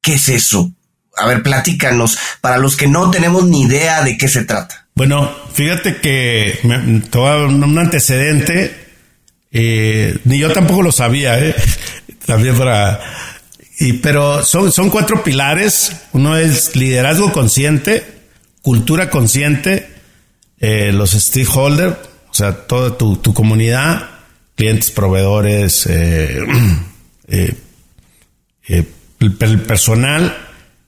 ¿Qué 0.00 0.14
es 0.14 0.28
eso? 0.28 0.72
A 1.16 1.26
ver, 1.26 1.42
platícanos, 1.42 2.18
para 2.40 2.58
los 2.58 2.76
que 2.76 2.88
no 2.88 3.10
tenemos 3.10 3.44
ni 3.44 3.62
idea 3.62 4.02
de 4.02 4.16
qué 4.16 4.28
se 4.28 4.44
trata. 4.44 4.88
Bueno, 4.94 5.30
fíjate 5.52 5.96
que 5.96 6.58
me, 6.64 6.76
un 6.76 7.78
antecedente, 7.78 8.74
eh, 9.50 10.18
ni 10.24 10.38
yo 10.38 10.52
tampoco 10.52 10.82
lo 10.82 10.92
sabía, 10.92 11.38
¿eh? 11.38 11.54
También 12.26 12.56
para... 12.56 13.00
Y, 13.78 13.94
pero 13.94 14.44
son, 14.44 14.70
son 14.70 14.90
cuatro 14.90 15.24
pilares. 15.24 15.92
Uno 16.12 16.36
es 16.36 16.76
liderazgo 16.76 17.32
consciente, 17.32 18.04
cultura 18.60 19.10
consciente, 19.10 19.90
eh, 20.58 20.92
los 20.92 21.10
stakeholders, 21.10 21.96
o 22.32 22.34
sea, 22.34 22.66
toda 22.66 22.96
tu, 22.96 23.34
comunidad, 23.34 24.08
clientes, 24.54 24.90
proveedores, 24.90 25.86
eh, 25.86 26.40
eh, 27.28 27.54
el, 29.20 29.60
personal 29.62 30.34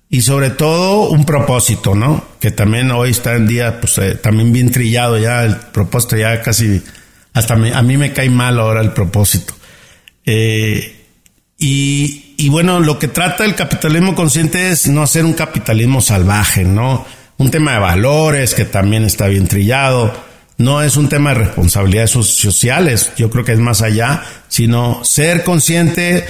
y 0.09 0.23
sobre 0.23 0.51
todo 0.51 1.11
un 1.11 1.27
propósito, 1.27 1.95
¿no? 1.95 2.25
Que 2.41 2.51
también 2.51 2.91
hoy 2.91 3.11
está 3.11 3.35
en 3.35 3.47
día, 3.47 3.79
pues 3.79 4.01
también 4.23 4.53
bien 4.53 4.71
trillado 4.71 5.19
ya, 5.19 5.45
el 5.45 5.57
propósito 5.57 6.17
ya 6.17 6.41
casi, 6.41 6.83
hasta 7.35 7.55
a 7.55 7.83
mí 7.83 7.97
me 7.97 8.13
cae 8.13 8.31
mal 8.31 8.59
ahora 8.59 8.81
el 8.81 8.93
propósito. 8.93 9.55
y, 10.25 10.95
y 11.59 12.49
bueno, 12.49 12.81
lo 12.81 12.99
que 12.99 13.09
trata 13.09 13.45
el 13.45 13.55
capitalismo 13.55 14.15
consciente 14.15 14.71
es 14.71 14.89
no 14.89 15.03
hacer 15.03 15.25
un 15.25 15.35
capitalismo 15.35 16.01
salvaje, 16.01 16.65
¿no? 16.65 17.05
un 17.39 17.51
tema 17.51 17.73
de 17.73 17.79
valores 17.79 18.55
que 18.55 18.65
también 18.65 19.05
está 19.05 19.27
bien 19.27 19.49
trillado. 19.49 20.13
No 20.57 20.83
es 20.83 20.97
un 20.97 21.09
tema 21.09 21.31
de 21.31 21.41
responsabilidades 21.47 22.11
sociales, 22.11 23.13
yo 23.17 23.29
creo 23.31 23.45
que 23.45 23.53
es 23.53 23.59
más 23.59 23.83
allá, 23.83 24.23
sino 24.49 25.03
ser 25.05 25.43
consciente 25.43 26.25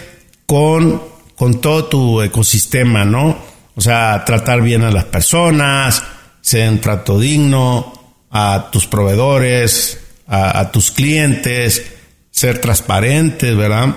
con, 0.47 1.03
con 1.37 1.61
todo 1.61 1.87
tu 1.87 2.23
ecosistema, 2.23 3.05
¿no? 3.05 3.37
O 3.77 3.81
sea, 3.81 4.25
tratar 4.25 4.63
bien 4.63 4.83
a 4.83 4.91
las 4.91 5.05
personas, 5.05 6.03
ser 6.41 6.71
un 6.71 6.81
trato 6.81 7.19
digno 7.19 7.93
a 8.31 8.69
tus 8.71 8.87
proveedores, 8.87 10.01
a, 10.27 10.71
tus 10.71 10.91
clientes, 10.91 11.85
ser 12.31 12.61
transparentes, 12.61 13.55
¿verdad? 13.57 13.95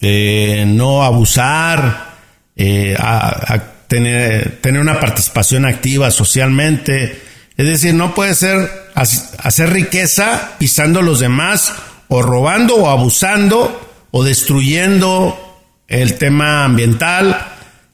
Eh, 0.00 0.64
no 0.66 1.02
abusar, 1.04 2.16
eh, 2.56 2.96
tener, 3.86 4.60
tener 4.60 4.80
una 4.80 4.98
participación 5.00 5.64
activa 5.64 6.10
socialmente. 6.10 7.22
Es 7.56 7.66
decir, 7.66 7.94
no 7.94 8.14
puede 8.14 8.34
ser 8.34 8.87
hacer 8.98 9.70
riqueza 9.70 10.56
pisando 10.58 11.00
a 11.00 11.02
los 11.02 11.20
demás 11.20 11.72
o 12.08 12.22
robando 12.22 12.76
o 12.76 12.90
abusando 12.90 14.06
o 14.10 14.24
destruyendo 14.24 15.38
el 15.86 16.14
tema 16.14 16.64
ambiental, 16.64 17.38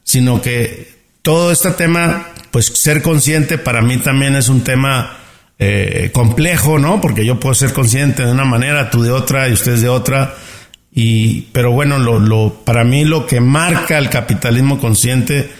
sino 0.02 0.40
que 0.40 0.94
todo 1.22 1.52
este 1.52 1.70
tema, 1.70 2.28
pues 2.50 2.66
ser 2.66 3.02
consciente 3.02 3.58
para 3.58 3.82
mí 3.82 3.98
también 3.98 4.36
es 4.36 4.48
un 4.48 4.62
tema 4.62 5.18
eh, 5.58 6.10
complejo, 6.12 6.78
¿no? 6.78 7.00
Porque 7.00 7.24
yo 7.24 7.38
puedo 7.38 7.54
ser 7.54 7.72
consciente 7.72 8.24
de 8.24 8.32
una 8.32 8.44
manera, 8.44 8.90
tú 8.90 9.02
de 9.02 9.10
otra 9.10 9.48
y 9.48 9.52
ustedes 9.52 9.80
de 9.80 9.88
otra. 9.88 10.34
Y, 10.92 11.42
pero 11.52 11.72
bueno, 11.72 11.98
lo, 11.98 12.18
lo, 12.18 12.62
para 12.64 12.84
mí 12.84 13.04
lo 13.04 13.26
que 13.26 13.40
marca 13.40 13.98
el 13.98 14.10
capitalismo 14.10 14.78
consciente 14.78 15.50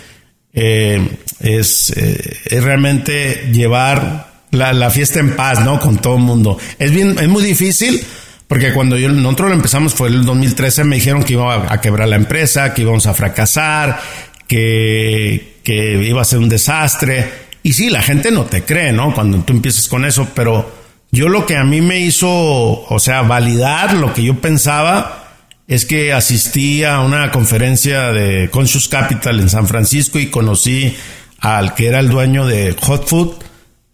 eh, 0.53 1.19
es, 1.41 1.91
eh, 1.97 2.39
es, 2.45 2.63
realmente 2.63 3.51
llevar 3.53 4.34
la, 4.55 4.91
fiesta 4.91 5.21
en 5.21 5.37
paz, 5.37 5.65
¿no? 5.65 5.79
Con 5.79 5.99
todo 5.99 6.17
el 6.17 6.23
mundo. 6.23 6.59
Es 6.79 6.91
bien, 6.91 7.19
es 7.19 7.29
muy 7.29 7.43
difícil 7.43 8.05
porque 8.49 8.73
cuando 8.73 8.99
yo, 8.99 9.09
nosotros 9.09 9.49
lo 9.49 9.55
empezamos 9.55 9.95
fue 9.95 10.09
el 10.09 10.25
2013, 10.25 10.85
me 10.85 10.97
dijeron 10.97 11.25
que 11.25 11.33
iba 11.33 11.73
a, 11.73 11.81
quebrar 11.81 12.09
la 12.09 12.17
empresa, 12.17 12.75
que 12.75 12.83
íbamos 12.83 13.07
a 13.07 13.15
fracasar, 13.15 14.01
que, 14.47 15.61
iba 15.67 16.21
a 16.21 16.25
ser 16.25 16.39
un 16.39 16.49
desastre. 16.49 17.45
Y 17.63 17.73
sí, 17.73 17.89
la 17.89 18.03
gente 18.03 18.31
no 18.31 18.45
te 18.45 18.63
cree, 18.63 18.93
¿no? 18.93 19.15
Cuando 19.15 19.39
tú 19.39 19.55
empiezas 19.55 19.89
con 19.89 20.05
eso, 20.05 20.29
pero 20.35 20.71
yo 21.11 21.29
lo 21.29 21.47
que 21.47 21.57
a 21.57 21.65
mí 21.65 21.81
me 21.81 22.01
hizo, 22.01 22.29
o 22.29 22.99
sea, 22.99 23.23
validar 23.23 23.95
lo 23.95 24.13
que 24.13 24.23
yo 24.23 24.39
pensaba, 24.41 25.25
es 25.67 25.87
que 25.87 26.13
asistí 26.13 26.85
a 26.85 27.01
una 27.01 27.31
conferencia 27.31 28.13
de 28.13 28.51
Conscious 28.51 28.89
Capital 28.89 29.41
en 29.41 29.49
San 29.49 29.67
Francisco 29.67 30.19
y 30.19 30.27
conocí 30.27 30.95
al 31.41 31.75
que 31.75 31.87
era 31.87 32.01
el 32.01 32.11
dueño 32.11 32.47
de 32.47 32.77
Hot 32.81 33.09
Food, 33.09 33.35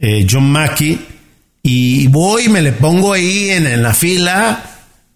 eh, 0.00 0.26
John 0.28 0.50
Mackey, 0.50 1.06
y 1.62 2.06
voy 2.08 2.48
me 2.48 2.62
le 2.62 2.72
pongo 2.72 3.12
ahí 3.12 3.50
en, 3.50 3.82
la 3.82 3.92
fila. 3.94 4.64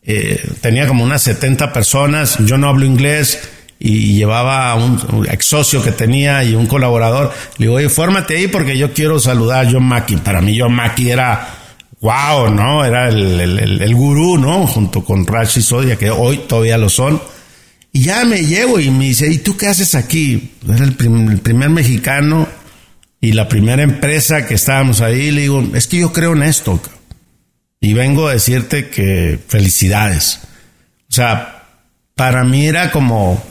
Eh, 0.02 0.46
tenía 0.60 0.86
como 0.86 1.02
unas 1.02 1.22
70 1.22 1.72
personas, 1.72 2.36
yo 2.44 2.58
no 2.58 2.68
hablo 2.68 2.84
inglés 2.84 3.40
y 3.78 4.14
llevaba 4.14 4.74
un, 4.76 5.26
ex 5.30 5.46
socio 5.46 5.82
que 5.82 5.92
tenía 5.92 6.44
y 6.44 6.54
un 6.54 6.66
colaborador. 6.66 7.32
Le 7.58 7.66
digo, 7.66 7.76
oye, 7.76 7.88
fórmate 7.88 8.36
ahí 8.36 8.48
porque 8.48 8.78
yo 8.78 8.92
quiero 8.92 9.18
saludar 9.18 9.66
a 9.66 9.70
John 9.70 9.84
Mackey. 9.84 10.16
Para 10.18 10.40
mí 10.40 10.58
John 10.58 10.74
Mackey 10.74 11.10
era 11.10 11.48
wow, 12.00 12.50
¿no? 12.50 12.84
Era 12.84 13.08
el, 13.08 13.94
gurú, 13.94 14.38
¿no? 14.38 14.66
Junto 14.66 15.02
con 15.02 15.26
Rashi 15.26 15.62
Sodia, 15.62 15.96
que 15.96 16.10
hoy 16.10 16.38
todavía 16.48 16.78
lo 16.78 16.88
son. 16.88 17.20
Y 17.92 18.02
ya 18.02 18.24
me 18.24 18.44
llevo 18.44 18.80
y 18.80 18.90
me 18.90 19.06
dice, 19.06 19.30
¿y 19.30 19.38
tú 19.38 19.56
qué 19.56 19.68
haces 19.68 19.94
aquí? 19.94 20.52
Era 20.68 20.84
el, 20.84 20.94
primer 20.94 21.70
mexicano 21.70 22.46
y 23.24 23.32
la 23.32 23.48
primera 23.48 23.82
empresa 23.82 24.46
que 24.46 24.52
estábamos 24.52 25.00
ahí. 25.00 25.30
Le 25.30 25.42
digo, 25.42 25.64
es 25.74 25.86
que 25.86 25.98
yo 25.98 26.12
creo 26.12 26.34
en 26.34 26.42
esto. 26.42 26.78
Y 27.80 27.94
vengo 27.94 28.28
a 28.28 28.34
decirte 28.34 28.90
que 28.90 29.38
felicidades. 29.48 30.40
O 31.08 31.12
sea, 31.14 31.64
para 32.14 32.44
mí 32.44 32.66
era 32.66 32.90
como, 32.90 33.42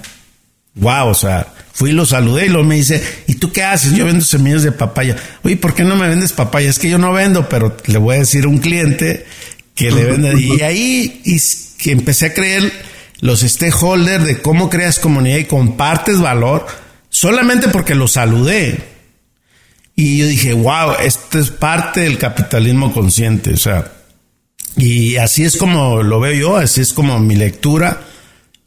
wow, 0.76 1.08
o 1.08 1.14
sea, 1.16 1.48
Fui 1.74 1.90
y 1.90 1.94
lo 1.94 2.06
saludé 2.06 2.46
y 2.46 2.50
lo 2.50 2.64
me 2.64 2.76
dice, 2.76 3.04
¿y 3.26 3.34
tú 3.34 3.52
qué 3.52 3.64
haces? 3.64 3.94
Yo 3.94 4.06
vendo 4.06 4.24
semillas 4.24 4.62
de 4.62 4.72
papaya. 4.72 5.16
Oye, 5.42 5.58
¿por 5.58 5.74
qué 5.74 5.84
no 5.84 5.96
me 5.96 6.08
vendes 6.08 6.32
papaya? 6.32 6.70
Es 6.70 6.78
que 6.78 6.88
yo 6.88 7.00
no 7.00 7.12
vendo, 7.12 7.50
pero 7.50 7.76
le 7.88 7.98
voy 7.98 8.16
a 8.16 8.20
decir 8.20 8.46
a 8.46 8.48
un 8.48 8.60
cliente 8.60 9.26
que 9.74 9.90
le 9.90 10.04
vende. 10.04 10.40
Y 10.40 10.62
ahí 10.62 11.22
y 11.26 11.40
que 11.80 11.94
empecé 11.94 12.28
a 12.28 12.34
creer 12.36 12.72
los 13.22 13.40
stakeholders 13.40 14.24
de 14.24 14.40
cómo 14.40 14.70
creas 14.70 15.00
comunidad 15.00 15.38
y 15.38 15.46
compartes 15.46 16.22
valor 16.22 16.68
solamente 17.10 17.70
porque 17.70 17.96
lo 17.96 18.08
saludé. 18.08 18.93
Y 19.96 20.18
yo 20.18 20.28
dije, 20.28 20.54
wow, 20.54 20.94
esto 21.02 21.40
es 21.40 21.52
parte 21.52 22.02
del 22.02 22.18
capitalismo 22.18 22.92
consciente. 22.92 23.54
O 23.54 23.58
sea, 23.58 23.92
y 24.76 25.18
así 25.18 25.44
es 25.44 25.58
como 25.58 26.02
lo 26.02 26.20
veo 26.20 26.34
yo, 26.34 26.58
así 26.58 26.82
es 26.82 26.94
como 26.94 27.20
mi 27.20 27.36
lectura 27.36 28.02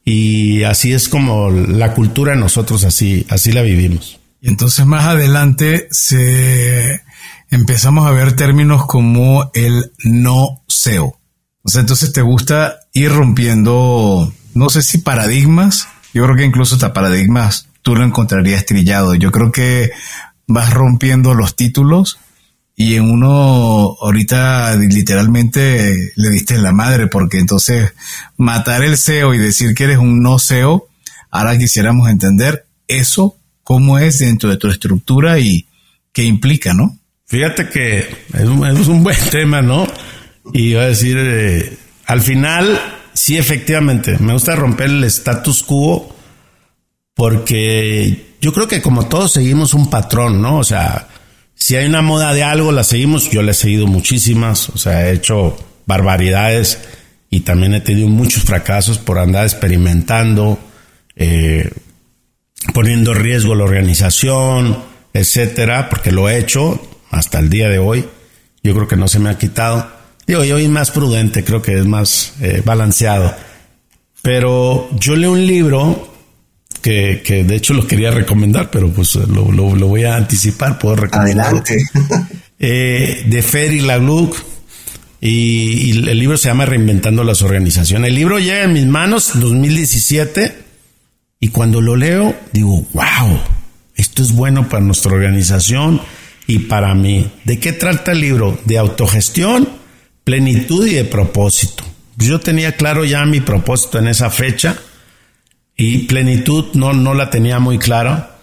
y 0.05 0.63
así 0.63 0.93
es 0.93 1.09
como 1.09 1.51
la 1.51 1.95
cultura 1.95 2.37
nosotros 2.37 2.85
así, 2.85 3.27
así 3.29 3.51
la 3.51 3.63
vivimos. 3.63 4.21
Y 4.41 4.49
entonces 4.49 4.87
más 4.87 5.05
adelante 5.05 5.89
se 5.91 7.03
empezamos 7.51 8.07
a 8.07 8.13
ver 8.13 8.37
términos 8.37 8.87
como 8.87 9.51
el 9.55 9.93
no 10.05 10.63
SEO. 10.69 11.19
O 11.63 11.69
sea, 11.69 11.81
entonces 11.81 12.13
te 12.13 12.23
gusta 12.23 12.79
ir 12.93 13.11
rompiendo, 13.11 14.33
no 14.55 14.69
sé 14.69 14.83
si 14.83 14.99
paradigmas, 14.99 15.89
yo 16.15 16.23
creo 16.25 16.37
que 16.37 16.45
incluso 16.45 16.77
hasta 16.77 16.93
paradigmas 16.93 17.67
tú 17.83 17.97
lo 17.97 18.05
encontrarías 18.05 18.65
trillado. 18.67 19.15
Yo 19.17 19.33
creo 19.33 19.51
que 19.51 19.91
vas 20.47 20.73
rompiendo 20.73 21.35
los 21.35 21.57
títulos 21.57 22.19
y 22.77 22.97
en 22.97 23.11
uno 23.11 23.97
ahorita 24.01 24.77
literalmente 24.77 26.13
le 26.15 26.31
diste 26.31 26.59
la 26.59 26.73
madre 26.73 27.07
porque 27.07 27.39
entonces 27.39 27.95
matar 28.37 28.85
el 28.85 28.99
SEO 28.99 29.33
y 29.33 29.39
decir 29.39 29.75
que 29.75 29.85
eres 29.85 29.99
un 29.99 30.23
no 30.23 30.39
SEO, 30.39 30.87
ahora 31.31 31.57
quisiéramos 31.57 32.11
entender 32.11 32.67
eso, 32.87 33.39
cómo 33.63 33.99
es 33.99 34.19
dentro 34.19 34.51
de 34.51 34.59
tu 34.59 34.69
estructura 34.69 35.39
y 35.39 35.67
qué 36.13 36.25
implica, 36.25 36.75
¿no? 36.75 36.99
Fíjate 37.27 37.69
que 37.69 38.07
es 38.35 38.45
un, 38.45 39.03
buen 39.03 39.19
tema, 39.31 39.63
¿no? 39.63 39.87
Y 40.53 40.71
iba 40.71 40.83
a 40.83 40.87
decir, 40.87 41.17
eh, 41.19 41.77
al 42.05 42.21
final 42.21 42.79
sí, 43.15 43.39
efectivamente, 43.39 44.19
me 44.19 44.35
gusta 44.35 44.55
romper 44.55 44.91
el 44.91 45.05
status 45.05 45.63
quo 45.63 46.15
porque 47.15 48.26
yo 48.41 48.53
creo 48.53 48.69
que 48.69 48.83
como 48.83 49.07
todos 49.07 49.33
seguimos 49.33 49.75
un 49.75 49.91
patrón, 49.91 50.41
¿no? 50.43 50.59
O 50.59 50.65
sea, 50.65 51.09
si 51.55 51.75
hay 51.75 51.87
una 51.87 52.03
moda 52.03 52.35
de 52.35 52.43
algo, 52.43 52.71
la 52.71 52.85
seguimos. 52.85 53.31
Yo 53.31 53.43
le 53.43 53.53
he 53.53 53.55
seguido 53.55 53.87
muchísimas, 53.87 54.69
o 54.69 54.79
sea, 54.79 55.09
he 55.09 55.15
hecho 55.15 55.57
barbaridades 55.87 56.81
y 57.31 57.41
también 57.41 57.75
he 57.75 57.81
tenido 57.81 58.09
muchos 58.09 58.45
fracasos 58.45 58.99
por 58.99 59.19
andar 59.19 59.45
experimentando, 59.45 60.59
eh, 61.17 61.71
poniendo 62.75 63.13
en 63.13 63.19
riesgo 63.19 63.55
la 63.55 63.65
organización, 63.65 64.79
etcétera, 65.13 65.89
porque 65.89 66.13
lo 66.13 66.29
he 66.29 66.39
hecho 66.39 66.81
hasta 67.11 67.39
el 67.39 67.49
día 67.49 67.69
de 67.69 67.79
hoy. 67.79 68.07
Yo 68.63 68.75
creo 68.75 68.89
que 68.89 68.97
no 68.97 69.09
se 69.09 69.19
me 69.19 69.31
ha 69.31 69.39
quitado. 69.39 69.91
Digo, 70.27 70.45
yo 70.45 70.57
soy 70.57 70.69
más 70.69 70.91
prudente, 70.91 71.45
creo 71.45 71.63
que 71.63 71.79
es 71.79 71.87
más 71.87 72.35
eh, 72.41 72.63
balanceado. 72.65 73.35
Pero 74.23 74.91
yo 74.99 75.15
leo 75.15 75.33
un 75.33 75.47
libro 75.47 76.16
que, 76.87 77.21
que, 77.25 77.43
de 77.43 77.57
hecho 77.57 77.75
lo 77.75 77.85
quería 77.85 78.13
recomendar, 78.13 78.71
pero 78.71 78.93
pues 78.93 79.17
lo, 79.17 79.51
lo, 79.51 79.75
lo 79.75 79.89
voy 79.89 80.05
a 80.05 80.15
anticipar, 80.15 80.79
puedo 80.79 80.95
recomendar. 80.95 81.47
Adelante. 81.47 81.85
Eh, 82.59 83.25
de 83.27 83.43
Ferry 83.43 83.81
Lagluc. 83.81 84.35
Y, 85.21 85.29
y, 85.29 85.91
el 85.91 86.19
libro 86.19 86.39
se 86.39 86.49
llama 86.49 86.65
Reinventando 86.65 87.23
las 87.23 87.43
Organizaciones. 87.43 88.09
El 88.09 88.15
libro 88.15 88.39
llega 88.39 88.63
en 88.63 88.73
mis 88.73 88.87
manos 88.87 89.35
en 89.35 89.43
2017 89.43 90.57
y 91.39 91.49
cuando 91.49 91.83
lo 91.83 91.97
leo 91.97 92.35
digo, 92.55 92.87
wow, 92.95 93.41
esto 93.95 94.23
es 94.23 94.33
bueno 94.33 94.71
para 94.71 94.83
nuestra 94.83 95.13
organización 95.13 96.01
y 96.47 96.61
para 96.61 96.95
mí. 96.95 97.31
¿De 97.45 97.59
qué 97.59 97.75
trata 97.75 98.13
el 98.13 98.21
libro? 98.23 98.59
De 98.65 98.79
autogestión, 98.79 99.69
plenitud 100.25 100.87
y 100.87 100.95
de 100.95 101.05
propósito. 101.05 101.85
Yo 102.17 102.41
tenía 102.41 102.73
claro 102.73 103.05
ya 103.05 103.27
mi 103.27 103.43
propósito 103.43 103.99
en 103.99 104.09
esa 104.09 104.31
fecha 104.31 104.79
y 105.77 105.99
plenitud 106.07 106.75
no, 106.75 106.93
no 106.93 107.15
la 107.15 107.31
tenía 107.31 107.59
muy 107.59 107.79
clara, 107.79 108.37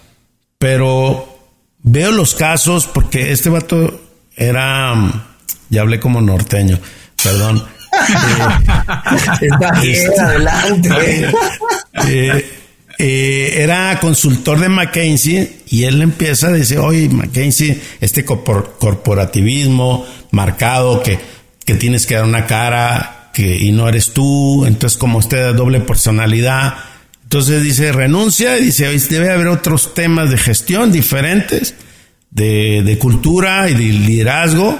pero 0.58 1.38
veo 1.82 2.12
los 2.12 2.34
casos 2.34 2.86
porque 2.86 3.32
este 3.32 3.50
vato 3.50 4.00
era, 4.36 4.94
ya 5.68 5.80
hablé 5.80 6.00
como 6.00 6.20
norteño, 6.20 6.78
perdón. 7.22 7.64
Este, 9.84 10.20
adelante. 10.20 11.30
Eh, 12.08 12.44
eh, 12.98 13.54
era 13.56 13.98
consultor 14.00 14.58
de 14.58 14.68
McKinsey 14.68 15.62
y 15.68 15.84
él 15.84 16.02
empieza 16.02 16.48
a 16.48 16.50
decir, 16.50 16.78
oye, 16.78 17.08
McKinsey, 17.08 17.80
este 18.00 18.24
corporativismo 18.24 20.06
marcado 20.32 21.02
que, 21.02 21.20
que 21.64 21.74
tienes 21.74 22.06
que 22.06 22.14
dar 22.16 22.24
una 22.24 22.46
cara 22.46 23.30
que, 23.32 23.56
y 23.56 23.72
no 23.72 23.88
eres 23.88 24.12
tú, 24.12 24.66
entonces 24.66 24.98
como 24.98 25.18
usted 25.18 25.54
doble 25.54 25.80
personalidad. 25.80 26.74
Entonces 27.24 27.62
dice, 27.62 27.90
renuncia 27.90 28.58
y 28.58 28.66
dice, 28.66 28.86
debe 29.10 29.30
haber 29.30 29.48
otros 29.48 29.94
temas 29.94 30.30
de 30.30 30.38
gestión 30.38 30.92
diferentes, 30.92 31.74
de, 32.30 32.96
cultura 33.00 33.68
y 33.68 33.74
de 33.74 33.84
liderazgo. 33.84 34.78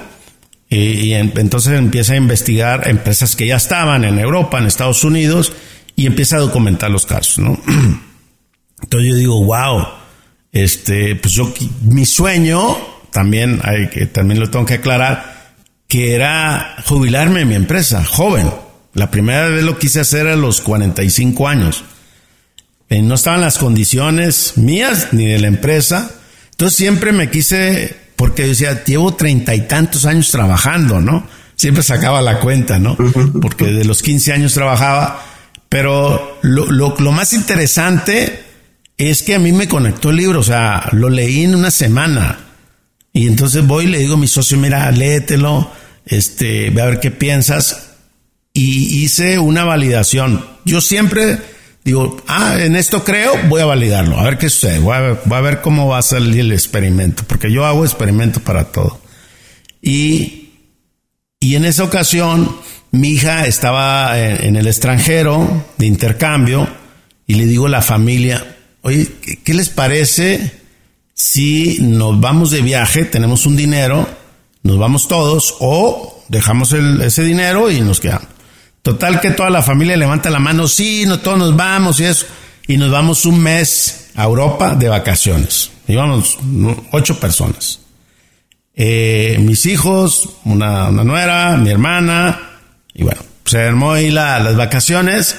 Y, 0.68 1.12
entonces 1.12 1.72
empieza 1.72 2.12
a 2.12 2.16
investigar 2.16 2.88
empresas 2.88 3.34
que 3.34 3.47
ya 3.47 3.57
estaban 3.57 4.05
en 4.05 4.18
Europa, 4.18 4.59
en 4.59 4.66
Estados 4.66 5.05
Unidos, 5.05 5.53
y 5.97 6.07
empieza 6.07 6.36
a 6.36 6.40
documentar 6.40 6.90
los 6.90 7.07
casos. 7.07 7.38
Entonces 8.82 9.11
yo 9.11 9.16
digo, 9.16 9.45
wow, 9.45 9.86
este, 10.53 11.16
pues 11.16 11.32
yo, 11.32 11.53
mi 11.82 12.05
sueño, 12.05 12.76
también 13.11 13.61
hay 13.64 13.88
que, 13.88 14.07
también 14.07 14.40
lo 14.40 14.51
tengo 14.51 14.66
que 14.66 14.74
aclarar, 14.74 15.55
que 15.88 16.14
era 16.14 16.76
jubilarme 16.84 17.42
en 17.42 17.49
mi 17.49 17.55
empresa, 17.55 18.05
joven. 18.05 18.51
La 18.92 19.11
primera 19.11 19.49
vez 19.49 19.64
lo 19.64 19.78
quise 19.78 20.01
hacer 20.01 20.26
a 20.26 20.36
los 20.36 20.61
45 20.61 21.49
años. 21.49 21.84
Eh, 22.89 23.03
no 23.03 23.14
estaban 23.14 23.41
las 23.41 23.59
condiciones 23.59 24.55
mías 24.57 25.09
ni 25.12 25.26
de 25.26 25.39
la 25.39 25.49
empresa. 25.49 26.11
Entonces 26.51 26.76
siempre 26.76 27.12
me 27.12 27.30
quise, 27.30 27.97
porque 28.16 28.43
yo 28.43 28.49
decía, 28.49 28.85
llevo 28.85 29.14
treinta 29.14 29.55
y 29.55 29.62
tantos 29.62 30.05
años 30.07 30.30
trabajando, 30.30 31.01
¿no? 31.01 31.26
Siempre 31.57 31.82
sacaba 31.82 32.20
la 32.22 32.41
cuenta, 32.41 32.78
¿no? 32.78 32.97
Porque 33.41 33.66
de 33.66 33.85
los 33.85 34.03
15 34.03 34.32
años 34.32 34.55
trabajaba 34.55 35.22
pero 35.74 36.39
lo, 36.43 36.70
lo, 36.70 36.95
lo, 36.97 37.11
más 37.11 37.32
interesante 37.32 38.45
es 38.97 39.24
que 39.24 39.35
a 39.35 39.41
mí 39.41 39.51
me 39.51 39.66
conectó 39.66 40.11
el 40.11 40.16
libro, 40.18 40.39
o 40.39 40.45
sea, 40.45 40.89
lo 40.93 41.11
leí 41.11 41.43
en 41.43 41.57
una 41.57 41.72
semana. 41.72 42.39
Y 43.12 43.26
entonces 43.26 43.66
voy 43.66 43.87
y 43.87 43.89
le 43.89 43.99
digo 43.99 44.14
a 44.14 44.18
mi 44.18 44.28
socio, 44.28 44.57
mira, 44.57 44.89
léetelo, 44.93 45.68
este, 46.07 46.70
ve 46.70 46.80
a 46.80 46.85
ver 46.85 47.01
qué 47.01 47.11
piensas. 47.11 47.91
Y 48.53 49.03
hice 49.03 49.41
una 49.41 49.64
validación. 49.64 50.47
Yo 50.64 50.80
siempre 50.80 51.41
digo, 51.85 52.16
ah, 52.26 52.57
en 52.59 52.76
esto 52.76 53.05
creo, 53.05 53.35
voy 53.49 53.61
a 53.61 53.66
validarlo, 53.66 54.18
a 54.18 54.24
ver 54.24 54.39
qué 54.39 54.49
sucede, 54.49 54.78
voy 54.78 54.95
a 54.95 55.41
ver, 55.41 55.61
cómo 55.61 55.87
va 55.87 55.99
a 55.99 56.03
salir 56.03 56.41
el 56.41 56.53
experimento, 56.53 57.24
porque 57.26 57.53
yo 57.53 57.66
hago 57.66 57.85
experimento 57.85 58.41
para 58.41 58.64
todo. 58.64 59.01
Y, 59.82 60.51
y 61.39 61.57
en 61.57 61.66
esa 61.66 61.85
ocasión, 61.85 62.57
mi 62.91 63.11
hija 63.11 63.47
estaba 63.47 64.18
en 64.18 64.57
el 64.57 64.66
extranjero 64.66 65.66
de 65.76 65.87
intercambio 65.87 66.66
y 67.26 67.35
le 67.35 67.45
digo 67.45 67.66
a 67.66 67.70
la 67.70 67.82
familia, 67.82 68.57
oye, 68.80 69.09
¿qué 69.45 69.53
les 69.53 69.68
parece 69.68 70.53
si 71.12 71.78
nos 71.80 72.18
vamos 72.18 72.51
de 72.51 72.62
viaje, 72.62 73.05
tenemos 73.05 73.45
un 73.45 73.57
dinero, 73.57 74.09
nos 74.62 74.78
vamos 74.78 75.07
todos 75.07 75.57
o 75.61 76.24
dejamos 76.28 76.72
ese 76.72 77.22
dinero 77.24 77.70
y 77.70 77.82
nos 77.82 78.01
quedamos? 78.01 78.34
Total 78.85 79.18
que 79.18 79.30
toda 79.30 79.49
la 79.49 79.62
familia 79.62 79.97
levanta 79.97 80.28
la 80.28 80.39
mano, 80.39 80.68
sí, 80.68 81.05
no, 81.07 81.18
todos 81.20 81.39
nos 81.39 81.57
vamos 81.57 82.01
y 82.01 82.05
eso. 82.05 82.26
Y 82.66 82.76
nos 82.76 82.91
vamos 82.91 83.24
un 83.24 83.43
mes 83.43 84.11
a 84.14 84.24
Europa 84.24 84.74
de 84.74 84.91
vacaciones. 84.91 85.70
Íbamos 85.89 86.39
ocho 86.93 87.18
personas. 87.18 87.80
Eh, 88.74 89.39
mis 89.41 89.64
hijos, 89.64 90.37
una, 90.45 90.91
una 90.91 91.03
nuera, 91.03 91.57
mi 91.57 91.70
hermana, 91.70 92.39
y 92.93 93.05
bueno, 93.05 93.22
se 93.47 93.62
armó 93.62 93.93
ahí 93.93 94.11
la, 94.11 94.39
las 94.39 94.55
vacaciones 94.55 95.39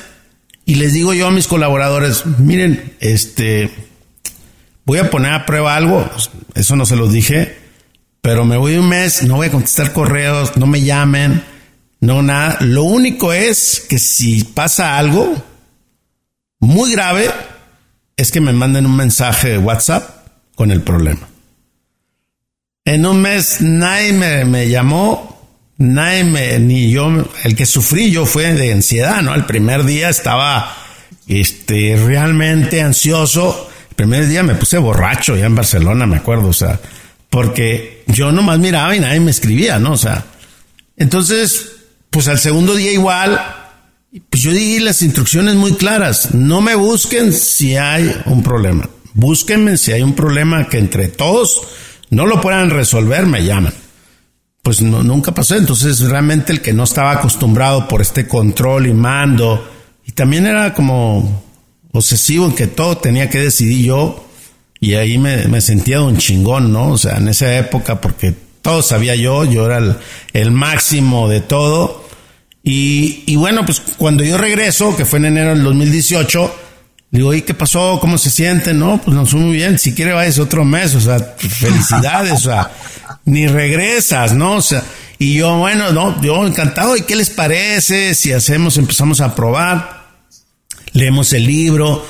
y 0.66 0.76
les 0.76 0.93
digo 0.93 1.14
yo 1.14 1.28
a 1.28 1.32
mis 1.32 1.46
colaboradores, 1.46 2.26
miren, 2.26 2.96
este, 3.00 3.70
voy 4.86 4.98
a 4.98 5.12
poner 5.12 5.34
a 5.34 5.46
prueba 5.46 5.76
algo, 5.76 6.10
eso 6.56 6.76
no 6.76 6.88
se 6.88 6.96
los 6.96 7.12
dije, 7.12 7.60
pero 8.22 8.43
me 8.43 8.58
voy 8.58 8.76
un 8.78 8.89
mes, 8.89 9.22
no 9.22 9.36
voy 9.36 9.50
a 9.50 9.52
contestar 9.52 9.93
correos, 9.93 10.58
no 10.58 10.66
me 10.66 10.82
llamen, 10.82 11.43
no 12.00 12.22
nada. 12.22 12.58
Lo 12.62 12.84
único 12.84 13.34
es 13.34 13.86
que 13.89 14.00
si 14.00 14.43
pasa 14.43 14.98
algo 14.98 15.36
muy 16.60 16.91
grave, 16.91 17.30
es 18.18 18.32
que 18.32 18.41
me 18.41 18.54
manden 18.54 18.86
un 18.86 18.96
mensaje 18.96 19.50
de 19.50 19.58
WhatsApp 19.58 20.28
con 20.56 20.72
el 20.72 20.82
problema. 20.82 21.28
En 22.86 23.06
un 23.06 23.22
mes 23.22 23.62
nadie 23.62 24.14
me, 24.14 24.46
me 24.46 24.70
llamó, 24.70 25.36
nadie 25.78 26.24
me, 26.24 26.60
ni 26.60 26.91
yo, 26.91 27.10
el 27.43 27.56
que 27.56 27.66
sufrí 27.66 28.12
yo 28.12 28.26
fue 28.26 28.54
de 28.54 28.72
ansiedad, 28.72 29.22
¿no? 29.22 29.34
El 29.34 29.46
primer 29.46 29.84
día 29.84 30.10
estaba, 30.10 30.76
este, 31.28 31.98
realmente 32.06 32.82
ansioso. 32.82 33.70
El 33.89 33.96
primer 33.96 34.28
día 34.28 34.43
me 34.43 34.56
puse 34.56 34.78
borracho 34.78 35.36
ya 35.36 35.46
en 35.46 35.56
Barcelona, 35.56 36.06
me 36.06 36.18
acuerdo, 36.18 36.50
o 36.50 36.54
sea, 36.54 36.80
porque 37.30 38.04
yo 38.08 38.32
nomás 38.32 38.60
miraba 38.60 38.96
y 38.96 39.00
nadie 39.00 39.20
me 39.20 39.32
escribía, 39.32 39.80
¿no? 39.80 39.93
O 39.93 39.98
sea, 39.98 40.24
entonces, 40.96 41.75
pues 42.16 42.30
al 42.30 42.39
segundo 42.39 42.74
día 42.76 42.93
igual, 42.93 43.39
pues 44.30 44.41
yo 44.41 44.53
di 44.53 44.80
las 44.80 45.01
instrucciones 45.01 45.55
muy 45.55 45.74
claras. 45.74 46.34
No 46.34 46.61
me 46.61 46.74
busquen 46.74 47.34
si 47.34 47.76
hay 47.76 48.16
un 48.26 48.41
problema. 48.41 48.89
Búsquenme 49.13 49.76
si 49.76 49.91
hay 49.91 50.01
un 50.01 50.13
problema 50.13 50.70
que 50.70 50.78
entre 50.78 51.09
todos 51.09 51.61
no 52.11 52.26
lo 52.26 52.39
puedan 52.39 52.70
resolver, 52.70 53.26
me 53.26 53.43
llaman 53.43 53.74
pues 54.63 54.82
nunca 54.82 55.32
pasó. 55.32 55.55
Entonces 55.57 55.99
realmente 55.99 56.53
el 56.53 56.61
que 56.61 56.74
no 56.74 56.86
estaba 56.86 57.11
acostumbrado 57.11 57.88
por 57.88 58.01
este 58.01 58.28
control 58.28 58.88
y 58.88 58.93
mando, 58.93 59.70
y 60.07 60.13
también 60.13 60.47
era 60.47 60.74
como 60.74 61.43
obsesivo 61.91 62.47
en 62.47 62.53
que 62.53 62.66
todo 62.66 62.97
tenía 62.97 63.30
que 63.30 63.39
decidir 63.39 63.86
yo, 63.86 64.26
y 64.80 64.95
ahí 64.95 65.20
me, 65.20 65.47
me 65.49 65.61
sentía 65.61 66.01
un 66.01 66.18
chingón, 66.18 66.72
¿no? 66.72 66.93
O 66.93 66.97
sea, 66.97 67.18
en 67.18 67.28
esa 67.28 67.55
época, 67.57 68.01
porque 68.01 68.34
todo 68.63 68.82
sabía 68.82 69.13
yo, 69.16 69.45
yo 69.45 69.68
era 69.68 69.99
el 70.34 70.49
máximo 70.49 71.30
de 71.30 71.41
todo. 71.41 71.95
Y, 72.66 73.24
y, 73.28 73.36
bueno, 73.36 73.63
pues 73.66 73.80
cuando 73.95 74.24
yo 74.24 74.38
regreso, 74.38 74.97
que 74.97 75.05
fue 75.05 75.20
en 75.20 75.26
enero 75.26 75.51
del 75.51 75.63
2018, 75.63 76.55
digo, 77.11 77.34
¿y 77.34 77.43
qué 77.43 77.53
pasó? 77.53 77.99
¿Cómo 78.01 78.18
se 78.18 78.32
siente? 78.32 78.74
No, 78.74 78.99
pues 78.99 79.16
nos 79.16 79.30
fue 79.30 79.39
muy 79.39 79.55
bien. 79.55 79.80
Si 79.80 79.93
quiere, 79.93 80.13
vayas 80.13 80.39
otro 80.39 80.66
mes. 80.66 80.95
O 80.95 80.99
sea, 80.99 81.20
felicidades. 81.38 82.34
o 82.34 82.39
sea, 82.39 82.72
ni 83.26 83.47
regresas, 83.47 84.34
¿no? 84.34 84.55
O 84.55 84.61
sea, 84.61 84.84
y 85.18 85.36
yo, 85.36 85.57
bueno, 85.57 85.91
no, 85.91 86.22
yo 86.22 86.45
encantado. 86.45 86.97
¿Y 86.97 87.01
qué 87.01 87.16
les 87.16 87.30
parece 87.30 88.16
si 88.16 88.34
hacemos, 88.34 88.78
empezamos 88.78 89.22
a 89.22 89.36
probar? 89.36 90.07
Leemos 90.93 91.34
el 91.34 91.45
libro. 91.45 92.05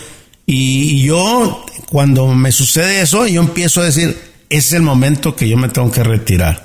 Y, 0.45 1.03
yo, 1.03 1.65
cuando 1.89 2.27
me 2.27 2.51
sucede 2.51 3.01
eso, 3.01 3.27
yo 3.27 3.41
empiezo 3.41 3.81
a 3.81 3.85
decir, 3.85 4.17
es 4.49 4.73
el 4.73 4.83
momento 4.83 5.35
que 5.35 5.49
yo 5.49 5.57
me 5.57 5.69
tengo 5.69 5.91
que 5.91 6.03
retirar. 6.03 6.63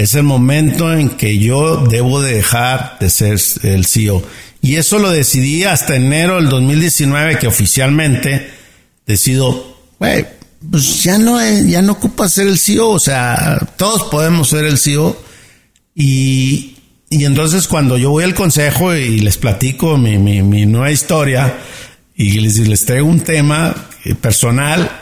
Es 0.00 0.14
el 0.14 0.22
momento 0.22 0.94
en 0.94 1.10
que 1.10 1.36
yo 1.36 1.84
debo 1.86 2.22
de 2.22 2.36
dejar 2.36 2.96
de 3.00 3.10
ser 3.10 3.38
el 3.62 3.84
CEO. 3.84 4.22
Y 4.62 4.76
eso 4.76 4.98
lo 4.98 5.10
decidí 5.10 5.64
hasta 5.64 5.94
enero 5.94 6.36
del 6.36 6.48
2019 6.48 7.38
que 7.38 7.46
oficialmente 7.46 8.50
decido, 9.06 9.76
güey, 9.98 10.24
pues 10.70 11.02
ya 11.02 11.18
no, 11.18 11.38
ya 11.66 11.82
no 11.82 11.92
ocupa 11.92 12.30
ser 12.30 12.46
el 12.46 12.58
CEO, 12.58 12.88
o 12.88 12.98
sea, 12.98 13.58
todos 13.76 14.04
podemos 14.04 14.48
ser 14.48 14.64
el 14.64 14.78
CEO. 14.78 15.22
Y, 15.94 16.76
y 17.10 17.26
entonces 17.26 17.68
cuando 17.68 17.98
yo 17.98 18.08
voy 18.08 18.24
al 18.24 18.34
consejo 18.34 18.94
y 18.94 19.20
les 19.20 19.36
platico 19.36 19.98
mi, 19.98 20.16
mi, 20.16 20.40
mi 20.40 20.64
nueva 20.64 20.90
historia 20.90 21.58
y 22.14 22.40
les, 22.40 22.56
les 22.56 22.86
traigo 22.86 23.06
un 23.06 23.20
tema 23.20 23.74
personal, 24.22 24.99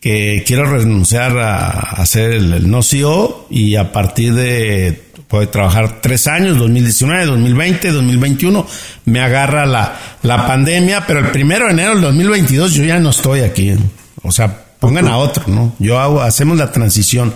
que 0.00 0.44
quiero 0.46 0.64
renunciar 0.70 1.38
a, 1.38 1.68
a 1.70 2.06
ser 2.06 2.32
el, 2.32 2.70
no 2.70 2.82
CEO 2.82 3.46
y 3.50 3.76
a 3.76 3.92
partir 3.92 4.34
de 4.34 5.08
poder 5.28 5.48
trabajar 5.48 6.00
tres 6.00 6.26
años, 6.26 6.58
2019, 6.58 7.26
2020, 7.26 7.92
2021, 7.92 8.66
me 9.04 9.20
agarra 9.20 9.66
la, 9.66 9.98
la 10.22 10.46
pandemia, 10.46 11.06
pero 11.06 11.20
el 11.20 11.30
primero 11.30 11.66
de 11.66 11.72
enero 11.72 11.90
del 11.90 12.00
2022 12.00 12.74
yo 12.74 12.84
ya 12.84 12.98
no 12.98 13.10
estoy 13.10 13.40
aquí. 13.40 13.74
O 14.22 14.32
sea, 14.32 14.64
pongan 14.80 15.06
a 15.08 15.18
otro, 15.18 15.44
¿no? 15.48 15.74
Yo 15.78 15.98
hago, 15.98 16.22
hacemos 16.22 16.56
la 16.56 16.72
transición. 16.72 17.34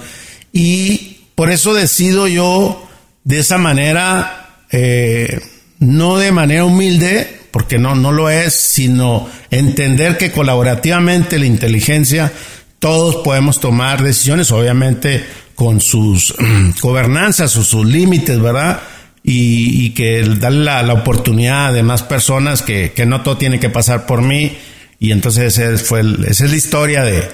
Y 0.52 1.18
por 1.34 1.50
eso 1.50 1.74
decido 1.74 2.28
yo 2.28 2.88
de 3.24 3.40
esa 3.40 3.58
manera, 3.58 4.56
eh, 4.70 5.40
no 5.78 6.16
de 6.16 6.32
manera 6.32 6.64
humilde, 6.64 7.41
porque 7.52 7.78
no, 7.78 7.94
no 7.94 8.10
lo 8.10 8.30
es, 8.30 8.54
sino 8.54 9.28
entender 9.50 10.18
que 10.18 10.32
colaborativamente 10.32 11.38
la 11.38 11.46
inteligencia, 11.46 12.32
todos 12.78 13.16
podemos 13.16 13.60
tomar 13.60 14.02
decisiones, 14.02 14.50
obviamente 14.50 15.24
con 15.54 15.80
sus 15.80 16.34
gobernanzas 16.80 17.56
o 17.56 17.62
sus 17.62 17.86
límites, 17.86 18.40
¿verdad? 18.40 18.80
Y, 19.22 19.90
que 19.90 20.22
darle 20.40 20.64
la, 20.64 20.92
oportunidad 20.92 21.72
de 21.72 21.84
más 21.84 22.02
personas 22.02 22.62
que, 22.62 22.92
que, 22.92 23.06
no 23.06 23.22
todo 23.22 23.36
tiene 23.36 23.60
que 23.60 23.70
pasar 23.70 24.04
por 24.06 24.20
mí. 24.20 24.58
Y 24.98 25.12
entonces 25.12 25.58
ese 25.58 25.78
fue 25.78 26.00
esa 26.26 26.44
es 26.44 26.50
la 26.50 26.56
historia 26.56 27.04
de, 27.04 27.30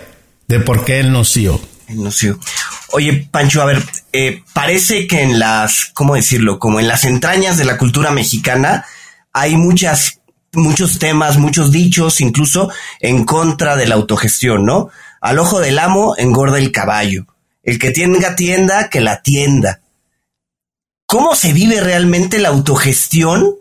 de 0.49 0.61
por 0.61 0.85
qué 0.85 1.01
el. 1.01 1.07
El 1.89 2.03
nocio. 2.03 2.39
Oye, 2.91 3.29
Pancho, 3.31 3.63
a 3.63 3.67
ver, 3.67 3.83
eh, 4.13 4.43
parece 4.53 5.07
que 5.07 5.23
en 5.23 5.39
las, 5.39 5.91
¿cómo 5.95 6.15
decirlo? 6.15 6.59
Como 6.59 6.81
en 6.81 6.89
las 6.89 7.05
entrañas 7.05 7.57
de 7.57 7.65
la 7.65 7.79
cultura 7.79 8.11
mexicana, 8.11 8.85
hay 9.33 9.57
muchas, 9.57 10.21
muchos 10.53 10.99
temas, 10.99 11.39
muchos 11.39 11.71
dichos, 11.71 12.21
incluso 12.21 12.71
en 13.01 13.25
contra 13.25 13.77
de 13.77 13.87
la 13.87 13.95
autogestión, 13.95 14.65
¿no? 14.65 14.91
Al 15.21 15.39
ojo 15.39 15.61
del 15.61 15.79
amo 15.79 16.15
engorda 16.17 16.59
el 16.59 16.73
caballo. 16.73 17.27
El 17.63 17.79
que 17.79 17.91
tenga 17.91 18.37
tienda, 18.37 18.89
que 18.89 19.01
la 19.01 19.23
tienda. 19.23 19.81
¿Cómo 21.07 21.35
se 21.35 21.53
vive 21.53 21.81
realmente 21.81 22.39
la 22.39 22.49
autogestión 22.49 23.57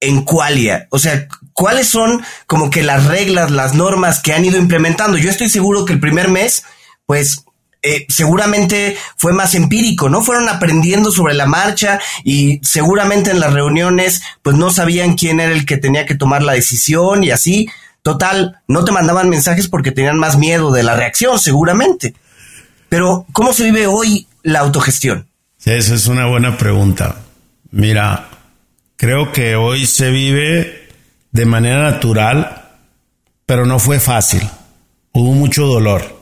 en 0.00 0.22
Qualia? 0.22 0.86
O 0.90 0.98
sea, 0.98 1.28
¿cuáles 1.52 1.88
son 1.88 2.22
como 2.46 2.70
que 2.70 2.82
las 2.82 3.06
reglas, 3.06 3.50
las 3.50 3.74
normas 3.74 4.20
que 4.20 4.32
han 4.32 4.44
ido 4.44 4.58
implementando? 4.58 5.18
Yo 5.18 5.30
estoy 5.30 5.48
seguro 5.48 5.84
que 5.84 5.92
el 5.92 6.00
primer 6.00 6.28
mes, 6.28 6.64
pues 7.06 7.44
eh, 7.84 8.06
seguramente 8.08 8.96
fue 9.16 9.32
más 9.32 9.56
empírico, 9.56 10.08
¿no? 10.08 10.22
Fueron 10.22 10.48
aprendiendo 10.48 11.10
sobre 11.10 11.34
la 11.34 11.46
marcha 11.46 11.98
y 12.22 12.60
seguramente 12.62 13.32
en 13.32 13.40
las 13.40 13.52
reuniones 13.52 14.22
pues 14.42 14.56
no 14.56 14.70
sabían 14.70 15.16
quién 15.16 15.40
era 15.40 15.52
el 15.52 15.66
que 15.66 15.78
tenía 15.78 16.06
que 16.06 16.14
tomar 16.14 16.44
la 16.44 16.52
decisión 16.52 17.24
y 17.24 17.32
así. 17.32 17.68
Total, 18.02 18.60
no 18.68 18.84
te 18.84 18.92
mandaban 18.92 19.28
mensajes 19.28 19.68
porque 19.68 19.90
tenían 19.90 20.18
más 20.18 20.36
miedo 20.36 20.72
de 20.72 20.82
la 20.82 20.96
reacción, 20.96 21.38
seguramente. 21.38 22.14
Pero, 22.88 23.26
¿cómo 23.32 23.52
se 23.52 23.64
vive 23.64 23.86
hoy 23.86 24.26
la 24.42 24.60
autogestión? 24.60 25.28
Esa 25.64 25.94
es 25.94 26.06
una 26.08 26.26
buena 26.26 26.58
pregunta. 26.58 27.16
Mira, 27.70 28.28
creo 28.96 29.32
que 29.32 29.54
hoy 29.54 29.86
se 29.86 30.10
vive 30.10 30.88
de 31.30 31.46
manera 31.46 31.82
natural, 31.82 32.70
pero 33.46 33.66
no 33.66 33.78
fue 33.78 34.00
fácil. 34.00 34.42
Hubo 35.12 35.32
mucho 35.32 35.66
dolor 35.66 36.21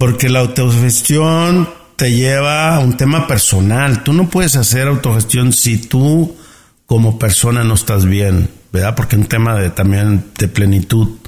porque 0.00 0.30
la 0.30 0.40
autogestión 0.40 1.68
te 1.96 2.10
lleva 2.10 2.74
a 2.74 2.78
un 2.78 2.96
tema 2.96 3.26
personal. 3.26 4.02
Tú 4.02 4.14
no 4.14 4.30
puedes 4.30 4.56
hacer 4.56 4.88
autogestión 4.88 5.52
si 5.52 5.76
tú 5.76 6.38
como 6.86 7.18
persona 7.18 7.64
no 7.64 7.74
estás 7.74 8.06
bien, 8.06 8.48
¿verdad? 8.72 8.94
Porque 8.94 9.16
es 9.16 9.20
un 9.20 9.28
tema 9.28 9.60
de, 9.60 9.68
también 9.68 10.24
de 10.38 10.48
plenitud. 10.48 11.18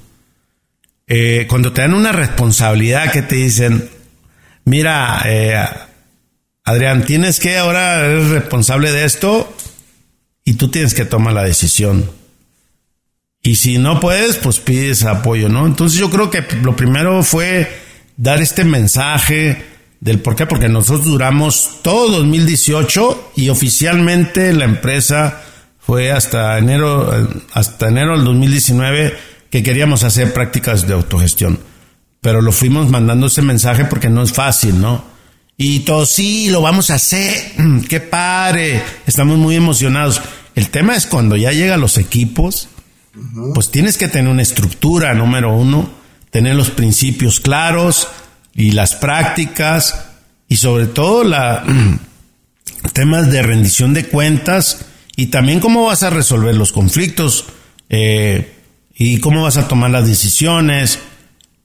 Eh, 1.06 1.46
cuando 1.50 1.74
te 1.74 1.82
dan 1.82 1.92
una 1.92 2.12
responsabilidad 2.12 3.12
que 3.12 3.20
te 3.20 3.36
dicen, 3.36 3.90
mira, 4.64 5.20
eh, 5.26 5.54
Adrián, 6.64 7.04
tienes 7.04 7.40
que 7.40 7.58
ahora 7.58 8.02
eres 8.06 8.30
responsable 8.30 8.90
de 8.90 9.04
esto 9.04 9.54
y 10.46 10.54
tú 10.54 10.70
tienes 10.70 10.94
que 10.94 11.04
tomar 11.04 11.34
la 11.34 11.44
decisión. 11.44 12.10
Y 13.42 13.56
si 13.56 13.76
no 13.76 14.00
puedes, 14.00 14.36
pues 14.36 14.60
pides 14.60 15.04
apoyo, 15.04 15.50
¿no? 15.50 15.66
Entonces 15.66 15.98
yo 15.98 16.08
creo 16.08 16.30
que 16.30 16.42
lo 16.62 16.74
primero 16.74 17.22
fue 17.22 17.81
dar 18.16 18.40
este 18.40 18.64
mensaje 18.64 19.64
del 20.00 20.18
por 20.18 20.34
qué, 20.34 20.46
porque 20.46 20.68
nosotros 20.68 21.04
duramos 21.04 21.78
todo 21.82 22.18
2018 22.18 23.32
y 23.36 23.48
oficialmente 23.50 24.52
la 24.52 24.64
empresa 24.64 25.42
fue 25.78 26.10
hasta 26.10 26.58
enero, 26.58 27.10
hasta 27.52 27.88
enero 27.88 28.16
del 28.16 28.24
2019 28.24 29.16
que 29.50 29.62
queríamos 29.62 30.02
hacer 30.02 30.32
prácticas 30.32 30.86
de 30.86 30.94
autogestión. 30.94 31.60
Pero 32.20 32.40
lo 32.40 32.52
fuimos 32.52 32.88
mandando 32.88 33.26
ese 33.26 33.42
mensaje 33.42 33.84
porque 33.84 34.08
no 34.08 34.22
es 34.22 34.32
fácil, 34.32 34.80
¿no? 34.80 35.04
Y 35.56 35.80
todos, 35.80 36.10
sí, 36.10 36.48
lo 36.50 36.62
vamos 36.62 36.90
a 36.90 36.94
hacer, 36.94 37.52
qué 37.88 38.00
padre, 38.00 38.82
estamos 39.06 39.38
muy 39.38 39.54
emocionados. 39.54 40.20
El 40.54 40.70
tema 40.70 40.96
es 40.96 41.06
cuando 41.06 41.36
ya 41.36 41.52
llegan 41.52 41.80
los 41.80 41.98
equipos, 41.98 42.68
pues 43.54 43.70
tienes 43.70 43.98
que 43.98 44.08
tener 44.08 44.30
una 44.30 44.42
estructura, 44.42 45.14
número 45.14 45.54
uno, 45.54 46.01
tener 46.32 46.56
los 46.56 46.70
principios 46.70 47.40
claros 47.40 48.08
y 48.54 48.72
las 48.72 48.96
prácticas 48.96 50.06
y 50.48 50.56
sobre 50.56 50.86
todo 50.86 51.24
la 51.24 51.62
temas 52.94 53.30
de 53.30 53.42
rendición 53.42 53.94
de 53.94 54.06
cuentas 54.06 54.86
y 55.14 55.26
también 55.26 55.60
cómo 55.60 55.84
vas 55.84 56.02
a 56.02 56.10
resolver 56.10 56.56
los 56.56 56.72
conflictos 56.72 57.44
eh, 57.90 58.50
y 58.94 59.20
cómo 59.20 59.42
vas 59.42 59.58
a 59.58 59.68
tomar 59.68 59.90
las 59.90 60.06
decisiones. 60.06 61.00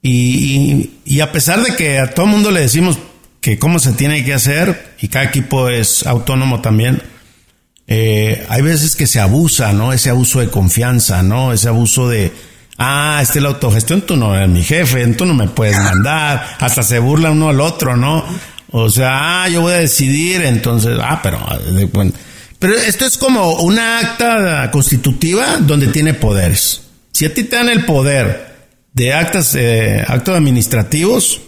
Y, 0.02 0.90
a 1.20 1.32
pesar 1.32 1.62
de 1.62 1.74
que 1.74 1.98
a 1.98 2.10
todo 2.10 2.26
el 2.26 2.32
mundo 2.32 2.50
le 2.50 2.60
decimos 2.60 2.98
que 3.40 3.58
cómo 3.58 3.78
se 3.78 3.92
tiene 3.92 4.22
que 4.22 4.34
hacer 4.34 4.94
y 5.00 5.08
cada 5.08 5.24
equipo 5.24 5.68
es 5.70 6.06
autónomo 6.06 6.60
también 6.60 7.02
eh, 7.86 8.46
hay 8.48 8.62
veces 8.62 8.94
que 8.94 9.06
se 9.06 9.18
abusa 9.18 9.72
no 9.72 9.92
ese 9.92 10.10
abuso 10.10 10.40
de 10.40 10.50
confianza 10.50 11.22
no 11.22 11.52
ese 11.52 11.68
abuso 11.68 12.08
de 12.08 12.32
ah, 12.78 13.18
este 13.20 13.40
es 13.40 13.42
la 13.42 13.50
autogestión, 13.50 14.02
tú 14.02 14.16
no 14.16 14.34
eres 14.34 14.48
mi 14.48 14.62
jefe, 14.62 15.06
tú 15.08 15.26
no 15.26 15.34
me 15.34 15.48
puedes 15.48 15.76
mandar, 15.76 16.56
hasta 16.58 16.82
se 16.82 16.98
burla 16.98 17.32
uno 17.32 17.48
al 17.48 17.60
otro, 17.60 17.96
¿no? 17.96 18.24
O 18.70 18.88
sea, 18.88 19.42
ah, 19.42 19.48
yo 19.48 19.62
voy 19.62 19.72
a 19.72 19.78
decidir, 19.78 20.42
entonces, 20.42 20.98
ah, 21.02 21.20
pero, 21.22 21.44
pero 22.58 22.74
esto 22.74 23.06
es 23.06 23.18
como 23.18 23.54
una 23.60 23.98
acta 23.98 24.70
constitutiva 24.70 25.58
donde 25.58 25.88
tiene 25.88 26.14
poderes. 26.14 26.82
Si 27.12 27.24
a 27.24 27.34
ti 27.34 27.44
te 27.44 27.56
dan 27.56 27.68
el 27.68 27.84
poder 27.84 28.68
de 28.92 29.12
actas, 29.12 29.54
eh, 29.54 30.04
actos 30.06 30.36
administrativos, 30.36 31.40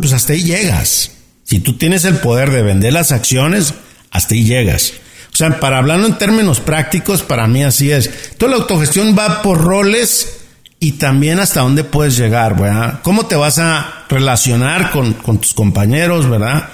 pues 0.00 0.12
hasta 0.12 0.34
ahí 0.34 0.44
llegas. 0.44 1.10
Si 1.42 1.58
tú 1.58 1.76
tienes 1.76 2.04
el 2.04 2.16
poder 2.18 2.50
de 2.50 2.62
vender 2.62 2.92
las 2.92 3.10
acciones, 3.10 3.74
hasta 4.10 4.34
ahí 4.34 4.44
llegas. 4.44 4.92
O 5.32 5.36
sea, 5.36 5.58
para 5.58 5.78
hablarlo 5.78 6.06
en 6.06 6.16
términos 6.16 6.60
prácticos, 6.60 7.22
para 7.22 7.48
mí 7.48 7.64
así 7.64 7.90
es. 7.90 8.36
Toda 8.38 8.52
la 8.52 8.58
autogestión 8.58 9.16
va 9.18 9.42
por 9.42 9.60
roles 9.60 10.43
y 10.84 10.92
también 10.92 11.38
hasta 11.38 11.62
dónde 11.62 11.82
puedes 11.82 12.14
llegar, 12.14 12.60
¿verdad? 12.60 13.00
¿Cómo 13.02 13.24
te 13.24 13.36
vas 13.36 13.58
a 13.58 14.04
relacionar 14.10 14.90
con, 14.90 15.14
tus 15.40 15.54
compañeros, 15.54 16.28
¿verdad? 16.28 16.68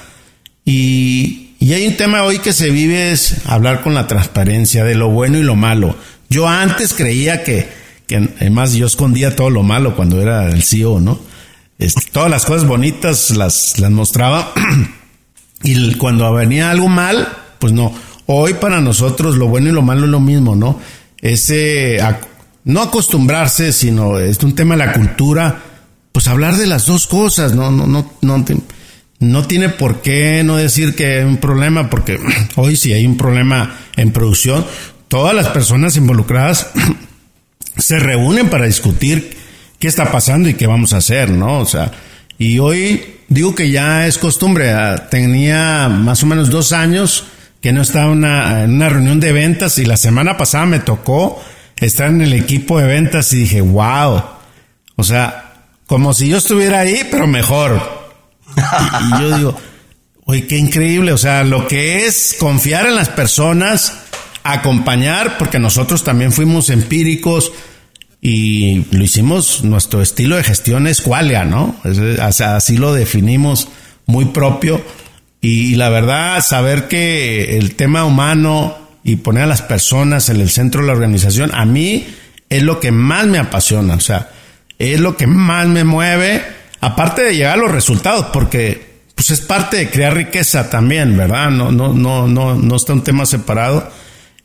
Y, 0.64 1.50
y, 1.60 1.74
hay 1.74 1.86
un 1.86 1.96
tema 1.96 2.24
hoy 2.24 2.40
que 2.40 2.52
se 2.52 2.70
vive 2.70 3.12
es 3.12 3.46
hablar 3.46 3.82
con 3.82 3.94
la 3.94 4.08
transparencia 4.08 4.82
de 4.82 4.96
lo 4.96 5.10
bueno 5.10 5.38
y 5.38 5.44
lo 5.44 5.54
malo. 5.54 5.94
Yo 6.28 6.48
antes 6.48 6.92
creía 6.92 7.44
que, 7.44 7.68
que 8.08 8.16
además 8.40 8.72
yo 8.72 8.86
escondía 8.86 9.36
todo 9.36 9.48
lo 9.48 9.62
malo 9.62 9.94
cuando 9.94 10.20
era 10.20 10.50
el 10.50 10.64
CEO, 10.64 10.98
¿no? 10.98 11.20
todas 12.10 12.30
las 12.30 12.44
cosas 12.44 12.66
bonitas 12.66 13.30
las, 13.30 13.78
las 13.78 13.92
mostraba 13.92 14.52
y 15.62 15.94
cuando 15.94 16.32
venía 16.32 16.72
algo 16.72 16.88
mal, 16.88 17.28
pues 17.60 17.72
no. 17.72 17.94
Hoy 18.26 18.54
para 18.54 18.80
nosotros 18.80 19.36
lo 19.36 19.46
bueno 19.46 19.68
y 19.68 19.72
lo 19.72 19.82
malo 19.82 20.06
es 20.06 20.10
lo 20.10 20.18
mismo, 20.18 20.56
¿no? 20.56 20.80
Ese 21.20 22.00
no 22.64 22.82
acostumbrarse, 22.82 23.72
sino 23.72 24.18
es 24.18 24.42
un 24.42 24.54
tema 24.54 24.76
de 24.76 24.86
la 24.86 24.92
cultura, 24.92 25.62
pues 26.12 26.28
hablar 26.28 26.56
de 26.56 26.66
las 26.66 26.86
dos 26.86 27.06
cosas, 27.06 27.54
no, 27.54 27.70
no, 27.70 27.86
no, 27.86 28.44
no, 29.20 29.46
tiene 29.46 29.68
por 29.68 30.02
qué 30.02 30.42
no 30.44 30.56
decir 30.56 30.94
que 30.94 31.18
hay 31.18 31.24
un 31.24 31.38
problema, 31.38 31.88
porque 31.88 32.18
hoy 32.56 32.76
si 32.76 32.92
hay 32.92 33.06
un 33.06 33.16
problema 33.16 33.78
en 33.96 34.12
producción, 34.12 34.66
todas 35.08 35.34
las 35.34 35.48
personas 35.48 35.96
involucradas 35.96 36.70
se 37.78 37.98
reúnen 37.98 38.50
para 38.50 38.66
discutir 38.66 39.36
qué 39.78 39.88
está 39.88 40.12
pasando 40.12 40.48
y 40.48 40.54
qué 40.54 40.66
vamos 40.66 40.92
a 40.92 40.98
hacer, 40.98 41.30
¿no? 41.30 41.60
O 41.60 41.66
sea, 41.66 41.92
y 42.38 42.58
hoy 42.58 43.20
digo 43.28 43.54
que 43.54 43.70
ya 43.70 44.06
es 44.06 44.18
costumbre, 44.18 44.72
ah, 44.72 45.08
tenía 45.10 45.88
más 45.88 46.22
o 46.22 46.26
menos 46.26 46.50
dos 46.50 46.72
años 46.72 47.24
que 47.60 47.72
no 47.72 47.82
estaba 47.82 48.12
en 48.12 48.74
una 48.74 48.88
reunión 48.88 49.20
de 49.20 49.32
ventas 49.32 49.78
y 49.78 49.84
la 49.84 49.96
semana 49.96 50.36
pasada 50.36 50.66
me 50.66 50.80
tocó 50.80 51.42
estar 51.80 52.08
en 52.08 52.20
el 52.20 52.32
equipo 52.32 52.78
de 52.78 52.86
ventas 52.86 53.32
y 53.32 53.40
dije, 53.40 53.60
wow, 53.60 54.22
o 54.96 55.02
sea, 55.02 55.64
como 55.86 56.14
si 56.14 56.28
yo 56.28 56.36
estuviera 56.36 56.80
ahí, 56.80 57.06
pero 57.10 57.26
mejor. 57.26 57.80
Y, 58.56 59.20
yo 59.20 59.36
digo, 59.36 59.56
oye, 60.24 60.46
qué 60.46 60.58
increíble, 60.58 61.12
o 61.12 61.18
sea, 61.18 61.44
lo 61.44 61.66
que 61.66 62.06
es 62.06 62.36
confiar 62.38 62.86
en 62.86 62.96
las 62.96 63.08
personas, 63.08 63.98
acompañar, 64.42 65.38
porque 65.38 65.58
nosotros 65.58 66.04
también 66.04 66.32
fuimos 66.32 66.70
empíricos 66.70 67.52
y 68.20 68.84
lo 68.90 69.02
hicimos, 69.02 69.64
nuestro 69.64 70.02
estilo 70.02 70.36
de 70.36 70.44
gestión 70.44 70.86
es 70.86 71.00
qualia, 71.00 71.44
¿no? 71.44 71.76
así 72.20 72.76
lo 72.76 72.92
definimos 72.92 73.68
muy 74.04 74.26
propio 74.26 74.82
y 75.40 75.76
la 75.76 75.88
verdad, 75.88 76.44
saber 76.44 76.86
que 76.86 77.56
el 77.56 77.74
tema 77.74 78.04
humano 78.04 78.76
y 79.02 79.16
poner 79.16 79.44
a 79.44 79.46
las 79.46 79.62
personas 79.62 80.28
en 80.28 80.40
el 80.40 80.50
centro 80.50 80.80
de 80.80 80.88
la 80.88 80.92
organización, 80.92 81.50
a 81.54 81.64
mí 81.64 82.06
es 82.48 82.62
lo 82.62 82.80
que 82.80 82.90
más 82.90 83.26
me 83.26 83.38
apasiona, 83.38 83.94
o 83.94 84.00
sea, 84.00 84.30
es 84.78 85.00
lo 85.00 85.16
que 85.16 85.26
más 85.26 85.66
me 85.66 85.84
mueve, 85.84 86.42
aparte 86.80 87.22
de 87.22 87.34
llegar 87.36 87.54
a 87.54 87.62
los 87.62 87.70
resultados, 87.70 88.26
porque 88.32 88.90
pues 89.14 89.30
es 89.30 89.40
parte 89.42 89.76
de 89.76 89.90
crear 89.90 90.14
riqueza 90.14 90.70
también, 90.70 91.16
¿verdad? 91.16 91.50
No, 91.50 91.70
no, 91.70 91.92
no, 91.92 92.26
no, 92.26 92.54
no 92.54 92.76
está 92.76 92.94
un 92.94 93.04
tema 93.04 93.26
separado. 93.26 93.90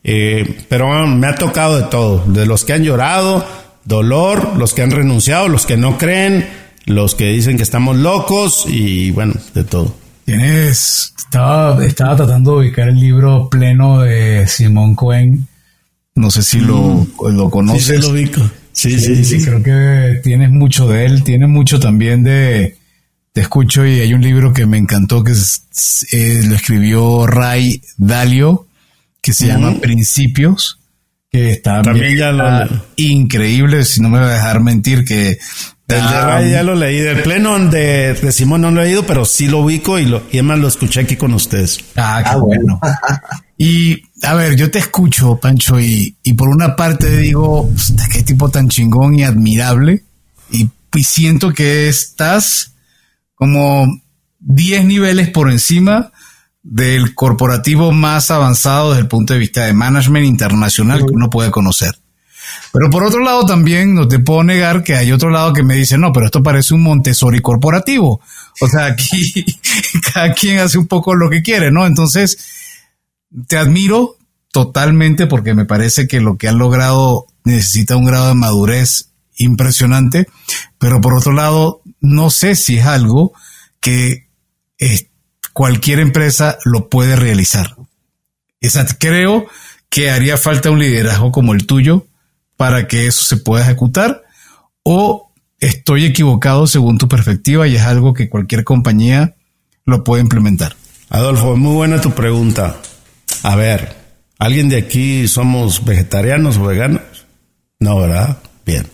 Eh, 0.04 0.58
pero 0.68 1.06
me 1.06 1.26
ha 1.26 1.34
tocado 1.34 1.78
de 1.78 1.84
todo, 1.84 2.22
de 2.26 2.46
los 2.46 2.64
que 2.64 2.74
han 2.74 2.84
llorado, 2.84 3.44
dolor, 3.84 4.56
los 4.56 4.74
que 4.74 4.82
han 4.82 4.90
renunciado, 4.90 5.48
los 5.48 5.66
que 5.66 5.76
no 5.76 5.98
creen, 5.98 6.48
los 6.84 7.14
que 7.14 7.24
dicen 7.24 7.56
que 7.56 7.62
estamos 7.62 7.96
locos 7.96 8.66
y 8.68 9.10
bueno, 9.10 9.34
de 9.54 9.64
todo. 9.64 9.96
Tienes, 10.26 11.14
estaba, 11.16 11.86
estaba 11.86 12.16
tratando 12.16 12.52
de 12.52 12.66
ubicar 12.66 12.88
el 12.88 12.96
libro 12.96 13.48
pleno 13.48 14.00
de 14.00 14.46
Simón 14.48 14.96
Cohen. 14.96 15.46
No 16.16 16.30
sé 16.30 16.42
si 16.42 16.58
lo, 16.58 16.78
mm. 16.78 17.28
lo 17.28 17.48
conoces. 17.48 18.00
Sí, 18.00 18.02
lo 18.02 18.10
ubico. 18.10 18.42
Sí 18.72 18.98
sí, 18.98 19.24
sí, 19.24 19.42
Creo 19.42 19.62
que 19.62 20.20
tienes 20.22 20.50
mucho 20.50 20.88
de 20.88 21.06
él. 21.06 21.22
Tiene 21.22 21.46
mucho 21.46 21.78
también 21.78 22.24
de, 22.24 22.76
te 23.36 23.42
escucho 23.42 23.86
y 23.86 24.00
hay 24.00 24.14
un 24.14 24.22
libro 24.22 24.52
que 24.52 24.66
me 24.66 24.78
encantó 24.78 25.22
que 25.22 25.32
eh, 25.32 26.42
lo 26.44 26.54
escribió 26.56 27.26
Ray 27.26 27.82
Dalio, 27.96 28.66
que 29.22 29.32
se 29.32 29.46
llama 29.46 29.78
Principios, 29.78 30.80
que 31.30 31.50
está 31.50 31.82
también 31.82 32.16
ya 32.16 32.32
lo... 32.32 32.66
increíble, 32.96 33.84
si 33.84 34.00
no 34.00 34.08
me 34.08 34.18
voy 34.18 34.28
a 34.28 34.32
dejar 34.32 34.60
mentir, 34.60 35.04
que 35.04 35.38
el 35.88 36.02
de 36.02 36.20
Ray 36.20 36.50
ya 36.50 36.62
lo 36.62 36.74
leí. 36.74 36.98
Del 36.98 37.22
pleno 37.22 37.58
de, 37.70 38.14
de, 38.14 38.32
Simón 38.32 38.62
no 38.62 38.70
lo 38.70 38.82
he 38.82 38.86
leído, 38.86 39.06
pero 39.06 39.24
sí 39.24 39.46
lo 39.46 39.60
ubico 39.60 39.98
y, 39.98 40.06
lo, 40.06 40.22
y 40.32 40.38
además 40.38 40.58
lo 40.58 40.68
escuché 40.68 41.00
aquí 41.00 41.16
con 41.16 41.32
ustedes. 41.32 41.78
Ah, 41.94 42.22
qué 42.24 42.30
ah, 42.30 42.36
bueno. 42.38 42.80
y 43.56 44.02
a 44.22 44.34
ver, 44.34 44.56
yo 44.56 44.70
te 44.70 44.80
escucho, 44.80 45.36
Pancho, 45.36 45.78
y, 45.78 46.16
y 46.22 46.32
por 46.32 46.48
una 46.48 46.74
parte 46.74 47.16
digo, 47.16 47.70
qué 48.12 48.22
tipo 48.22 48.48
tan 48.48 48.68
chingón 48.68 49.14
y 49.14 49.24
admirable. 49.24 50.04
Y, 50.50 50.68
y 50.94 51.04
siento 51.04 51.52
que 51.52 51.88
estás 51.88 52.72
como 53.34 53.86
10 54.40 54.86
niveles 54.86 55.28
por 55.30 55.50
encima 55.50 56.10
del 56.62 57.14
corporativo 57.14 57.92
más 57.92 58.32
avanzado 58.32 58.90
desde 58.90 59.02
el 59.02 59.08
punto 59.08 59.34
de 59.34 59.38
vista 59.38 59.64
de 59.64 59.72
management 59.72 60.26
internacional 60.26 60.98
que 60.98 61.12
uno 61.12 61.30
puede 61.30 61.52
conocer. 61.52 61.94
Pero 62.72 62.90
por 62.90 63.04
otro 63.04 63.20
lado 63.20 63.46
también 63.46 63.94
no 63.94 64.06
te 64.06 64.18
puedo 64.18 64.42
negar 64.42 64.82
que 64.82 64.94
hay 64.94 65.12
otro 65.12 65.30
lado 65.30 65.52
que 65.52 65.62
me 65.62 65.74
dice, 65.74 65.98
no, 65.98 66.12
pero 66.12 66.26
esto 66.26 66.42
parece 66.42 66.74
un 66.74 66.82
Montessori 66.82 67.40
corporativo. 67.40 68.20
O 68.60 68.68
sea, 68.68 68.86
aquí 68.86 69.44
cada 70.12 70.32
quien 70.32 70.58
hace 70.58 70.78
un 70.78 70.86
poco 70.86 71.14
lo 71.14 71.30
que 71.30 71.42
quiere, 71.42 71.70
¿no? 71.70 71.86
Entonces, 71.86 72.38
te 73.46 73.56
admiro 73.56 74.16
totalmente 74.52 75.26
porque 75.26 75.54
me 75.54 75.66
parece 75.66 76.06
que 76.06 76.20
lo 76.20 76.36
que 76.36 76.48
han 76.48 76.58
logrado 76.58 77.26
necesita 77.44 77.96
un 77.96 78.06
grado 78.06 78.28
de 78.28 78.34
madurez 78.34 79.10
impresionante, 79.36 80.26
pero 80.78 81.00
por 81.00 81.14
otro 81.14 81.32
lado, 81.32 81.82
no 82.00 82.30
sé 82.30 82.56
si 82.56 82.78
es 82.78 82.86
algo 82.86 83.32
que 83.80 84.28
eh, 84.78 85.08
cualquier 85.52 86.00
empresa 86.00 86.58
lo 86.64 86.88
puede 86.88 87.16
realizar. 87.16 87.76
creo 88.98 89.46
que 89.88 90.10
haría 90.10 90.36
falta 90.36 90.70
un 90.70 90.80
liderazgo 90.80 91.32
como 91.32 91.54
el 91.54 91.66
tuyo 91.66 92.06
para 92.56 92.88
que 92.88 93.06
eso 93.06 93.24
se 93.24 93.36
pueda 93.36 93.64
ejecutar 93.64 94.24
o 94.82 95.32
estoy 95.60 96.04
equivocado 96.04 96.66
según 96.66 96.98
tu 96.98 97.08
perspectiva 97.08 97.66
y 97.66 97.76
es 97.76 97.82
algo 97.82 98.14
que 98.14 98.28
cualquier 98.28 98.64
compañía 98.64 99.34
lo 99.84 100.04
puede 100.04 100.22
implementar? 100.22 100.76
Adolfo, 101.08 101.56
muy 101.56 101.74
buena 101.74 102.00
tu 102.00 102.12
pregunta. 102.12 102.76
A 103.42 103.56
ver, 103.56 103.96
¿alguien 104.38 104.68
de 104.68 104.78
aquí 104.78 105.28
somos 105.28 105.84
vegetarianos 105.84 106.56
o 106.58 106.64
veganos? 106.64 107.02
No, 107.78 107.98
¿verdad? 107.98 108.38
Bien. 108.64 108.86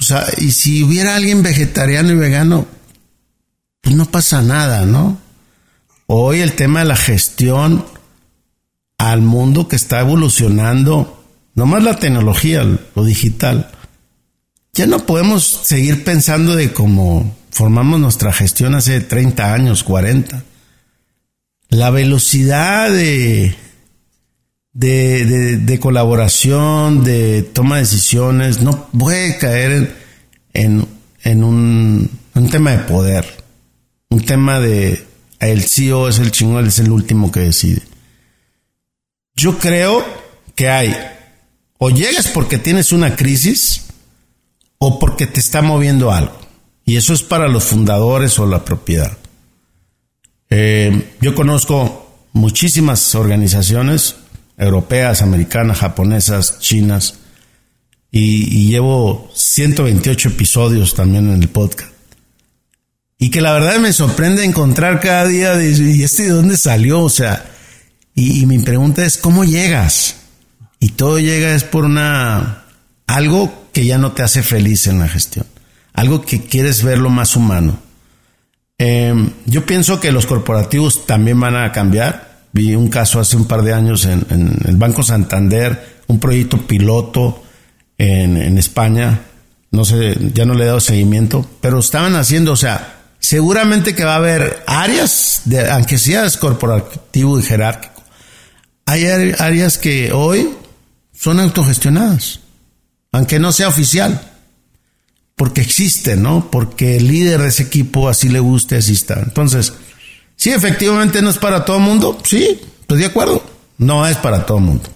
O 0.00 0.02
sea, 0.02 0.24
y 0.38 0.52
si 0.52 0.82
hubiera 0.82 1.16
alguien 1.16 1.42
vegetariano 1.42 2.12
y 2.12 2.16
vegano, 2.16 2.66
pues 3.80 3.94
no 3.94 4.06
pasa 4.06 4.42
nada, 4.42 4.86
¿no? 4.86 5.18
Hoy 6.06 6.40
el 6.40 6.52
tema 6.52 6.80
de 6.80 6.86
la 6.86 6.96
gestión 6.96 7.84
al 8.96 9.20
mundo 9.22 9.68
que 9.68 9.76
está 9.76 10.00
evolucionando 10.00 11.17
no 11.58 11.66
más 11.66 11.82
la 11.82 11.98
tecnología, 11.98 12.64
lo 12.94 13.04
digital. 13.04 13.68
Ya 14.74 14.86
no 14.86 15.04
podemos 15.04 15.42
seguir 15.42 16.04
pensando 16.04 16.54
de 16.54 16.72
cómo 16.72 17.36
formamos 17.50 17.98
nuestra 17.98 18.32
gestión 18.32 18.76
hace 18.76 19.00
30 19.00 19.54
años, 19.54 19.82
40. 19.82 20.44
La 21.70 21.90
velocidad 21.90 22.92
de, 22.92 23.56
de, 24.72 25.80
colaboración, 25.80 27.02
de 27.02 27.42
toma 27.42 27.74
de 27.74 27.82
decisiones, 27.82 28.62
no 28.62 28.86
puede 28.96 29.36
caer 29.38 29.96
en, 30.52 30.86
en, 31.24 31.42
un, 31.42 32.08
un, 32.36 32.50
tema 32.50 32.70
de 32.70 32.78
poder. 32.84 33.26
Un 34.10 34.24
tema 34.24 34.60
de 34.60 35.04
el 35.40 35.64
CEO 35.64 36.08
es 36.08 36.20
el 36.20 36.30
chingón, 36.30 36.68
es 36.68 36.78
el 36.78 36.92
último 36.92 37.32
que 37.32 37.40
decide. 37.40 37.82
Yo 39.34 39.58
creo 39.58 40.04
que 40.54 40.68
hay 40.68 41.17
o 41.78 41.90
llegas 41.90 42.28
porque 42.28 42.58
tienes 42.58 42.92
una 42.92 43.16
crisis 43.16 43.84
o 44.78 44.98
porque 44.98 45.26
te 45.26 45.40
está 45.40 45.62
moviendo 45.62 46.12
algo. 46.12 46.38
Y 46.84 46.96
eso 46.96 47.12
es 47.12 47.22
para 47.22 47.48
los 47.48 47.64
fundadores 47.64 48.38
o 48.38 48.46
la 48.46 48.64
propiedad. 48.64 49.16
Eh, 50.50 51.14
yo 51.20 51.34
conozco 51.34 52.26
muchísimas 52.32 53.14
organizaciones 53.14 54.16
europeas, 54.56 55.22
americanas, 55.22 55.78
japonesas, 55.78 56.58
chinas, 56.58 57.14
y, 58.10 58.68
llevo 58.68 59.30
128 59.34 60.30
episodios 60.30 60.94
también 60.94 61.28
en 61.28 61.42
el 61.42 61.48
podcast. 61.48 61.92
Y 63.18 63.30
que 63.30 63.42
la 63.42 63.52
verdad 63.52 63.78
me 63.78 63.92
sorprende 63.92 64.44
encontrar 64.44 64.98
cada 65.00 65.26
día, 65.26 65.62
¿y 65.62 66.02
este 66.02 66.24
de 66.24 66.30
dónde 66.30 66.56
salió? 66.56 67.02
O 67.02 67.10
sea, 67.10 67.44
y 68.14 68.46
mi 68.46 68.58
pregunta 68.60 69.04
es, 69.04 69.18
¿cómo 69.18 69.44
llegas? 69.44 70.17
Y 70.80 70.90
todo 70.90 71.18
llega 71.18 71.54
es 71.54 71.64
por 71.64 71.84
una 71.84 72.64
algo 73.06 73.68
que 73.72 73.86
ya 73.86 73.98
no 73.98 74.12
te 74.12 74.22
hace 74.22 74.42
feliz 74.42 74.86
en 74.86 75.00
la 75.00 75.08
gestión, 75.08 75.46
algo 75.94 76.22
que 76.22 76.42
quieres 76.42 76.84
verlo 76.84 77.10
más 77.10 77.34
humano. 77.36 77.78
Em, 78.76 79.30
yo 79.46 79.66
pienso 79.66 79.98
que 79.98 80.12
los 80.12 80.26
corporativos 80.26 81.06
también 81.06 81.40
van 81.40 81.56
a 81.56 81.72
cambiar. 81.72 82.42
Vi 82.52 82.76
un 82.76 82.88
caso 82.88 83.18
hace 83.18 83.36
un 83.36 83.46
par 83.46 83.62
de 83.62 83.72
años 83.72 84.04
en, 84.04 84.24
el 84.64 84.76
Banco 84.76 85.02
Santander, 85.02 86.02
un 86.06 86.20
proyecto 86.20 86.58
piloto 86.58 87.42
en, 87.96 88.36
en, 88.36 88.56
España. 88.56 89.22
No 89.72 89.84
sé, 89.84 90.16
ya 90.32 90.44
no 90.44 90.54
le 90.54 90.64
he 90.64 90.66
dado 90.66 90.80
seguimiento, 90.80 91.48
pero 91.60 91.80
estaban 91.80 92.14
haciendo, 92.14 92.52
o 92.52 92.56
sea, 92.56 93.00
seguramente 93.18 93.94
que 93.94 94.04
va 94.04 94.14
a 94.14 94.18
haber 94.18 94.62
áreas, 94.66 95.42
de, 95.44 95.68
aunque 95.70 95.98
seas 95.98 96.36
corporativo 96.36 97.38
y 97.38 97.42
jerárquico, 97.42 98.02
hay 98.86 99.06
áreas 99.06 99.76
que 99.76 100.12
hoy 100.12 100.48
son 101.18 101.40
autogestionadas, 101.40 102.40
aunque 103.10 103.38
no 103.38 103.50
sea 103.50 103.68
oficial, 103.68 104.20
porque 105.34 105.60
existe, 105.60 106.16
¿no? 106.16 106.50
Porque 106.50 106.96
el 106.96 107.08
líder 107.08 107.42
de 107.42 107.48
ese 107.48 107.64
equipo 107.64 108.08
así 108.08 108.28
le 108.28 108.40
guste, 108.40 108.76
así 108.76 108.92
está. 108.92 109.20
Entonces, 109.20 109.72
sí, 110.36 110.50
efectivamente 110.50 111.20
no 111.20 111.30
es 111.30 111.38
para 111.38 111.64
todo 111.64 111.78
el 111.78 111.82
mundo, 111.82 112.18
sí, 112.24 112.60
estoy 112.80 112.98
de 112.98 113.06
acuerdo, 113.06 113.42
no 113.78 114.06
es 114.06 114.16
para 114.16 114.46
todo 114.46 114.58
el 114.58 114.64
mundo. 114.64 114.88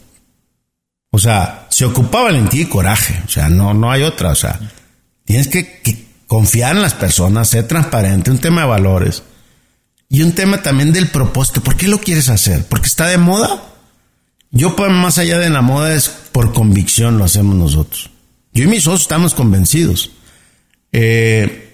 O 1.10 1.18
sea, 1.18 1.66
se 1.70 1.84
ocupaba 1.84 2.24
valentía 2.24 2.62
y 2.62 2.66
coraje, 2.66 3.20
o 3.26 3.28
sea, 3.28 3.48
no, 3.48 3.74
no 3.74 3.90
hay 3.90 4.02
otra, 4.02 4.30
o 4.30 4.36
sea, 4.36 4.60
tienes 5.24 5.48
que, 5.48 5.80
que 5.80 6.06
confiar 6.26 6.76
en 6.76 6.82
las 6.82 6.94
personas, 6.94 7.48
ser 7.48 7.66
transparente, 7.66 8.30
un 8.30 8.38
tema 8.38 8.62
de 8.62 8.68
valores. 8.68 9.22
Y 10.08 10.22
un 10.22 10.32
tema 10.32 10.60
también 10.60 10.92
del 10.92 11.08
propósito. 11.08 11.62
¿Por 11.62 11.74
qué 11.74 11.88
lo 11.88 11.98
quieres 11.98 12.28
hacer? 12.28 12.66
¿Porque 12.66 12.86
está 12.86 13.06
de 13.06 13.16
moda? 13.16 13.71
Yo, 14.52 14.76
pues, 14.76 14.92
más 14.92 15.16
allá 15.16 15.38
de 15.38 15.50
la 15.50 15.62
moda, 15.62 15.94
es 15.94 16.08
por 16.08 16.52
convicción 16.52 17.18
lo 17.18 17.24
hacemos 17.24 17.56
nosotros. 17.56 18.10
Yo 18.52 18.64
y 18.64 18.66
mis 18.66 18.84
socios 18.84 19.02
estamos 19.02 19.32
convencidos. 19.32 20.12
Eh, 20.92 21.70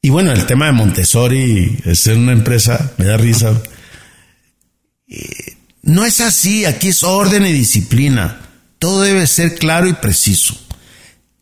y 0.00 0.10
bueno, 0.10 0.32
el 0.32 0.46
tema 0.46 0.66
de 0.66 0.72
Montessori 0.72 1.78
es 1.84 2.06
una 2.06 2.32
empresa, 2.32 2.92
me 2.98 3.06
da 3.06 3.16
risa. 3.16 3.60
No 5.82 6.04
es 6.04 6.20
así, 6.20 6.64
aquí 6.64 6.88
es 6.88 7.02
orden 7.02 7.44
y 7.46 7.52
disciplina. 7.52 8.40
Todo 8.78 9.02
debe 9.02 9.26
ser 9.26 9.56
claro 9.56 9.88
y 9.88 9.94
preciso. 9.94 10.56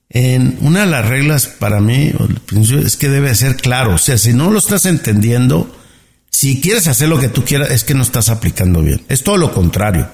En 0.08 0.58
una 0.62 0.80
de 0.80 0.86
las 0.86 1.06
reglas 1.06 1.46
para 1.46 1.80
mí 1.80 2.12
es 2.84 2.96
que 2.96 3.08
debe 3.08 3.34
ser 3.34 3.56
claro. 3.56 3.94
O 3.94 3.98
sea, 3.98 4.16
si 4.16 4.32
no 4.32 4.50
lo 4.50 4.58
estás 4.58 4.86
entendiendo, 4.86 5.74
si 6.30 6.60
quieres 6.60 6.86
hacer 6.86 7.08
lo 7.08 7.18
que 7.18 7.28
tú 7.28 7.44
quieras, 7.44 7.70
es 7.70 7.84
que 7.84 7.94
no 7.94 8.02
estás 8.02 8.30
aplicando 8.30 8.82
bien. 8.82 9.02
Es 9.08 9.22
todo 9.22 9.36
lo 9.36 9.52
contrario. 9.52 10.08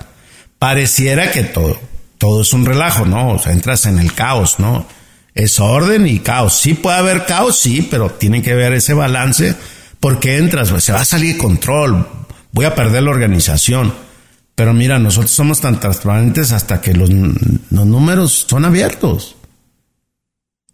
Pareciera 0.58 1.30
que 1.30 1.44
todo, 1.44 1.78
todo 2.18 2.42
es 2.42 2.52
un 2.52 2.66
relajo, 2.66 3.06
¿no? 3.06 3.30
O 3.30 3.38
sea, 3.38 3.52
entras 3.52 3.86
en 3.86 3.98
el 3.98 4.12
caos, 4.12 4.58
¿no? 4.58 4.86
Es 5.34 5.60
orden 5.60 6.06
y 6.06 6.18
caos. 6.18 6.54
Sí 6.54 6.74
puede 6.74 6.98
haber 6.98 7.26
caos, 7.26 7.58
sí, 7.58 7.86
pero 7.88 8.10
tiene 8.10 8.42
que 8.42 8.52
haber 8.52 8.72
ese 8.72 8.94
balance 8.94 9.54
porque 10.00 10.38
entras, 10.38 10.68
se 10.82 10.92
va 10.92 11.00
a 11.00 11.04
salir 11.04 11.38
control, 11.38 12.08
voy 12.52 12.64
a 12.64 12.74
perder 12.74 13.04
la 13.04 13.10
organización. 13.10 13.92
Pero 14.54 14.74
mira, 14.74 14.98
nosotros 14.98 15.30
somos 15.30 15.60
tan 15.60 15.78
transparentes 15.78 16.50
hasta 16.50 16.80
que 16.80 16.92
los, 16.92 17.08
los 17.08 17.86
números 17.86 18.46
son 18.48 18.64
abiertos. 18.64 19.36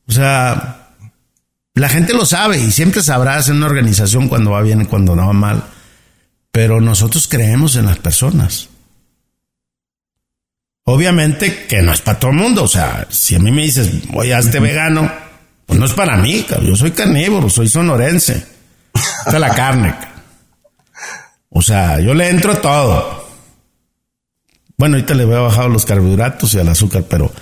O 0.07 0.12
sea, 0.12 0.89
la 1.74 1.89
gente 1.89 2.14
lo 2.14 2.24
sabe 2.24 2.59
y 2.59 2.70
siempre 2.70 3.03
sabrás 3.03 3.49
en 3.49 3.57
una 3.57 3.66
organización 3.66 4.28
cuando 4.28 4.53
va 4.53 4.62
bien 4.62 4.82
y 4.82 4.87
cuando 4.87 5.14
no 5.14 5.26
va 5.26 5.32
mal. 5.32 5.64
Pero 6.51 6.80
nosotros 6.80 7.28
creemos 7.28 7.76
en 7.76 7.87
las 7.87 7.99
personas. 7.99 8.68
Obviamente 10.87 11.66
que 11.66 11.80
no 11.80 11.93
es 11.93 12.01
para 12.03 12.18
todo 12.18 12.30
el 12.30 12.37
mundo. 12.37 12.64
O 12.64 12.68
sea, 12.68 13.07
si 13.11 13.35
a 13.35 13.39
mí 13.39 13.51
me 13.51 13.62
dices, 13.62 14.07
voy 14.09 14.32
a 14.32 14.39
este 14.39 14.61
vegano, 14.61 15.11
pues 15.66 15.78
no 15.78 15.87
es 15.87 15.93
para 15.93 16.16
mí. 16.16 16.45
Yo 16.62 16.76
soy 16.76 16.91
carnívoro, 16.91 17.49
soy 17.49 17.68
sonorense. 17.68 18.45
Esta 18.95 19.39
la 19.39 19.51
carne. 19.51 19.95
O 21.49 21.62
sea, 21.62 22.01
yo 22.01 22.12
le 22.12 22.28
entro 22.28 22.59
todo. 22.59 23.24
Bueno, 24.76 24.97
ahorita 24.97 25.14
le 25.14 25.24
voy 25.24 25.37
a 25.37 25.41
bajar 25.41 25.70
los 25.70 25.87
carbohidratos 25.87 26.53
y 26.55 26.59
el 26.59 26.68
azúcar, 26.68 27.05
pero. 27.09 27.32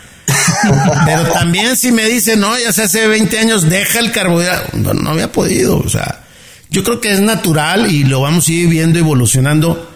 pero 1.05 1.25
también 1.33 1.77
si 1.77 1.91
me 1.91 2.05
dice, 2.05 2.37
no, 2.37 2.57
ya 2.59 2.73
se 2.73 2.83
hace 2.83 3.09
20 3.09 3.39
años, 3.39 3.69
deja 3.69 3.99
el 3.99 4.13
carbohidrato. 4.13 4.77
No, 4.77 4.95
no 4.95 5.11
había 5.11 5.33
podido. 5.33 5.79
O 5.79 5.89
sea, 5.89 6.23
yo 6.71 6.85
creo 6.85 7.01
que 7.01 7.13
es 7.13 7.21
natural 7.21 7.91
y 7.91 8.05
lo 8.05 8.21
vamos 8.21 8.47
a 8.47 8.53
ir 8.53 8.69
viendo 8.69 8.99
evolucionando 8.99 9.92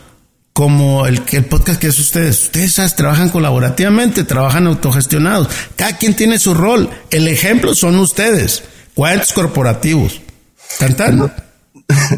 como 0.57 1.07
el, 1.07 1.23
el 1.33 1.45
podcast 1.45 1.79
que 1.79 1.89
es 1.89 1.99
ustedes. 1.99 2.45
Ustedes 2.45 2.97
trabajan 2.97 3.29
colaborativamente, 3.29 4.25
trabajan 4.25 4.67
autogestionados. 4.67 5.51
Cada 5.77 5.99
quien 5.99 6.17
tiene 6.17 6.39
su 6.39 6.55
rol. 6.55 6.89
El 7.11 7.29
ejemplo 7.29 7.75
son 7.75 7.99
ustedes, 7.99 8.63
cuentos 8.95 9.35
corporativos. 9.35 10.23
Cantando. 10.79 11.31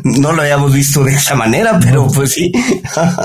No 0.03 0.32
lo 0.32 0.43
habíamos 0.43 0.72
visto 0.72 1.05
de 1.05 1.12
esa 1.12 1.34
manera, 1.34 1.78
pero 1.78 2.07
pues 2.07 2.32
sí. 2.32 2.51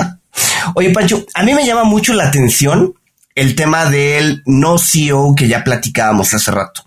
Oye, 0.76 0.89
Pancho, 0.89 1.24
a 1.36 1.43
mí 1.43 1.53
me 1.53 1.66
llama 1.66 1.86
mucho 1.86 2.14
la 2.14 2.28
atención 2.28 2.93
el 3.34 3.55
tema 3.55 3.86
del 3.86 4.41
no 4.45 4.78
CEO 4.78 5.36
que 5.38 5.47
ya 5.47 5.64
platicábamos 5.64 6.34
hace 6.34 6.51
rato. 6.51 6.84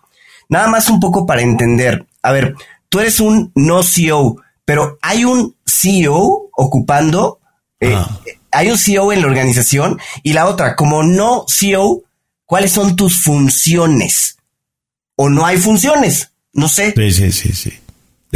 Nada 0.51 0.67
más 0.67 0.91
un 0.91 1.01
poco 1.01 1.25
para 1.27 1.41
entender. 1.41 2.05
A 2.23 2.33
ver, 2.33 2.55
tú 2.91 3.01
eres 3.01 3.19
un 3.21 3.53
no 3.55 3.83
CEO, 3.83 4.37
pero 4.67 4.99
hay 5.01 5.25
un 5.25 5.55
CEO 5.65 6.51
ocupando 6.55 7.39
eh, 7.81 7.97
hay 8.51 8.71
un 8.71 8.79
CEO 8.79 9.13
en 9.13 9.21
la 9.21 9.27
organización 9.27 9.99
y 10.23 10.33
la 10.33 10.47
otra, 10.47 10.77
como 10.77 11.03
no 11.03 11.45
CEO, 11.49 12.03
¿cuáles 12.45 12.73
son 12.73 12.97
tus 12.97 13.21
funciones? 13.21 14.39
¿O 15.17 15.29
no 15.29 15.45
hay 15.47 15.59
funciones? 15.59 16.31
No 16.53 16.69
sé. 16.69 16.95
Sí, 16.97 17.11
sí, 17.13 17.33
sí, 17.33 17.53
sí. 17.53 17.73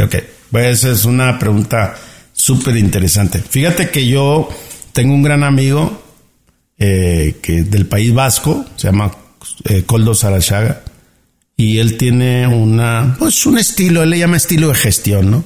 Ok, 0.01 0.15
pues 0.51 0.79
esa 0.79 0.91
es 0.91 1.05
una 1.05 1.37
pregunta 1.39 1.95
súper 2.33 2.77
interesante. 2.77 3.39
Fíjate 3.39 3.89
que 3.89 4.07
yo 4.07 4.49
tengo 4.93 5.13
un 5.13 5.23
gran 5.23 5.43
amigo 5.43 6.01
eh, 6.77 7.37
que 7.41 7.63
del 7.63 7.85
País 7.85 8.13
Vasco, 8.13 8.65
se 8.75 8.87
llama 8.87 9.11
eh, 9.65 9.83
Coldo 9.85 10.13
Sarachaga, 10.13 10.83
y 11.55 11.77
él 11.77 11.97
tiene 11.97 12.47
una, 12.47 13.15
pues 13.19 13.45
un 13.45 13.57
estilo, 13.59 14.01
él 14.01 14.11
le 14.11 14.19
llama 14.19 14.37
estilo 14.37 14.69
de 14.69 14.75
gestión, 14.75 15.29
¿no? 15.29 15.43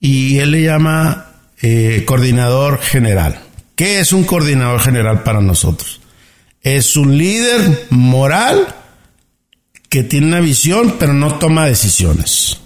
Y 0.00 0.38
él 0.38 0.52
le 0.52 0.62
llama 0.62 1.29
eh, 1.62 2.04
coordinador 2.06 2.80
general. 2.80 3.40
¿Qué 3.74 4.00
es 4.00 4.12
un 4.12 4.24
coordinador 4.24 4.80
general 4.80 5.22
para 5.22 5.40
nosotros? 5.40 6.00
Es 6.62 6.96
un 6.96 7.16
líder 7.16 7.86
moral 7.90 8.74
que 9.88 10.02
tiene 10.04 10.28
una 10.28 10.40
visión 10.40 10.96
pero 10.98 11.12
no 11.12 11.38
toma 11.38 11.66
decisiones. 11.66 12.58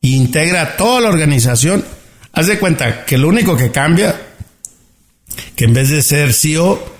Integra 0.00 0.76
toda 0.76 1.00
la 1.00 1.08
organización. 1.08 1.84
Haz 2.32 2.46
de 2.46 2.58
cuenta 2.58 3.04
que 3.04 3.18
lo 3.18 3.28
único 3.28 3.56
que 3.56 3.70
cambia, 3.70 4.20
que 5.54 5.64
en 5.64 5.74
vez 5.74 5.90
de 5.90 6.02
ser 6.02 6.32
CEO, 6.32 6.94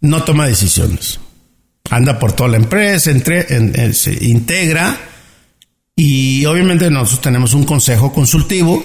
no 0.00 0.22
toma 0.24 0.46
decisiones. 0.46 1.20
Anda 1.90 2.18
por 2.18 2.32
toda 2.32 2.50
la 2.50 2.56
empresa, 2.56 3.10
entre, 3.10 3.92
se 3.92 4.12
integra 4.24 4.98
y 5.94 6.44
obviamente 6.46 6.90
nosotros 6.90 7.20
tenemos 7.20 7.54
un 7.54 7.64
consejo 7.64 8.12
consultivo 8.12 8.82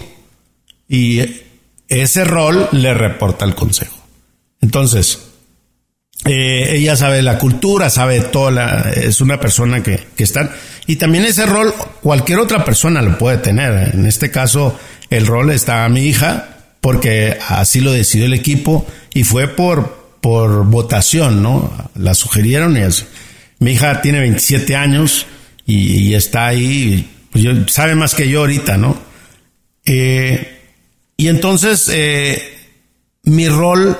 y 0.89 1.21
ese 1.87 2.23
rol 2.23 2.69
le 2.71 2.93
reporta 2.93 3.45
al 3.45 3.55
consejo. 3.55 3.97
Entonces, 4.61 5.19
eh, 6.25 6.75
ella 6.75 6.95
sabe 6.95 7.21
la 7.21 7.37
cultura, 7.37 7.89
sabe 7.89 8.21
toda 8.21 8.91
es 8.91 9.21
una 9.21 9.39
persona 9.39 9.83
que, 9.83 10.07
que 10.15 10.23
está, 10.23 10.51
y 10.87 10.95
también 10.95 11.25
ese 11.25 11.45
rol 11.45 11.73
cualquier 12.01 12.39
otra 12.39 12.65
persona 12.65 13.01
lo 13.01 13.17
puede 13.17 13.37
tener. 13.37 13.95
En 13.95 14.05
este 14.05 14.31
caso, 14.31 14.77
el 15.09 15.27
rol 15.27 15.51
está 15.51 15.85
a 15.85 15.89
mi 15.89 16.05
hija, 16.05 16.49
porque 16.81 17.37
así 17.47 17.81
lo 17.81 17.91
decidió 17.91 18.25
el 18.25 18.33
equipo 18.33 18.87
y 19.13 19.23
fue 19.23 19.47
por, 19.47 20.17
por 20.21 20.65
votación, 20.65 21.43
¿no? 21.43 21.89
La 21.95 22.13
sugirieron 22.13 22.77
y 22.77 22.81
Mi 23.59 23.71
hija 23.71 24.01
tiene 24.01 24.19
27 24.19 24.75
años 24.75 25.25
y, 25.65 26.13
está 26.13 26.47
ahí, 26.47 27.09
pues 27.31 27.43
sabe 27.67 27.95
más 27.95 28.15
que 28.15 28.29
yo 28.29 28.39
ahorita, 28.39 28.77
¿no? 28.77 28.97
Eh, 29.85 30.56
y 31.17 31.27
entonces, 31.27 31.89
eh, 31.91 32.57
mi 33.23 33.49
rol 33.49 33.97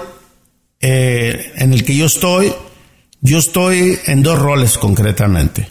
eh, 0.79 1.53
en 1.55 1.73
el 1.73 1.83
que 1.83 1.95
yo 1.95 2.05
estoy, 2.05 2.53
yo 3.21 3.39
estoy 3.39 3.99
en 4.05 4.21
dos 4.21 4.39
roles 4.39 4.77
concretamente. 4.77 5.69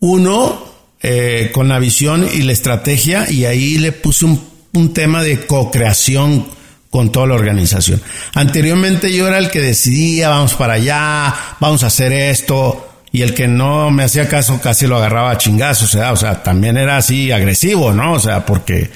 Uno, 0.00 0.64
eh, 1.02 1.50
con 1.52 1.68
la 1.68 1.78
visión 1.78 2.26
y 2.32 2.42
la 2.42 2.52
estrategia, 2.52 3.30
y 3.30 3.44
ahí 3.44 3.78
le 3.78 3.92
puse 3.92 4.24
un, 4.24 4.42
un 4.72 4.94
tema 4.94 5.22
de 5.22 5.46
co-creación 5.46 6.46
con 6.90 7.12
toda 7.12 7.28
la 7.28 7.34
organización. 7.34 8.02
Anteriormente 8.34 9.14
yo 9.14 9.28
era 9.28 9.38
el 9.38 9.50
que 9.50 9.60
decidía, 9.60 10.30
vamos 10.30 10.54
para 10.54 10.74
allá, 10.74 11.34
vamos 11.60 11.84
a 11.84 11.88
hacer 11.88 12.12
esto, 12.12 12.88
y 13.12 13.22
el 13.22 13.34
que 13.34 13.48
no 13.48 13.90
me 13.90 14.04
hacía 14.04 14.28
caso 14.28 14.60
casi 14.60 14.86
lo 14.86 14.96
agarraba 14.96 15.32
a 15.32 15.38
chingazos, 15.38 15.94
o 15.94 15.98
sea, 15.98 16.12
o 16.12 16.16
sea, 16.16 16.42
también 16.42 16.76
era 16.76 16.96
así 16.96 17.30
agresivo, 17.32 17.92
¿no? 17.92 18.14
O 18.14 18.20
sea, 18.20 18.46
porque 18.46 18.90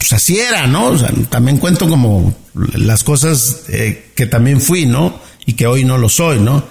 pues 0.00 0.14
así 0.14 0.40
era, 0.40 0.66
¿no? 0.66 0.86
O 0.86 0.98
sea, 0.98 1.10
también 1.28 1.58
cuento 1.58 1.86
como 1.86 2.34
las 2.54 3.04
cosas 3.04 3.64
eh, 3.68 4.12
que 4.16 4.24
también 4.24 4.62
fui, 4.62 4.86
¿no? 4.86 5.20
Y 5.44 5.52
que 5.52 5.66
hoy 5.66 5.84
no 5.84 5.98
lo 5.98 6.08
soy, 6.08 6.40
¿no? 6.40 6.64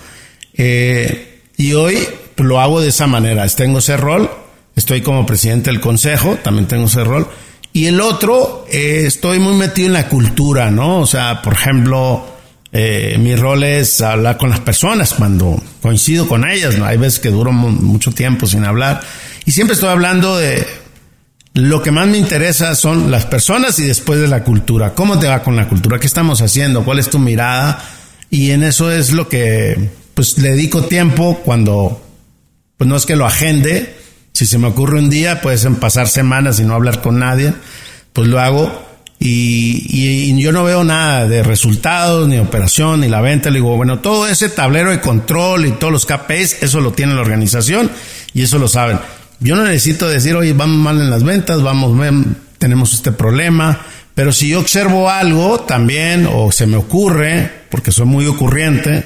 Eh, 0.55 1.41
y 1.55 1.73
hoy 1.73 2.07
lo 2.37 2.59
hago 2.59 2.81
de 2.81 2.89
esa 2.89 3.05
manera. 3.05 3.47
Tengo 3.49 3.79
ese 3.79 3.97
rol, 3.97 4.31
estoy 4.75 5.01
como 5.01 5.27
presidente 5.27 5.69
del 5.69 5.79
consejo, 5.79 6.39
también 6.43 6.67
tengo 6.67 6.87
ese 6.87 7.03
rol. 7.03 7.27
Y 7.71 7.85
el 7.85 8.01
otro, 8.01 8.65
eh, 8.71 9.03
estoy 9.05 9.37
muy 9.37 9.53
metido 9.53 9.89
en 9.89 9.93
la 9.93 10.09
cultura, 10.09 10.71
¿no? 10.71 11.01
O 11.01 11.05
sea, 11.05 11.43
por 11.43 11.53
ejemplo, 11.53 12.25
mi 12.71 13.35
rol 13.35 13.63
es 13.63 14.01
hablar 14.01 14.37
con 14.37 14.49
las 14.49 14.59
personas 14.59 15.13
cuando 15.13 15.61
coincido 15.83 16.27
con 16.27 16.49
ellas, 16.49 16.79
¿no? 16.79 16.85
Hay 16.85 16.97
veces 16.97 17.19
que 17.19 17.29
duro 17.29 17.51
mucho 17.51 18.11
tiempo 18.11 18.47
sin 18.47 18.65
hablar. 18.65 19.01
Y 19.45 19.51
siempre 19.51 19.75
estoy 19.75 19.89
hablando 19.89 20.35
de 20.35 20.65
lo 21.53 21.81
que 21.81 21.91
más 21.91 22.07
me 22.07 22.17
interesa 22.17 22.75
son 22.75 23.09
las 23.11 23.25
personas 23.25 23.79
y 23.79 23.85
después 23.85 24.19
de 24.19 24.27
la 24.27 24.43
cultura. 24.43 24.93
¿Cómo 24.93 25.19
te 25.19 25.27
va 25.27 25.41
con 25.41 25.55
la 25.55 25.67
cultura? 25.67 25.99
¿Qué 25.99 26.07
estamos 26.07 26.41
haciendo? 26.41 26.83
¿Cuál 26.83 26.99
es 26.99 27.09
tu 27.09 27.19
mirada? 27.19 27.83
Y 28.29 28.51
en 28.51 28.63
eso 28.63 28.91
es 28.91 29.11
lo 29.11 29.27
que 29.27 29.89
pues 30.13 30.37
le 30.37 30.51
dedico 30.51 30.83
tiempo 30.83 31.41
cuando 31.43 32.01
pues 32.77 32.87
no 32.87 32.95
es 32.95 33.05
que 33.05 33.15
lo 33.15 33.25
agende. 33.25 33.95
Si 34.33 34.45
se 34.45 34.57
me 34.57 34.67
ocurre 34.67 34.99
un 34.99 35.09
día, 35.09 35.41
pueden 35.41 35.75
pasar 35.75 36.07
semanas 36.07 36.59
y 36.59 36.63
no 36.63 36.75
hablar 36.75 37.01
con 37.01 37.19
nadie, 37.19 37.53
pues 38.13 38.27
lo 38.27 38.39
hago. 38.39 38.87
Y, 39.21 39.85
y, 39.89 40.41
yo 40.41 40.53
no 40.53 40.63
veo 40.63 40.85
nada 40.85 41.27
de 41.27 41.43
resultados, 41.43 42.29
ni 42.29 42.37
operación, 42.37 43.01
ni 43.01 43.09
la 43.09 43.19
venta. 43.19 43.49
Le 43.49 43.57
digo, 43.57 43.75
bueno, 43.75 43.99
todo 43.99 44.27
ese 44.27 44.47
tablero 44.47 44.91
de 44.91 45.01
control 45.01 45.65
y 45.65 45.71
todos 45.71 45.91
los 45.91 46.05
KPIs, 46.05 46.63
eso 46.63 46.79
lo 46.79 46.93
tiene 46.93 47.15
la 47.15 47.21
organización 47.21 47.91
y 48.33 48.43
eso 48.43 48.59
lo 48.59 48.69
saben. 48.69 48.99
Yo 49.39 49.55
no 49.55 49.63
necesito 49.63 50.07
decir, 50.07 50.35
oye, 50.35 50.53
vamos 50.53 50.77
mal 50.77 50.99
en 50.99 51.09
las 51.09 51.23
ventas, 51.23 51.61
vamos, 51.61 51.97
tenemos 52.57 52.93
este 52.93 53.11
problema. 53.11 53.79
Pero 54.13 54.33
si 54.33 54.49
yo 54.49 54.59
observo 54.59 55.09
algo 55.09 55.61
también, 55.61 56.27
o 56.31 56.51
se 56.51 56.67
me 56.67 56.75
ocurre, 56.77 57.49
porque 57.69 57.91
soy 57.91 58.05
muy 58.05 58.27
ocurriente, 58.27 59.05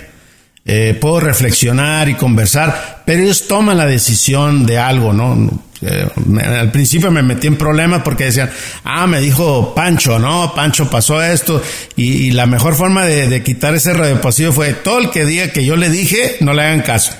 eh, 0.66 0.98
puedo 1.00 1.20
reflexionar 1.20 2.10
y 2.10 2.16
conversar, 2.16 3.04
pero 3.06 3.22
ellos 3.22 3.48
toman 3.48 3.78
la 3.78 3.86
decisión 3.86 4.66
de 4.66 4.80
algo, 4.80 5.14
¿no? 5.14 5.62
Eh, 5.82 6.08
al 6.40 6.72
principio 6.72 7.12
me 7.12 7.22
metí 7.22 7.48
en 7.48 7.58
problemas 7.58 8.02
porque 8.02 8.26
decían, 8.26 8.50
ah, 8.86 9.06
me 9.06 9.20
dijo 9.20 9.76
Pancho, 9.76 10.18
¿no? 10.20 10.54
Pancho 10.56 10.90
pasó 10.90 11.22
esto. 11.22 11.62
Y, 11.96 12.32
la 12.32 12.46
mejor 12.46 12.76
forma 12.76 13.06
de, 13.06 13.44
quitar 13.44 13.76
ese 13.76 13.94
radio 13.94 14.22
pasivo 14.22 14.52
fue 14.54 14.74
todo 14.74 15.00
el 15.00 15.10
que 15.10 15.26
diga 15.26 15.50
que 15.50 15.66
yo 15.66 15.76
le 15.76 15.90
dije, 15.90 16.38
no 16.40 16.54
le 16.54 16.64
hagan 16.64 16.82
caso. 16.82 17.12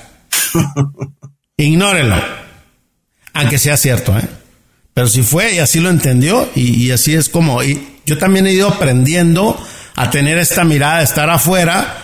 Ignórenlo. 1.58 2.16
Aunque 3.34 3.58
sea 3.58 3.78
cierto, 3.78 4.18
¿eh? 4.18 4.28
Pero 4.94 5.08
si 5.08 5.24
fue 5.24 5.56
y 5.56 5.60
así 5.60 5.80
lo 5.80 5.90
entendió 5.90 6.50
y, 6.56 6.86
y 6.86 6.92
así 6.92 7.16
es 7.16 7.30
como... 7.30 7.64
Y 7.64 7.98
yo 8.06 8.18
también 8.18 8.46
he 8.46 8.54
ido 8.54 8.68
aprendiendo 8.70 9.60
a 9.96 10.10
tener 10.10 10.38
esta 10.38 10.64
mirada 10.64 11.00
de 11.00 11.06
estar 11.06 11.30
afuera 11.30 12.04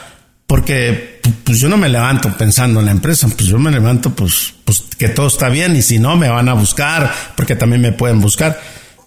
porque 0.50 1.20
pues 1.44 1.60
yo 1.60 1.70
no 1.70 1.78
me 1.78 1.90
levanto 1.90 2.36
pensando 2.36 2.80
en 2.80 2.88
la 2.88 2.92
empresa, 2.92 3.28
pues 3.28 3.48
yo 3.48 3.60
me 3.60 3.70
levanto 3.70 4.16
pues, 4.16 4.56
pues 4.66 4.84
que 4.98 5.08
todo 5.10 5.28
está 5.28 5.48
bien 5.48 5.76
y 5.76 5.84
si 5.84 6.00
no 6.00 6.16
me 6.16 6.28
van 6.28 6.50
a 6.50 6.54
buscar, 6.54 7.14
porque 7.36 7.56
también 7.56 7.82
me 7.84 7.92
pueden 7.92 8.20
buscar. 8.20 8.60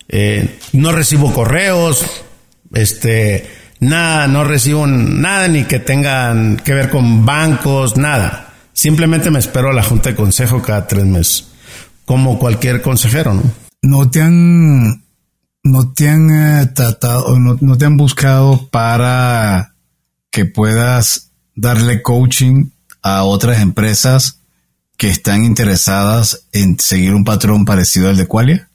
Eh, 0.09 0.59
no 0.73 0.93
recibo 0.93 1.33
correos, 1.33 2.07
este, 2.73 3.51
nada, 3.81 4.29
no 4.29 4.45
recibo 4.45 4.87
nada 4.87 5.49
ni 5.49 5.64
que 5.64 5.81
tengan 5.81 6.59
que 6.59 6.75
ver 6.75 6.91
con 6.91 7.27
bancos, 7.27 7.97
nada. 7.97 8.55
Simplemente 8.73 9.33
me 9.33 9.41
espero 9.41 9.70
a 9.70 9.73
la 9.73 9.83
junta 9.83 10.11
de 10.11 10.14
consejo 10.14 10.62
cada 10.62 10.87
tres 10.87 11.05
meses, 11.05 11.49
como 12.05 12.38
cualquier 12.38 12.82
consejero, 12.82 13.34
¿no? 13.34 13.42
No 13.82 14.11
te 14.11 14.22
han, 14.22 15.05
no 15.62 15.92
te 15.94 16.09
han 16.09 16.30
eh, 16.30 16.66
tratado, 16.74 17.38
no, 17.38 17.57
no 17.61 17.78
te 17.78 17.84
han 17.84 17.96
buscado 17.96 18.68
para 18.68 19.74
que 20.30 20.44
puedas 20.44 21.30
darle 21.55 22.03
coaching 22.03 22.70
a 23.03 23.24
otras 23.24 23.61
empresas 23.61 24.38
que 24.96 25.09
están 25.09 25.44
interesadas 25.44 26.46
en 26.53 26.78
seguir 26.78 27.14
un 27.14 27.24
patrón 27.24 27.64
parecido 27.64 28.09
al 28.09 28.16
de 28.16 28.26
Qualia? 28.26 28.68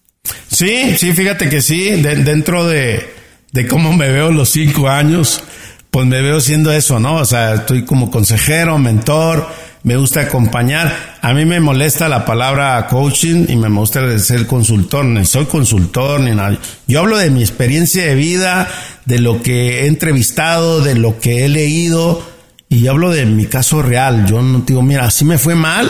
Sí, 0.52 0.98
sí, 0.98 1.14
fíjate 1.14 1.50
que 1.50 1.62
sí, 1.62 2.02
dentro 2.02 2.68
de, 2.68 3.14
de 3.54 3.68
cómo 3.68 3.94
me 3.94 4.12
veo 4.12 4.32
los 4.32 4.50
cinco 4.50 4.90
años, 4.90 5.42
pues 5.90 6.06
me 6.06 6.22
veo 6.22 6.42
siendo 6.42 6.72
eso, 6.74 7.00
¿no? 7.00 7.16
O 7.16 7.26
sea, 7.26 7.56
estoy 7.56 7.86
como 7.86 8.12
consejero, 8.12 8.78
mentor, 8.78 9.48
me 9.88 9.96
gusta 9.96 10.20
acompañar. 10.20 11.18
A 11.22 11.34
mí 11.34 11.46
me 11.46 11.62
molesta 11.62 12.10
la 12.10 12.26
palabra 12.26 12.86
coaching 12.88 13.46
y 13.48 13.56
me 13.56 13.70
gusta 13.70 14.20
ser 14.20 14.46
consultor, 14.46 15.06
ni 15.06 15.24
soy 15.24 15.46
consultor 15.46 16.20
ni 16.20 16.32
nada. 16.32 16.60
Yo 16.88 17.00
hablo 17.00 17.18
de 17.18 17.30
mi 17.30 17.40
experiencia 17.40 18.04
de 18.04 18.14
vida, 18.14 18.68
de 19.06 19.20
lo 19.20 19.42
que 19.42 19.84
he 19.84 19.88
entrevistado, 19.88 20.82
de 20.82 20.96
lo 20.96 21.22
que 21.22 21.46
he 21.46 21.48
leído, 21.48 22.22
y 22.68 22.88
hablo 22.88 23.12
de 23.12 23.26
mi 23.28 23.46
caso 23.46 23.82
real. 23.82 24.28
Yo 24.28 24.42
no 24.42 24.60
digo, 24.68 24.82
mira, 24.82 25.06
así 25.06 25.24
me 25.24 25.38
fue 25.38 25.56
mal 25.56 25.90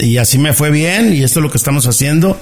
y 0.00 0.16
así 0.16 0.38
me 0.38 0.52
fue 0.52 0.72
bien 0.72 1.14
y 1.14 1.22
esto 1.22 1.38
es 1.38 1.44
lo 1.44 1.52
que 1.52 1.58
estamos 1.58 1.86
haciendo. 1.86 2.36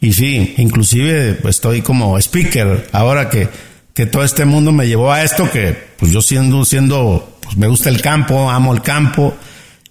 Y 0.00 0.12
sí, 0.12 0.54
inclusive 0.58 1.34
pues, 1.34 1.56
estoy 1.56 1.82
como 1.82 2.16
speaker 2.16 2.86
ahora 2.92 3.28
que, 3.28 3.48
que 3.92 4.06
todo 4.06 4.22
este 4.22 4.44
mundo 4.44 4.70
me 4.70 4.86
llevó 4.86 5.10
a 5.10 5.24
esto, 5.24 5.50
que 5.50 5.76
pues 5.96 6.12
yo 6.12 6.22
siendo, 6.22 6.64
siendo, 6.64 7.38
pues 7.40 7.56
me 7.56 7.66
gusta 7.66 7.88
el 7.88 8.00
campo, 8.00 8.48
amo 8.48 8.72
el 8.72 8.82
campo 8.82 9.34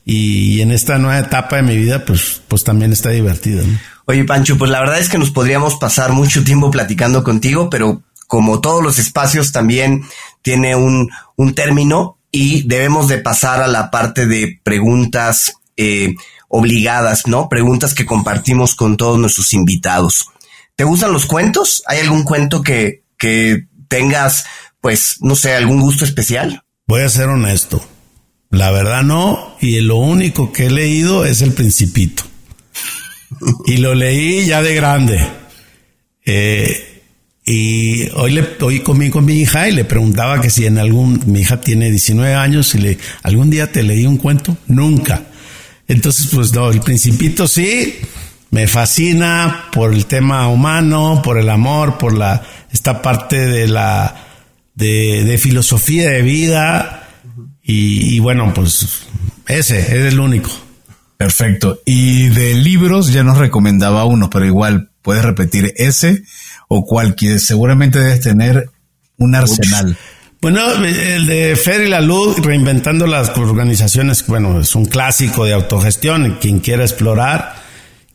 y, 0.05 0.61
en 0.61 0.71
esta 0.71 0.97
nueva 0.97 1.19
etapa 1.19 1.57
de 1.57 1.61
mi 1.63 1.77
vida 1.77 2.05
pues, 2.05 2.41
pues 2.47 2.63
también 2.63 2.91
está 2.91 3.09
divertido. 3.09 3.63
Oye 4.05 4.23
Pancho, 4.23 4.57
pues 4.57 4.71
la 4.71 4.79
verdad 4.79 4.99
es 4.99 5.09
que 5.09 5.17
nos 5.17 5.31
podríamos 5.31 5.75
pasar 5.75 6.11
mucho 6.11 6.43
tiempo 6.43 6.71
platicando 6.71 7.23
contigo, 7.23 7.69
pero 7.69 8.01
como 8.27 8.61
todos 8.61 8.83
los 8.83 8.99
espacios 8.99 9.51
también 9.51 10.03
tiene 10.41 10.75
un, 10.75 11.09
un 11.35 11.53
término 11.53 12.17
y 12.31 12.67
debemos 12.67 13.07
de 13.07 13.17
pasar 13.17 13.61
a 13.61 13.67
la 13.67 13.91
parte 13.91 14.25
de 14.25 14.59
preguntas 14.63 15.53
eh, 15.77 16.15
obligadas, 16.47 17.27
¿no? 17.27 17.49
Preguntas 17.49 17.93
que 17.93 18.05
compartimos 18.05 18.75
con 18.75 18.97
todos 18.97 19.17
nuestros 19.17 19.53
invitados. 19.53 20.29
¿Te 20.75 20.83
gustan 20.83 21.13
los 21.13 21.25
cuentos? 21.25 21.83
¿Hay 21.87 21.99
algún 21.99 22.23
cuento 22.23 22.61
que, 22.61 23.03
que 23.17 23.67
tengas, 23.87 24.45
pues, 24.81 25.17
no 25.21 25.35
sé, 25.35 25.55
algún 25.55 25.79
gusto 25.79 26.05
especial? 26.05 26.63
Voy 26.87 27.01
a 27.01 27.09
ser 27.09 27.29
honesto. 27.29 27.83
La 28.51 28.71
verdad 28.71 29.03
no, 29.03 29.55
y 29.61 29.79
lo 29.81 29.97
único 29.97 30.51
que 30.51 30.65
he 30.65 30.71
leído 30.71 31.25
es 31.25 31.41
El 31.41 31.53
Principito. 31.53 32.23
y 33.65 33.77
lo 33.77 33.93
leí 33.93 34.45
ya 34.45 34.61
de 34.61 34.73
grande. 34.73 35.19
Eh, 36.25 37.03
y 37.45 38.09
hoy 38.11 38.31
le 38.31 38.47
hoy 38.61 38.81
comí 38.81 39.09
con 39.09 39.25
mi 39.25 39.33
hija 39.41 39.67
y 39.67 39.71
le 39.71 39.85
preguntaba 39.85 40.41
que 40.41 40.49
si 40.49 40.65
en 40.65 40.77
algún, 40.77 41.21
mi 41.25 41.41
hija 41.41 41.61
tiene 41.61 41.89
19 41.89 42.35
años 42.35 42.75
y 42.75 42.79
le, 42.79 42.97
algún 43.23 43.49
día 43.49 43.71
te 43.71 43.83
leí 43.83 44.05
un 44.05 44.17
cuento, 44.17 44.57
nunca. 44.67 45.23
Entonces, 45.87 46.27
pues 46.33 46.53
no, 46.53 46.69
el 46.69 46.81
principito 46.81 47.47
sí, 47.47 47.95
me 48.51 48.67
fascina 48.67 49.69
por 49.71 49.93
el 49.93 50.05
tema 50.05 50.47
humano, 50.47 51.21
por 51.23 51.39
el 51.39 51.49
amor, 51.49 51.97
por 51.97 52.13
la, 52.13 52.43
esta 52.71 53.01
parte 53.01 53.47
de 53.47 53.67
la, 53.67 54.27
de, 54.75 55.23
de 55.23 55.37
filosofía 55.37 56.09
de 56.09 56.21
vida. 56.21 56.98
Y, 57.71 58.15
y 58.15 58.19
bueno, 58.19 58.51
pues 58.51 59.03
ese 59.47 59.79
es 59.79 60.11
el 60.11 60.19
único. 60.19 60.49
Perfecto. 61.17 61.81
Y 61.85 62.29
de 62.29 62.55
libros 62.55 63.13
ya 63.13 63.23
nos 63.23 63.37
recomendaba 63.37 64.05
uno, 64.05 64.27
pero 64.31 64.45
igual 64.45 64.89
puedes 65.03 65.23
repetir 65.23 65.73
ese 65.77 66.23
o 66.67 66.83
cualquier, 66.83 67.39
seguramente 67.39 67.99
debes 67.99 68.21
tener 68.21 68.71
un 69.17 69.35
arsenal. 69.35 69.95
Bueno, 70.41 70.67
el 70.83 71.27
de 71.27 71.55
Fer 71.55 71.81
y 71.81 71.89
la 71.89 72.01
Luz, 72.01 72.37
reinventando 72.37 73.05
las 73.05 73.37
organizaciones, 73.37 74.25
bueno, 74.25 74.61
es 74.61 74.73
un 74.73 74.85
clásico 74.85 75.45
de 75.45 75.53
autogestión, 75.53 76.37
quien 76.41 76.61
quiera 76.61 76.83
explorar. 76.83 77.53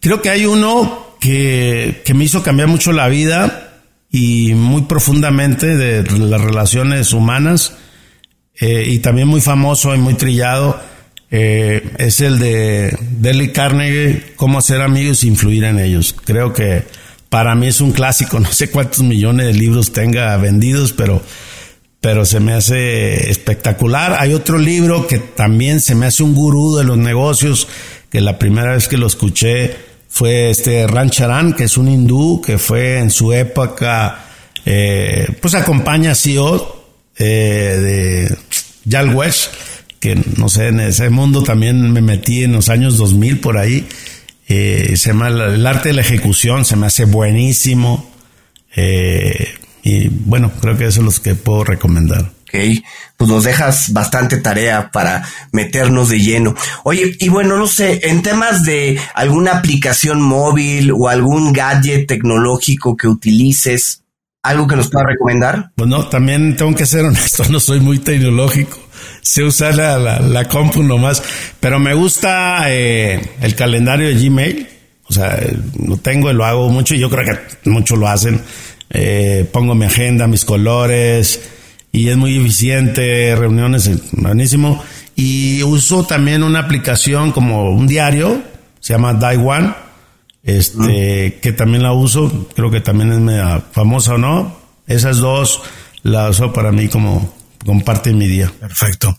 Creo 0.00 0.20
que 0.20 0.30
hay 0.30 0.46
uno 0.46 1.16
que, 1.20 2.02
que 2.04 2.14
me 2.14 2.24
hizo 2.24 2.42
cambiar 2.42 2.66
mucho 2.66 2.90
la 2.92 3.08
vida 3.08 3.82
y 4.10 4.54
muy 4.54 4.82
profundamente 4.82 5.76
de 5.76 6.02
las 6.18 6.40
relaciones 6.40 7.12
humanas, 7.12 7.74
eh, 8.60 8.84
y 8.86 8.98
también 9.00 9.28
muy 9.28 9.40
famoso 9.40 9.94
y 9.94 9.98
muy 9.98 10.14
trillado, 10.14 10.80
eh, 11.36 11.90
es 11.98 12.20
el 12.20 12.38
de 12.38 12.96
Dale 13.18 13.50
Carnegie, 13.50 14.34
Cómo 14.36 14.58
hacer 14.58 14.80
amigos 14.80 15.24
e 15.24 15.26
influir 15.26 15.64
en 15.64 15.80
ellos. 15.80 16.14
Creo 16.24 16.52
que 16.52 16.84
para 17.28 17.56
mí 17.56 17.66
es 17.66 17.80
un 17.80 17.90
clásico, 17.90 18.38
no 18.40 18.52
sé 18.52 18.70
cuántos 18.70 19.00
millones 19.02 19.46
de 19.46 19.54
libros 19.54 19.92
tenga 19.92 20.36
vendidos, 20.36 20.92
pero, 20.92 21.20
pero 22.00 22.24
se 22.24 22.38
me 22.38 22.52
hace 22.52 23.30
espectacular. 23.30 24.16
Hay 24.20 24.32
otro 24.32 24.58
libro 24.58 25.08
que 25.08 25.18
también 25.18 25.80
se 25.80 25.96
me 25.96 26.06
hace 26.06 26.22
un 26.22 26.36
gurú 26.36 26.76
de 26.76 26.84
los 26.84 26.98
negocios, 26.98 27.66
que 28.10 28.20
la 28.20 28.38
primera 28.38 28.74
vez 28.74 28.86
que 28.86 28.96
lo 28.96 29.08
escuché 29.08 29.74
fue 30.08 30.50
este 30.50 30.86
Rancharan, 30.86 31.54
que 31.54 31.64
es 31.64 31.76
un 31.76 31.88
hindú 31.88 32.40
que 32.40 32.58
fue 32.58 33.00
en 33.00 33.10
su 33.10 33.32
época, 33.32 34.26
eh, 34.64 35.26
pues 35.40 35.54
acompaña 35.54 36.12
a 36.12 36.14
CEO 36.14 36.84
de 37.18 38.36
Yal 38.84 39.14
West, 39.14 39.52
que 40.00 40.16
no 40.36 40.48
sé, 40.48 40.68
en 40.68 40.80
ese 40.80 41.10
mundo 41.10 41.42
también 41.42 41.92
me 41.92 42.02
metí 42.02 42.44
en 42.44 42.52
los 42.52 42.68
años 42.68 42.96
2000 42.98 43.40
por 43.40 43.58
ahí 43.58 43.86
eh, 44.46 44.94
se 44.96 45.10
llama 45.10 45.28
El 45.28 45.66
arte 45.66 45.88
de 45.88 45.94
la 45.94 46.02
ejecución, 46.02 46.64
se 46.64 46.76
me 46.76 46.86
hace 46.86 47.04
buenísimo. 47.04 48.10
Eh, 48.76 49.54
y 49.82 50.08
bueno, 50.08 50.52
creo 50.60 50.76
que 50.76 50.86
eso 50.86 51.00
es 51.00 51.16
lo 51.16 51.22
que 51.22 51.34
puedo 51.34 51.64
recomendar. 51.64 52.32
Ok, 52.42 52.60
pues 53.16 53.30
nos 53.30 53.44
dejas 53.44 53.92
bastante 53.92 54.36
tarea 54.36 54.90
para 54.92 55.26
meternos 55.52 56.08
de 56.10 56.20
lleno. 56.20 56.54
Oye, 56.84 57.16
y 57.18 57.28
bueno, 57.28 57.56
no 57.56 57.66
sé, 57.66 58.00
en 58.04 58.22
temas 58.22 58.64
de 58.64 59.00
alguna 59.14 59.58
aplicación 59.58 60.22
móvil 60.22 60.92
o 60.92 61.08
algún 61.08 61.52
gadget 61.52 62.06
tecnológico 62.06 62.96
que 62.96 63.08
utilices, 63.08 64.02
¿algo 64.44 64.68
que 64.68 64.76
nos 64.76 64.88
pueda 64.88 65.06
recomendar? 65.06 65.72
Bueno, 65.76 66.06
también 66.06 66.54
tengo 66.56 66.72
que 66.76 66.86
ser 66.86 67.04
honesto, 67.04 67.42
no 67.50 67.58
soy 67.58 67.80
muy 67.80 67.98
tecnológico 67.98 68.78
sé 69.24 69.42
usar 69.42 69.74
la, 69.74 69.98
la, 69.98 70.20
la, 70.20 70.44
compu 70.44 70.82
nomás, 70.82 71.22
pero 71.58 71.78
me 71.78 71.94
gusta 71.94 72.64
eh, 72.68 73.20
el 73.40 73.54
calendario 73.54 74.08
de 74.08 74.14
Gmail. 74.14 74.68
O 75.06 75.12
sea, 75.12 75.38
lo 75.86 75.96
tengo 75.96 76.30
y 76.30 76.34
lo 76.34 76.44
hago 76.44 76.68
mucho 76.68 76.94
y 76.94 76.98
yo 76.98 77.10
creo 77.10 77.24
que 77.24 77.70
muchos 77.70 77.98
lo 77.98 78.06
hacen. 78.08 78.40
Eh, 78.90 79.48
pongo 79.50 79.74
mi 79.74 79.86
agenda, 79.86 80.26
mis 80.26 80.44
colores 80.44 81.40
y 81.90 82.08
es 82.08 82.16
muy 82.16 82.36
eficiente, 82.36 83.34
reuniones, 83.36 83.90
buenísimo. 84.12 84.82
Y 85.16 85.62
uso 85.62 86.04
también 86.04 86.42
una 86.42 86.60
aplicación 86.60 87.32
como 87.32 87.70
un 87.70 87.86
diario, 87.86 88.42
se 88.80 88.94
llama 88.94 89.14
Daiwan, 89.14 89.76
este, 90.44 91.38
que 91.40 91.52
también 91.52 91.82
la 91.82 91.92
uso, 91.92 92.48
creo 92.54 92.70
que 92.70 92.80
también 92.80 93.12
es 93.12 93.18
media 93.18 93.64
famosa 93.72 94.14
o 94.14 94.18
no. 94.18 94.56
Esas 94.86 95.18
dos 95.18 95.62
las 96.02 96.38
uso 96.38 96.52
para 96.52 96.70
mí 96.70 96.88
como 96.88 97.34
comparte 97.64 98.12
mi 98.12 98.28
día. 98.28 98.52
Perfecto. 98.60 99.18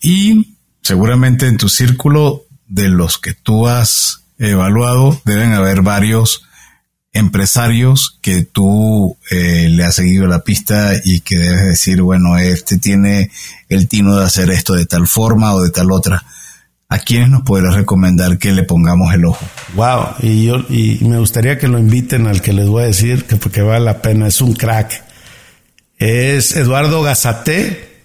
Y 0.00 0.56
seguramente 0.82 1.46
en 1.46 1.58
tu 1.58 1.68
círculo 1.68 2.46
de 2.66 2.88
los 2.88 3.18
que 3.18 3.34
tú 3.34 3.68
has 3.68 4.24
evaluado 4.38 5.20
deben 5.24 5.52
haber 5.52 5.82
varios 5.82 6.42
empresarios 7.12 8.18
que 8.22 8.42
tú 8.42 9.18
eh, 9.30 9.68
le 9.68 9.84
has 9.84 9.96
seguido 9.96 10.26
la 10.26 10.42
pista 10.42 10.92
y 11.04 11.20
que 11.20 11.36
debes 11.36 11.66
decir, 11.66 12.00
bueno, 12.00 12.38
este 12.38 12.78
tiene 12.78 13.30
el 13.68 13.88
tino 13.88 14.16
de 14.16 14.24
hacer 14.24 14.50
esto 14.50 14.72
de 14.72 14.86
tal 14.86 15.06
forma 15.06 15.54
o 15.54 15.62
de 15.62 15.70
tal 15.70 15.92
otra. 15.92 16.24
¿A 16.92 16.98
quiénes 16.98 17.30
nos 17.30 17.42
podrías 17.42 17.74
recomendar 17.74 18.36
que 18.36 18.52
le 18.52 18.64
pongamos 18.64 19.14
el 19.14 19.24
ojo? 19.24 19.42
Wow, 19.74 20.08
y 20.20 20.44
yo 20.44 20.58
y 20.68 20.98
me 21.00 21.18
gustaría 21.18 21.56
que 21.58 21.66
lo 21.66 21.78
inviten 21.78 22.26
al 22.26 22.42
que 22.42 22.52
les 22.52 22.68
voy 22.68 22.82
a 22.82 22.86
decir 22.86 23.24
que 23.24 23.36
porque 23.36 23.62
vale 23.62 23.82
la 23.82 24.02
pena, 24.02 24.26
es 24.26 24.42
un 24.42 24.52
crack. 24.52 25.02
Es 25.96 26.54
Eduardo 26.54 27.00
Gazate, 27.02 28.02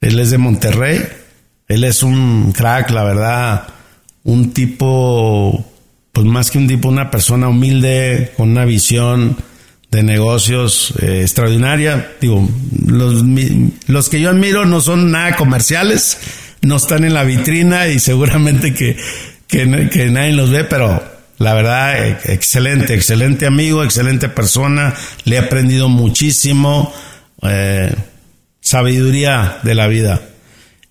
él 0.00 0.18
es 0.18 0.30
de 0.30 0.38
Monterrey, 0.38 1.06
él 1.68 1.84
es 1.84 2.02
un 2.02 2.52
crack, 2.52 2.90
la 2.90 3.04
verdad, 3.04 3.68
un 4.24 4.52
tipo, 4.52 5.64
pues 6.12 6.26
más 6.26 6.50
que 6.50 6.58
un 6.58 6.66
tipo, 6.66 6.88
una 6.88 7.12
persona 7.12 7.48
humilde, 7.48 8.32
con 8.36 8.50
una 8.50 8.64
visión 8.64 9.36
de 9.92 10.02
negocios 10.02 10.94
eh, 11.00 11.20
extraordinaria. 11.22 12.10
Digo, 12.20 12.48
los, 12.86 13.22
los 13.86 14.08
que 14.08 14.20
yo 14.20 14.30
admiro 14.30 14.64
no 14.64 14.80
son 14.80 15.12
nada 15.12 15.36
comerciales, 15.36 16.18
no 16.66 16.76
están 16.76 17.04
en 17.04 17.14
la 17.14 17.24
vitrina 17.24 17.88
y 17.88 17.98
seguramente 17.98 18.74
que, 18.74 18.96
que, 19.46 19.66
nadie 19.66 20.32
los 20.32 20.50
ve, 20.50 20.64
pero 20.64 21.02
la 21.38 21.54
verdad, 21.54 22.06
e, 22.06 22.18
excelente, 22.32 22.94
excelente 22.94 23.46
amigo, 23.46 23.84
excelente 23.84 24.28
persona, 24.28 24.94
le 25.24 25.36
he 25.36 25.38
aprendido 25.38 25.88
muchísimo, 25.88 26.92
eh, 27.42 27.94
sabiduría 28.60 29.58
de 29.62 29.74
la 29.74 29.86
vida. 29.86 30.20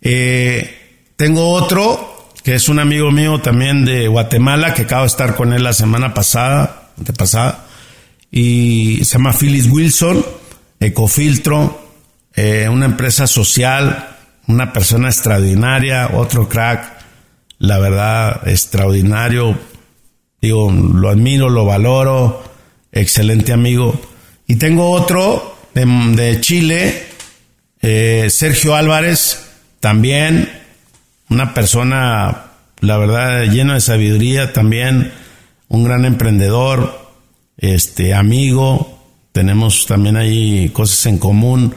Eh, 0.02 0.78
tengo 1.16 1.52
otro 1.52 2.16
que 2.44 2.54
es 2.54 2.70
un 2.70 2.78
amigo 2.80 3.12
mío 3.12 3.40
también 3.40 3.86
de 3.86 4.08
Guatemala, 4.08 4.76
que 4.76 4.84
acabo 4.84 5.02
de 5.02 5.08
estar 5.08 5.36
con 5.36 5.52
él 5.52 5.64
la 5.64 5.74
semana 5.74 6.14
pasada, 6.14 6.92
y 8.32 9.00
se 9.04 9.14
llama 9.14 9.34
Phyllis 9.34 9.68
Wilson, 9.68 10.24
Ecofiltro, 10.80 11.86
eh, 12.36 12.70
una 12.70 12.86
empresa 12.86 13.26
social, 13.26 14.15
una 14.48 14.72
persona 14.72 15.10
extraordinaria, 15.10 16.12
otro 16.14 16.48
crack, 16.48 16.94
la 17.58 17.80
verdad, 17.80 18.48
extraordinario, 18.48 19.58
digo, 20.42 20.72
lo 20.72 21.10
admiro, 21.10 21.50
lo 21.50 21.66
valoro, 21.66 22.44
excelente 22.92 23.54
amigo. 23.54 24.00
Y 24.48 24.56
tengo 24.58 24.92
otro 24.92 25.58
de, 25.74 26.38
Chile, 26.42 27.08
eh, 27.82 28.28
Sergio 28.30 28.76
Álvarez, 28.76 29.48
también 29.80 30.50
una 31.30 31.54
persona, 31.54 32.52
la 32.82 32.98
verdad, 32.98 33.44
llena 33.44 33.76
de 33.76 33.82
sabiduría, 33.82 34.54
también 34.54 35.12
un 35.68 35.84
gran 35.84 36.06
emprendedor, 36.06 37.06
este 37.58 38.14
amigo, 38.14 39.04
tenemos 39.32 39.86
también 39.86 40.18
ahí 40.18 40.70
cosas 40.70 41.06
en 41.08 41.18
común 41.18 41.74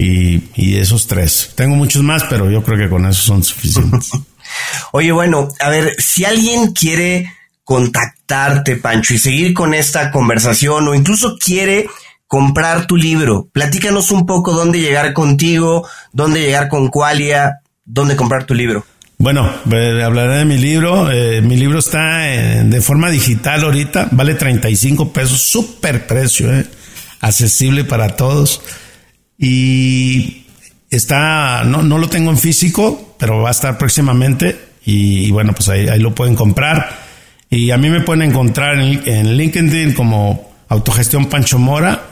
y, 0.00 0.42
y 0.56 0.76
esos 0.76 1.06
tres. 1.06 1.52
Tengo 1.54 1.76
muchos 1.76 2.02
más, 2.02 2.24
pero 2.24 2.50
yo 2.50 2.62
creo 2.62 2.78
que 2.78 2.88
con 2.88 3.04
eso 3.04 3.20
son 3.20 3.44
suficientes. 3.44 4.10
Oye, 4.92 5.12
bueno, 5.12 5.48
a 5.60 5.68
ver, 5.68 5.94
si 5.98 6.24
alguien 6.24 6.72
quiere 6.72 7.30
contactarte, 7.64 8.76
Pancho, 8.76 9.14
y 9.14 9.18
seguir 9.18 9.52
con 9.52 9.74
esta 9.74 10.10
conversación 10.10 10.88
o 10.88 10.94
incluso 10.94 11.36
quiere 11.36 11.86
comprar 12.26 12.86
tu 12.86 12.96
libro, 12.96 13.48
platícanos 13.52 14.10
un 14.10 14.24
poco 14.24 14.52
dónde 14.52 14.80
llegar 14.80 15.12
contigo, 15.12 15.86
dónde 16.12 16.40
llegar 16.40 16.68
con 16.68 16.88
Qualia, 16.88 17.60
dónde 17.84 18.16
comprar 18.16 18.44
tu 18.44 18.54
libro. 18.54 18.84
Bueno, 19.18 19.52
hablaré 20.02 20.38
de 20.38 20.44
mi 20.46 20.56
libro. 20.56 21.10
Eh, 21.10 21.42
mi 21.42 21.56
libro 21.56 21.78
está 21.78 22.20
de 22.20 22.80
forma 22.80 23.10
digital 23.10 23.64
ahorita, 23.64 24.08
vale 24.12 24.34
35 24.34 25.12
pesos, 25.12 25.42
súper 25.42 26.06
precio, 26.06 26.50
eh, 26.50 26.66
accesible 27.20 27.84
para 27.84 28.16
todos. 28.16 28.62
Y 29.40 30.44
está, 30.90 31.64
no, 31.64 31.82
no 31.82 31.98
lo 31.98 32.08
tengo 32.08 32.30
en 32.30 32.38
físico, 32.38 33.16
pero 33.18 33.42
va 33.42 33.48
a 33.48 33.52
estar 33.52 33.78
próximamente. 33.78 34.56
Y, 34.84 35.30
bueno, 35.30 35.52
pues 35.54 35.68
ahí, 35.68 35.88
ahí, 35.88 35.98
lo 35.98 36.14
pueden 36.14 36.36
comprar. 36.36 37.08
Y 37.48 37.70
a 37.70 37.78
mí 37.78 37.90
me 37.90 38.00
pueden 38.00 38.30
encontrar 38.30 38.78
en, 38.78 39.02
en 39.08 39.36
LinkedIn 39.36 39.94
como 39.94 40.52
Autogestión 40.68 41.26
Pancho 41.26 41.58
Mora 41.58 42.10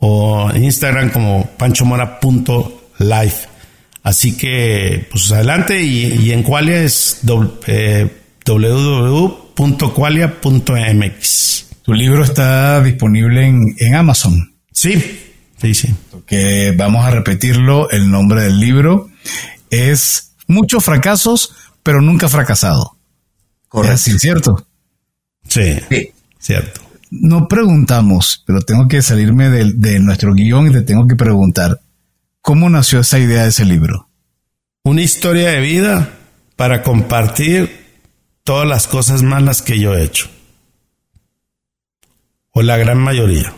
o 0.00 0.50
en 0.52 0.64
Instagram 0.64 1.10
como 1.10 1.48
panchomora.life. 1.56 3.48
Así 4.02 4.36
que, 4.36 5.06
pues 5.10 5.30
adelante 5.30 5.82
y, 5.82 6.32
en 6.32 6.42
Qualia 6.42 6.82
es 6.82 7.20
eh, 7.66 8.08
www.qualia.mx. 8.46 9.56
Tu 11.82 11.94
libro 11.94 12.24
está 12.24 12.82
disponible 12.82 13.46
en, 13.46 13.94
Amazon. 13.94 14.54
Sí, 14.72 15.29
sí, 15.60 15.74
sí. 15.74 15.94
Que 16.26 16.74
vamos 16.76 17.04
a 17.04 17.10
repetirlo, 17.10 17.90
el 17.90 18.10
nombre 18.10 18.42
del 18.42 18.60
libro 18.60 19.10
es 19.70 20.32
Muchos 20.46 20.84
fracasos, 20.84 21.54
pero 21.82 22.00
nunca 22.00 22.28
fracasado. 22.28 22.96
Correcto. 23.68 23.94
¿Es 23.94 24.18
cierto? 24.18 24.66
Sí, 25.46 25.78
sí, 25.88 26.10
cierto. 26.40 26.80
No 27.10 27.46
preguntamos, 27.46 28.42
pero 28.46 28.60
tengo 28.60 28.88
que 28.88 29.00
salirme 29.00 29.48
de, 29.48 29.72
de 29.74 30.00
nuestro 30.00 30.34
guion 30.34 30.68
y 30.68 30.72
te 30.72 30.82
tengo 30.82 31.06
que 31.06 31.14
preguntar, 31.14 31.80
¿Cómo 32.42 32.70
nació 32.70 33.00
esa 33.00 33.18
idea 33.18 33.42
de 33.42 33.50
ese 33.50 33.64
libro? 33.64 34.08
Una 34.82 35.02
historia 35.02 35.50
de 35.50 35.60
vida 35.60 36.10
para 36.56 36.82
compartir 36.82 37.86
todas 38.44 38.66
las 38.66 38.86
cosas 38.86 39.22
malas 39.22 39.60
que 39.60 39.78
yo 39.78 39.94
he 39.94 40.02
hecho. 40.02 40.28
O 42.52 42.62
la 42.62 42.78
gran 42.78 42.98
mayoría. 42.98 43.52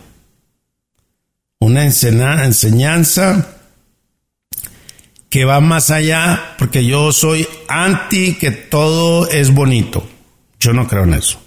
Una 1.65 1.85
enseñanza 1.85 3.47
que 5.31 5.45
va 5.45 5.61
más 5.61 5.91
allá, 5.91 6.55
porque 6.59 6.85
yo 6.85 7.13
soy 7.13 7.47
anti 7.69 8.35
que 8.35 8.51
todo 8.51 9.29
es 9.29 9.53
bonito. 9.53 10.07
Yo 10.61 10.73
no 10.73 10.87
creo 10.87 11.05
en 11.05 11.15
eso. 11.15 11.41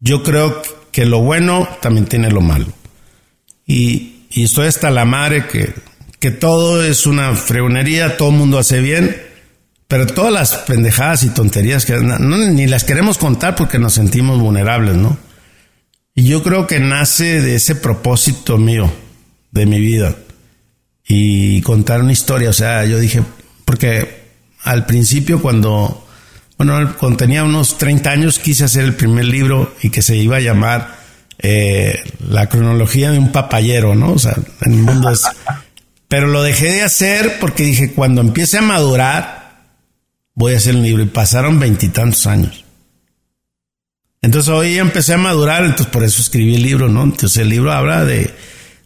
Yo 0.00 0.22
creo 0.22 0.62
que 0.92 1.06
lo 1.06 1.20
bueno 1.20 1.68
también 1.80 2.06
tiene 2.06 2.30
lo 2.30 2.40
malo. 2.40 2.66
Y, 3.66 4.26
y 4.30 4.44
estoy 4.44 4.66
hasta 4.66 4.90
la 4.90 5.04
madre 5.04 5.46
que 5.46 5.74
que 6.20 6.30
todo 6.30 6.82
es 6.82 7.06
una 7.06 7.34
fregonería, 7.34 8.16
todo 8.16 8.30
el 8.30 8.36
mundo 8.36 8.58
hace 8.58 8.80
bien, 8.80 9.16
pero 9.88 10.06
todas 10.06 10.32
las 10.32 10.56
pendejadas 10.56 11.22
y 11.22 11.28
tonterías 11.28 11.84
que 11.84 11.96
ni 11.98 12.66
las 12.66 12.84
queremos 12.84 13.18
contar 13.18 13.54
porque 13.54 13.78
nos 13.78 13.94
sentimos 13.94 14.40
vulnerables, 14.40 14.96
¿no? 14.96 15.16
Y 16.16 16.24
yo 16.24 16.42
creo 16.42 16.66
que 16.66 16.80
nace 16.80 17.42
de 17.42 17.56
ese 17.56 17.74
propósito 17.74 18.56
mío, 18.56 18.90
de 19.50 19.66
mi 19.66 19.78
vida, 19.78 20.16
y 21.06 21.60
contar 21.60 22.00
una 22.00 22.12
historia, 22.12 22.48
o 22.50 22.54
sea, 22.54 22.86
yo 22.86 22.98
dije, 22.98 23.22
porque 23.66 24.22
al 24.64 24.86
principio 24.86 25.42
cuando, 25.42 26.08
bueno, 26.56 26.96
cuando 26.98 27.18
tenía 27.18 27.44
unos 27.44 27.76
30 27.76 28.10
años 28.10 28.38
quise 28.38 28.64
hacer 28.64 28.84
el 28.84 28.94
primer 28.94 29.26
libro 29.26 29.74
y 29.82 29.90
que 29.90 30.00
se 30.00 30.16
iba 30.16 30.38
a 30.38 30.40
llamar 30.40 30.96
eh, 31.38 32.02
La 32.30 32.48
cronología 32.48 33.10
de 33.10 33.18
un 33.18 33.30
papayero, 33.30 33.94
¿no? 33.94 34.12
O 34.12 34.18
sea, 34.18 34.34
en 34.62 34.72
el 34.72 34.82
mundo 34.82 35.10
es 35.10 35.22
pero 36.08 36.28
lo 36.28 36.42
dejé 36.42 36.72
de 36.72 36.82
hacer 36.82 37.38
porque 37.40 37.62
dije, 37.62 37.92
cuando 37.92 38.22
empiece 38.22 38.58
a 38.58 38.62
madurar, 38.62 39.66
voy 40.34 40.54
a 40.54 40.56
hacer 40.56 40.76
un 40.76 40.82
libro. 40.82 41.02
Y 41.02 41.06
pasaron 41.06 41.58
veintitantos 41.58 42.26
años. 42.26 42.64
Entonces 44.26 44.52
hoy 44.52 44.76
empecé 44.76 45.14
a 45.14 45.18
madurar, 45.18 45.62
entonces 45.62 45.86
por 45.86 46.02
eso 46.02 46.20
escribí 46.20 46.56
el 46.56 46.62
libro, 46.64 46.88
¿no? 46.88 47.04
Entonces 47.04 47.36
el 47.38 47.48
libro 47.48 47.72
habla 47.72 48.04
de, 48.04 48.34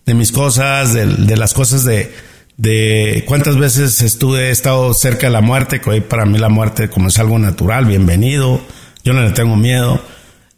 mis 0.04 0.32
cosas, 0.32 0.92
de, 0.92 1.06
las 1.34 1.54
cosas 1.54 1.82
de, 1.86 3.24
cuántas 3.26 3.56
veces 3.56 4.02
estuve, 4.02 4.48
he 4.48 4.50
estado 4.50 4.92
cerca 4.92 5.28
de 5.28 5.32
la 5.32 5.40
muerte, 5.40 5.80
que 5.80 5.88
hoy 5.88 6.00
para 6.02 6.26
mí 6.26 6.38
la 6.38 6.50
muerte 6.50 6.90
como 6.90 7.08
es 7.08 7.18
algo 7.18 7.38
natural, 7.38 7.86
bienvenido, 7.86 8.60
yo 9.02 9.14
no 9.14 9.22
le 9.22 9.30
tengo 9.30 9.56
miedo. 9.56 10.04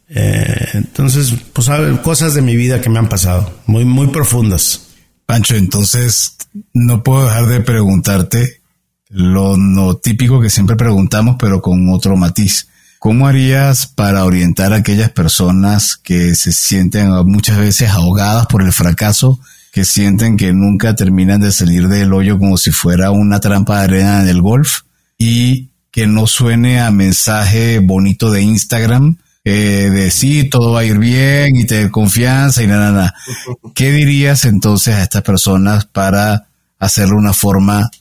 Eh, 0.09 0.71
entonces, 0.73 1.33
pues 1.53 1.69
cosas 2.03 2.33
de 2.33 2.41
mi 2.41 2.57
vida 2.57 2.81
que 2.81 2.89
me 2.89 2.99
han 2.99 3.07
pasado, 3.07 3.53
muy, 3.67 3.85
muy 3.85 4.07
profundas. 4.07 4.89
Pancho, 5.25 5.55
entonces 5.55 6.35
no 6.73 7.03
puedo 7.03 7.23
dejar 7.23 7.47
de 7.47 7.61
preguntarte 7.61 8.59
lo 9.07 9.55
no 9.55 9.95
típico 9.95 10.41
que 10.41 10.49
siempre 10.49 10.75
preguntamos, 10.75 11.37
pero 11.39 11.61
con 11.61 11.87
otro 11.87 12.17
matiz. 12.17 12.67
¿Cómo 13.03 13.27
harías 13.27 13.85
para 13.85 14.23
orientar 14.23 14.71
a 14.71 14.77
aquellas 14.77 15.09
personas 15.09 15.97
que 15.97 16.35
se 16.35 16.53
sienten 16.53 17.09
muchas 17.25 17.57
veces 17.57 17.89
ahogadas 17.89 18.47
por 18.47 18.61
el 18.61 18.71
fracaso, 18.71 19.41
que 19.73 19.83
sienten 19.83 20.37
que 20.37 20.53
nunca 20.53 20.95
terminan 20.95 21.41
de 21.41 21.51
salir 21.51 21.89
del 21.89 22.13
hoyo 22.13 22.39
como 22.39 22.55
si 22.55 22.71
fuera 22.71 23.11
una 23.11 23.41
trampa 23.41 23.79
de 23.79 23.83
arena 23.83 24.21
en 24.21 24.29
el 24.29 24.41
golf 24.41 24.83
y 25.17 25.67
que 25.91 26.07
no 26.07 26.27
suene 26.27 26.79
a 26.79 26.91
mensaje 26.91 27.79
bonito 27.79 28.31
de 28.31 28.41
Instagram, 28.41 29.17
eh, 29.43 29.89
de 29.93 30.09
sí, 30.09 30.45
todo 30.45 30.71
va 30.71 30.79
a 30.79 30.85
ir 30.85 30.97
bien 30.97 31.57
y 31.57 31.65
te 31.65 31.91
confianza 31.91 32.63
y 32.63 32.67
nada, 32.67 32.93
nada. 32.93 33.15
¿Qué 33.75 33.91
dirías 33.91 34.45
entonces 34.45 34.95
a 34.95 35.03
estas 35.03 35.23
personas 35.23 35.83
para 35.83 36.47
hacerlo 36.79 37.15
de 37.15 37.23
una 37.23 37.33
forma 37.33 37.91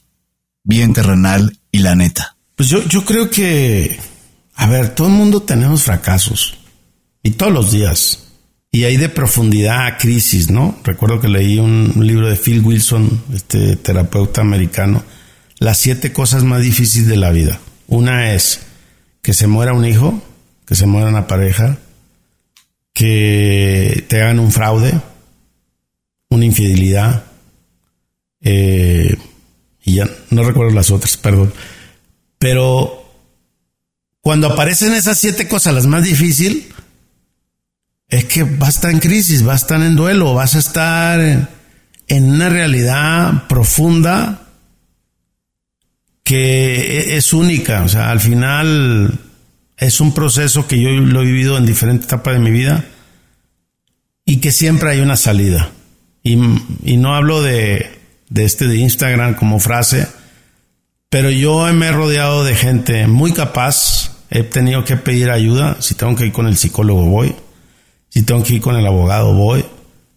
bien 0.63 0.93
terrenal 0.93 1.59
y 1.73 1.81
la 1.81 1.97
neta? 1.97 2.37
Pues 2.55 2.69
yo, 2.69 2.87
yo 2.87 3.05
creo 3.05 3.29
que, 3.31 3.99
a 4.63 4.69
ver, 4.69 4.95
todo 4.95 5.09
el 5.09 5.15
mundo 5.15 5.43
tenemos 5.43 5.83
fracasos 5.83 6.57
y 7.21 7.33
todos 7.33 7.53
los 7.53 7.73
días. 7.73 8.29
Y 8.71 8.85
hay 8.85 8.97
de 8.97 9.09
profundidad 9.09 9.89
a 9.89 9.97
crisis, 9.97 10.51
¿no? 10.51 10.79
Recuerdo 10.85 11.19
que 11.21 11.27
leí 11.27 11.59
un, 11.59 11.93
libro 11.97 12.29
de 12.29 12.37
Phil 12.37 12.61
Wilson, 12.61 13.25
este 13.35 13.75
terapeuta 13.75 14.41
americano, 14.41 15.03
Las 15.59 15.79
siete 15.79 16.13
cosas 16.13 16.45
más 16.45 16.63
difíciles 16.63 17.09
de 17.09 17.17
la 17.17 17.33
vida. 17.33 17.59
Una 17.89 18.35
es 18.35 18.61
que 19.21 19.35
se 19.35 19.49
muera 19.49 19.73
un 19.73 19.85
hijo, 19.85 20.23
que 20.65 20.77
se 20.77 20.87
muera 20.87 21.09
una 21.09 21.27
pareja, 21.27 21.79
que 22.95 24.05
te 24.07 24.23
hagan 24.23 24.39
un 24.39 24.53
fraude, 24.53 24.95
una 26.29 26.45
infidelidad, 26.45 27.25
eh, 28.43 29.17
y 29.83 29.95
ya 29.95 30.09
no 30.31 30.45
recuerdo 30.45 30.73
las 30.73 30.93
otras, 30.93 31.17
perdón. 31.17 31.53
Pero 32.39 33.02
cuando 34.23 34.47
aparecen 34.47 34.95
esas 34.95 35.19
siete 35.19 35.47
cosas, 35.49 35.75
las 35.75 35.87
más 35.87 36.05
difíciles, 36.05 36.65
es 38.09 38.25
que 38.25 38.45
vas 38.45 38.69
a 38.69 38.71
estar 38.71 38.91
en 38.91 39.01
crisis, 39.01 39.43
vas 39.43 39.63
a 39.63 39.65
estar 39.65 39.83
en 39.83 39.97
duelo, 39.97 40.35
vas 40.35 40.55
a 40.55 40.59
estar 40.59 41.21
en 42.09 42.31
una 42.31 42.49
realidad 42.49 43.47
profunda 43.49 44.43
que 46.25 46.99
e-, 46.99 47.17
es 47.17 47.33
única. 47.33 47.83
O 47.83 47.89
sea, 47.89 48.11
al 48.11 48.21
final 48.21 49.19
es 49.77 50.01
un 50.01 50.15
proceso 50.15 50.67
que 50.67 50.81
yo 50.81 50.91
lo 50.91 51.23
he 51.23 51.27
vivido 51.27 51.59
en 51.59 51.67
diferentes 51.67 52.07
etapas 52.07 52.35
de 52.35 52.41
mi 52.41 52.51
vida 52.51 52.85
y 54.25 54.37
que 54.37 54.53
siempre 54.53 54.91
hay 54.91 55.01
una 55.01 55.17
salida. 55.17 55.71
Y, 56.23 56.37
no 56.37 57.17
hablo 57.17 57.43
de, 57.43 57.99
de 58.29 58.45
este 58.45 58.69
de 58.69 58.77
Instagram 58.77 59.35
como 59.35 59.59
frase, 59.59 60.07
pero 61.09 61.31
yo 61.31 61.71
me 61.73 61.89
he 61.89 61.93
rodeado 61.93 62.45
de 62.45 62.55
gente 62.55 63.07
muy 63.09 63.33
capaz. 63.33 64.12
He 64.35 64.45
tenido 64.45 64.83
que 64.83 64.97
pedir 64.97 65.31
ayuda. 65.31 65.77
Si 65.83 65.95
tengo 65.95 66.17
que 66.17 66.25
ir 66.25 66.33
con 66.33 66.47
el 66.47 66.57
psicólogo, 66.57 67.05
voy. 67.05 67.35
Si 68.09 68.23
tengo 68.23 68.43
que 68.43 68.55
ir 68.55 68.63
con 68.63 68.77
el 68.77 68.87
abogado, 68.87 69.35
voy. 69.35 69.63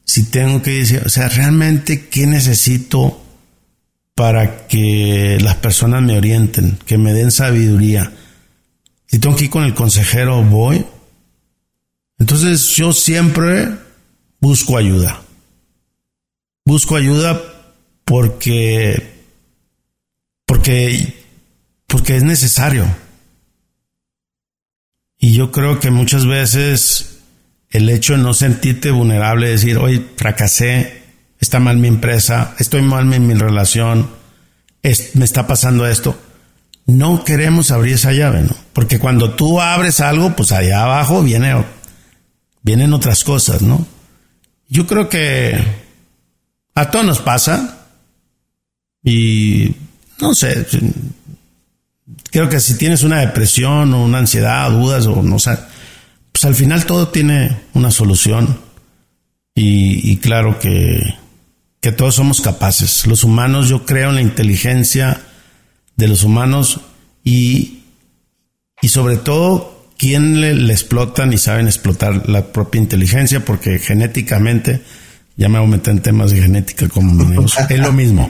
Si 0.06 0.24
tengo 0.24 0.62
que 0.62 0.72
decir, 0.72 1.02
o 1.06 1.10
sea, 1.10 1.28
realmente, 1.28 2.08
¿qué 2.08 2.26
necesito 2.26 3.22
para 4.14 4.68
que 4.68 5.38
las 5.42 5.56
personas 5.56 6.02
me 6.02 6.18
orienten, 6.18 6.78
que 6.86 6.98
me 6.98 7.12
den 7.12 7.30
sabiduría? 7.30 8.14
Si 9.06 9.20
tengo 9.20 9.36
que 9.36 9.46
ir 9.46 9.50
con 9.50 9.66
el 9.66 9.74
consejero, 9.74 10.42
voy. 10.44 10.86
Entonces, 12.18 12.70
yo 12.70 12.94
siempre 12.94 13.68
busco 14.40 14.78
ayuda. 14.78 15.24
Busco 16.64 16.96
ayuda 16.96 17.42
porque, 18.06 19.26
porque, 20.46 21.22
porque 21.86 22.16
es 22.16 22.24
necesario. 22.24 22.86
Y 25.26 25.34
yo 25.34 25.52
creo 25.52 25.80
que 25.80 25.89
muchas 25.89 26.27
veces 26.27 27.18
el 27.72 27.89
hecho 27.89 28.14
de 28.14 28.19
no 28.19 28.35
sentirte 28.35 28.91
vulnerable, 28.91 29.49
decir, 29.49 29.80
hoy 29.80 30.06
fracasé, 30.15 31.02
está 31.39 31.60
mal 31.60 31.77
mi 31.77 31.88
empresa, 31.88 32.53
estoy 32.60 32.84
mal 32.84 33.11
en 33.11 33.26
mi 33.26 33.34
relación, 33.34 34.07
me 34.84 35.26
está 35.26 35.47
pasando 35.47 35.88
esto. 35.88 36.15
No 36.85 37.23
queremos 37.23 37.72
abrir 37.72 37.95
esa 37.95 38.14
llave, 38.14 38.43
¿no? 38.43 38.56
Porque 38.72 38.99
cuando 38.99 39.31
tú 39.34 39.60
abres 39.60 39.99
algo, 39.99 40.35
pues 40.35 40.52
allá 40.52 40.84
abajo 40.84 41.23
viene, 41.23 41.56
vienen 42.61 42.93
otras 42.93 43.23
cosas, 43.23 43.64
¿no? 43.64 43.84
Yo 44.69 44.85
creo 44.85 45.10
que 45.10 45.57
a 46.76 46.91
todos 46.91 47.03
nos 47.03 47.19
pasa 47.22 47.88
y 49.03 49.73
no 50.22 50.35
sé, 50.35 50.68
creo 52.32 52.49
que 52.49 52.60
si 52.60 52.77
tienes 52.77 53.03
una 53.03 53.19
depresión 53.19 53.94
o 53.94 54.03
una 54.03 54.19
ansiedad, 54.19 54.69
dudas 54.72 55.06
o 55.07 55.22
no 55.23 55.40
sé, 55.40 55.57
pues 56.32 56.45
al 56.45 56.56
final 56.56 56.86
todo 56.86 57.10
tiene 57.10 57.61
una 57.73 57.91
solución 57.91 58.60
y, 59.57 60.18
claro 60.18 60.60
que, 60.60 60.99
que 61.80 61.94
todos 61.94 62.15
somos 62.15 62.41
capaces. 62.41 63.07
Los 63.07 63.23
humanos, 63.23 63.69
yo 63.69 63.86
creo 63.86 64.10
en 64.10 64.15
la 64.15 64.22
inteligencia 64.22 65.22
de 65.95 66.07
los 66.10 66.23
humanos 66.23 66.82
y, 67.23 67.84
y 68.82 68.90
sobre 68.90 69.15
todo 69.15 69.88
quién 69.98 70.41
le, 70.41 70.52
explotan 70.72 71.32
y 71.34 71.38
saben 71.38 71.68
explotar 71.68 72.27
la 72.27 72.52
propia 72.52 72.82
inteligencia 72.82 73.44
porque 73.45 73.80
genéticamente, 73.80 74.82
ya 75.38 75.48
me 75.49 75.60
voy 75.60 75.68
a 75.68 75.72
meter 75.72 75.94
en 75.94 76.02
temas 76.02 76.32
de 76.32 76.41
genética 76.41 76.90
como 76.90 77.23
es 77.69 77.80
lo 77.80 77.94
mismo. 77.94 78.30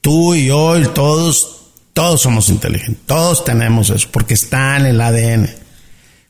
Tú 0.00 0.34
y 0.34 0.46
yo 0.46 0.78
y 0.78 0.86
todos, 0.88 1.59
todos 2.00 2.22
somos 2.22 2.48
inteligentes, 2.48 3.04
todos 3.04 3.44
tenemos 3.44 3.90
eso 3.90 4.08
porque 4.10 4.32
está 4.32 4.78
en 4.78 4.86
el 4.86 5.02
ADN. 5.02 5.50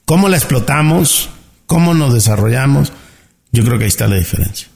¿Cómo 0.04 0.28
la 0.28 0.36
explotamos? 0.36 1.30
¿Cómo 1.66 1.94
nos 1.94 2.12
desarrollamos? 2.12 2.92
Yo 3.52 3.62
creo 3.62 3.78
que 3.78 3.84
ahí 3.84 3.88
está 3.88 4.08
la 4.08 4.16
diferencia. 4.16 4.66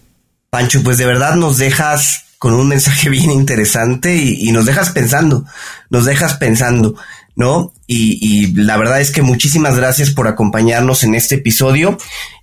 Pancho, 0.51 0.85
pues 0.85 0.97
de 0.97 1.05
verdad 1.05 1.35
nos 1.35 1.59
dejas 1.59 2.27
con 2.39 2.55
un 2.55 2.69
mensaje 2.69 3.09
bien 3.11 3.33
interesante 3.33 4.15
y, 4.15 4.53
nos 4.53 4.67
dejas 4.67 4.91
pensando, 4.91 5.45
nos 5.91 6.05
dejas 6.05 6.35
pensando, 6.35 6.95
¿no? 7.35 7.73
Y, 7.89 8.21
y, 8.23 8.55
la 8.55 8.77
verdad 8.77 9.01
es 9.01 9.11
que 9.11 9.23
muchísimas 9.23 9.77
gracias 9.77 10.13
por 10.13 10.29
acompañarnos 10.29 11.03
en 11.03 11.17
este 11.17 11.35
episodio 11.35 11.99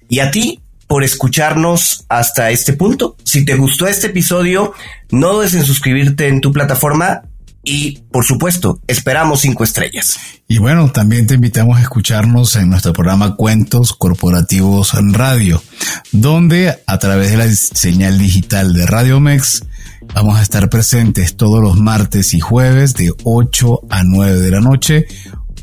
y 0.09 0.19
a 0.19 0.29
ti 0.29 0.59
por 0.87 1.05
escucharnos 1.05 2.03
hasta 2.09 2.51
este 2.51 2.73
punto. 2.73 3.15
Si 3.23 3.45
te 3.45 3.55
gustó 3.55 3.87
este 3.87 4.07
episodio, 4.07 4.73
no 5.09 5.35
dudes 5.35 5.53
en 5.53 5.63
suscribirte 5.63 6.27
en 6.27 6.41
tu 6.41 6.51
plataforma 6.51 7.21
y, 7.63 7.99
por 8.11 8.25
supuesto, 8.25 8.81
esperamos 8.87 9.41
cinco 9.41 9.63
estrellas. 9.63 10.17
Y 10.47 10.57
bueno, 10.57 10.91
también 10.91 11.27
te 11.27 11.35
invitamos 11.35 11.77
a 11.77 11.81
escucharnos 11.81 12.55
en 12.55 12.69
nuestro 12.69 12.93
programa 12.93 13.35
Cuentos 13.35 13.93
Corporativos 13.93 14.95
en 14.95 15.13
Radio, 15.13 15.61
donde 16.11 16.75
a 16.87 16.97
través 16.97 17.29
de 17.31 17.37
la 17.37 17.47
señal 17.47 18.17
digital 18.17 18.73
de 18.73 18.85
Radio 18.85 19.19
Mex 19.19 19.65
vamos 20.13 20.39
a 20.39 20.41
estar 20.41 20.69
presentes 20.69 21.35
todos 21.37 21.61
los 21.61 21.79
martes 21.79 22.33
y 22.33 22.39
jueves 22.39 22.95
de 22.95 23.13
8 23.23 23.81
a 23.89 24.03
9 24.03 24.39
de 24.39 24.51
la 24.51 24.59
noche, 24.59 25.05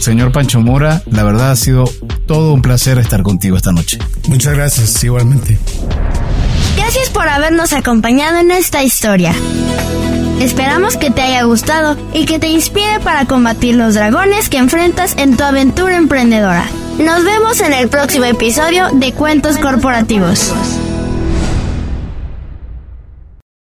Señor 0.00 0.32
Pancho 0.32 0.60
Mora, 0.60 1.02
la 1.06 1.22
verdad 1.22 1.52
ha 1.52 1.56
sido 1.56 1.84
todo 2.26 2.52
un 2.52 2.60
placer 2.60 2.98
estar 2.98 3.22
contigo 3.22 3.56
esta 3.56 3.72
noche. 3.72 3.98
Muchas 4.28 4.54
gracias, 4.54 5.02
igualmente. 5.04 5.58
Gracias 6.76 7.08
por 7.10 7.28
habernos 7.28 7.72
acompañado 7.72 8.38
en 8.38 8.50
esta 8.50 8.82
historia. 8.82 9.32
Esperamos 10.40 10.96
que 10.96 11.10
te 11.10 11.22
haya 11.22 11.44
gustado 11.44 11.96
y 12.12 12.26
que 12.26 12.38
te 12.38 12.48
inspire 12.48 13.00
para 13.00 13.26
combatir 13.26 13.76
los 13.76 13.94
dragones 13.94 14.50
que 14.50 14.58
enfrentas 14.58 15.14
en 15.16 15.36
tu 15.36 15.44
aventura 15.44 15.96
emprendedora. 15.96 16.66
Nos 16.98 17.24
vemos 17.24 17.60
en 17.60 17.72
el 17.72 17.88
próximo 17.88 18.24
episodio 18.24 18.88
de 18.92 19.12
Cuentos 19.12 19.56
Corporativos. 19.56 20.52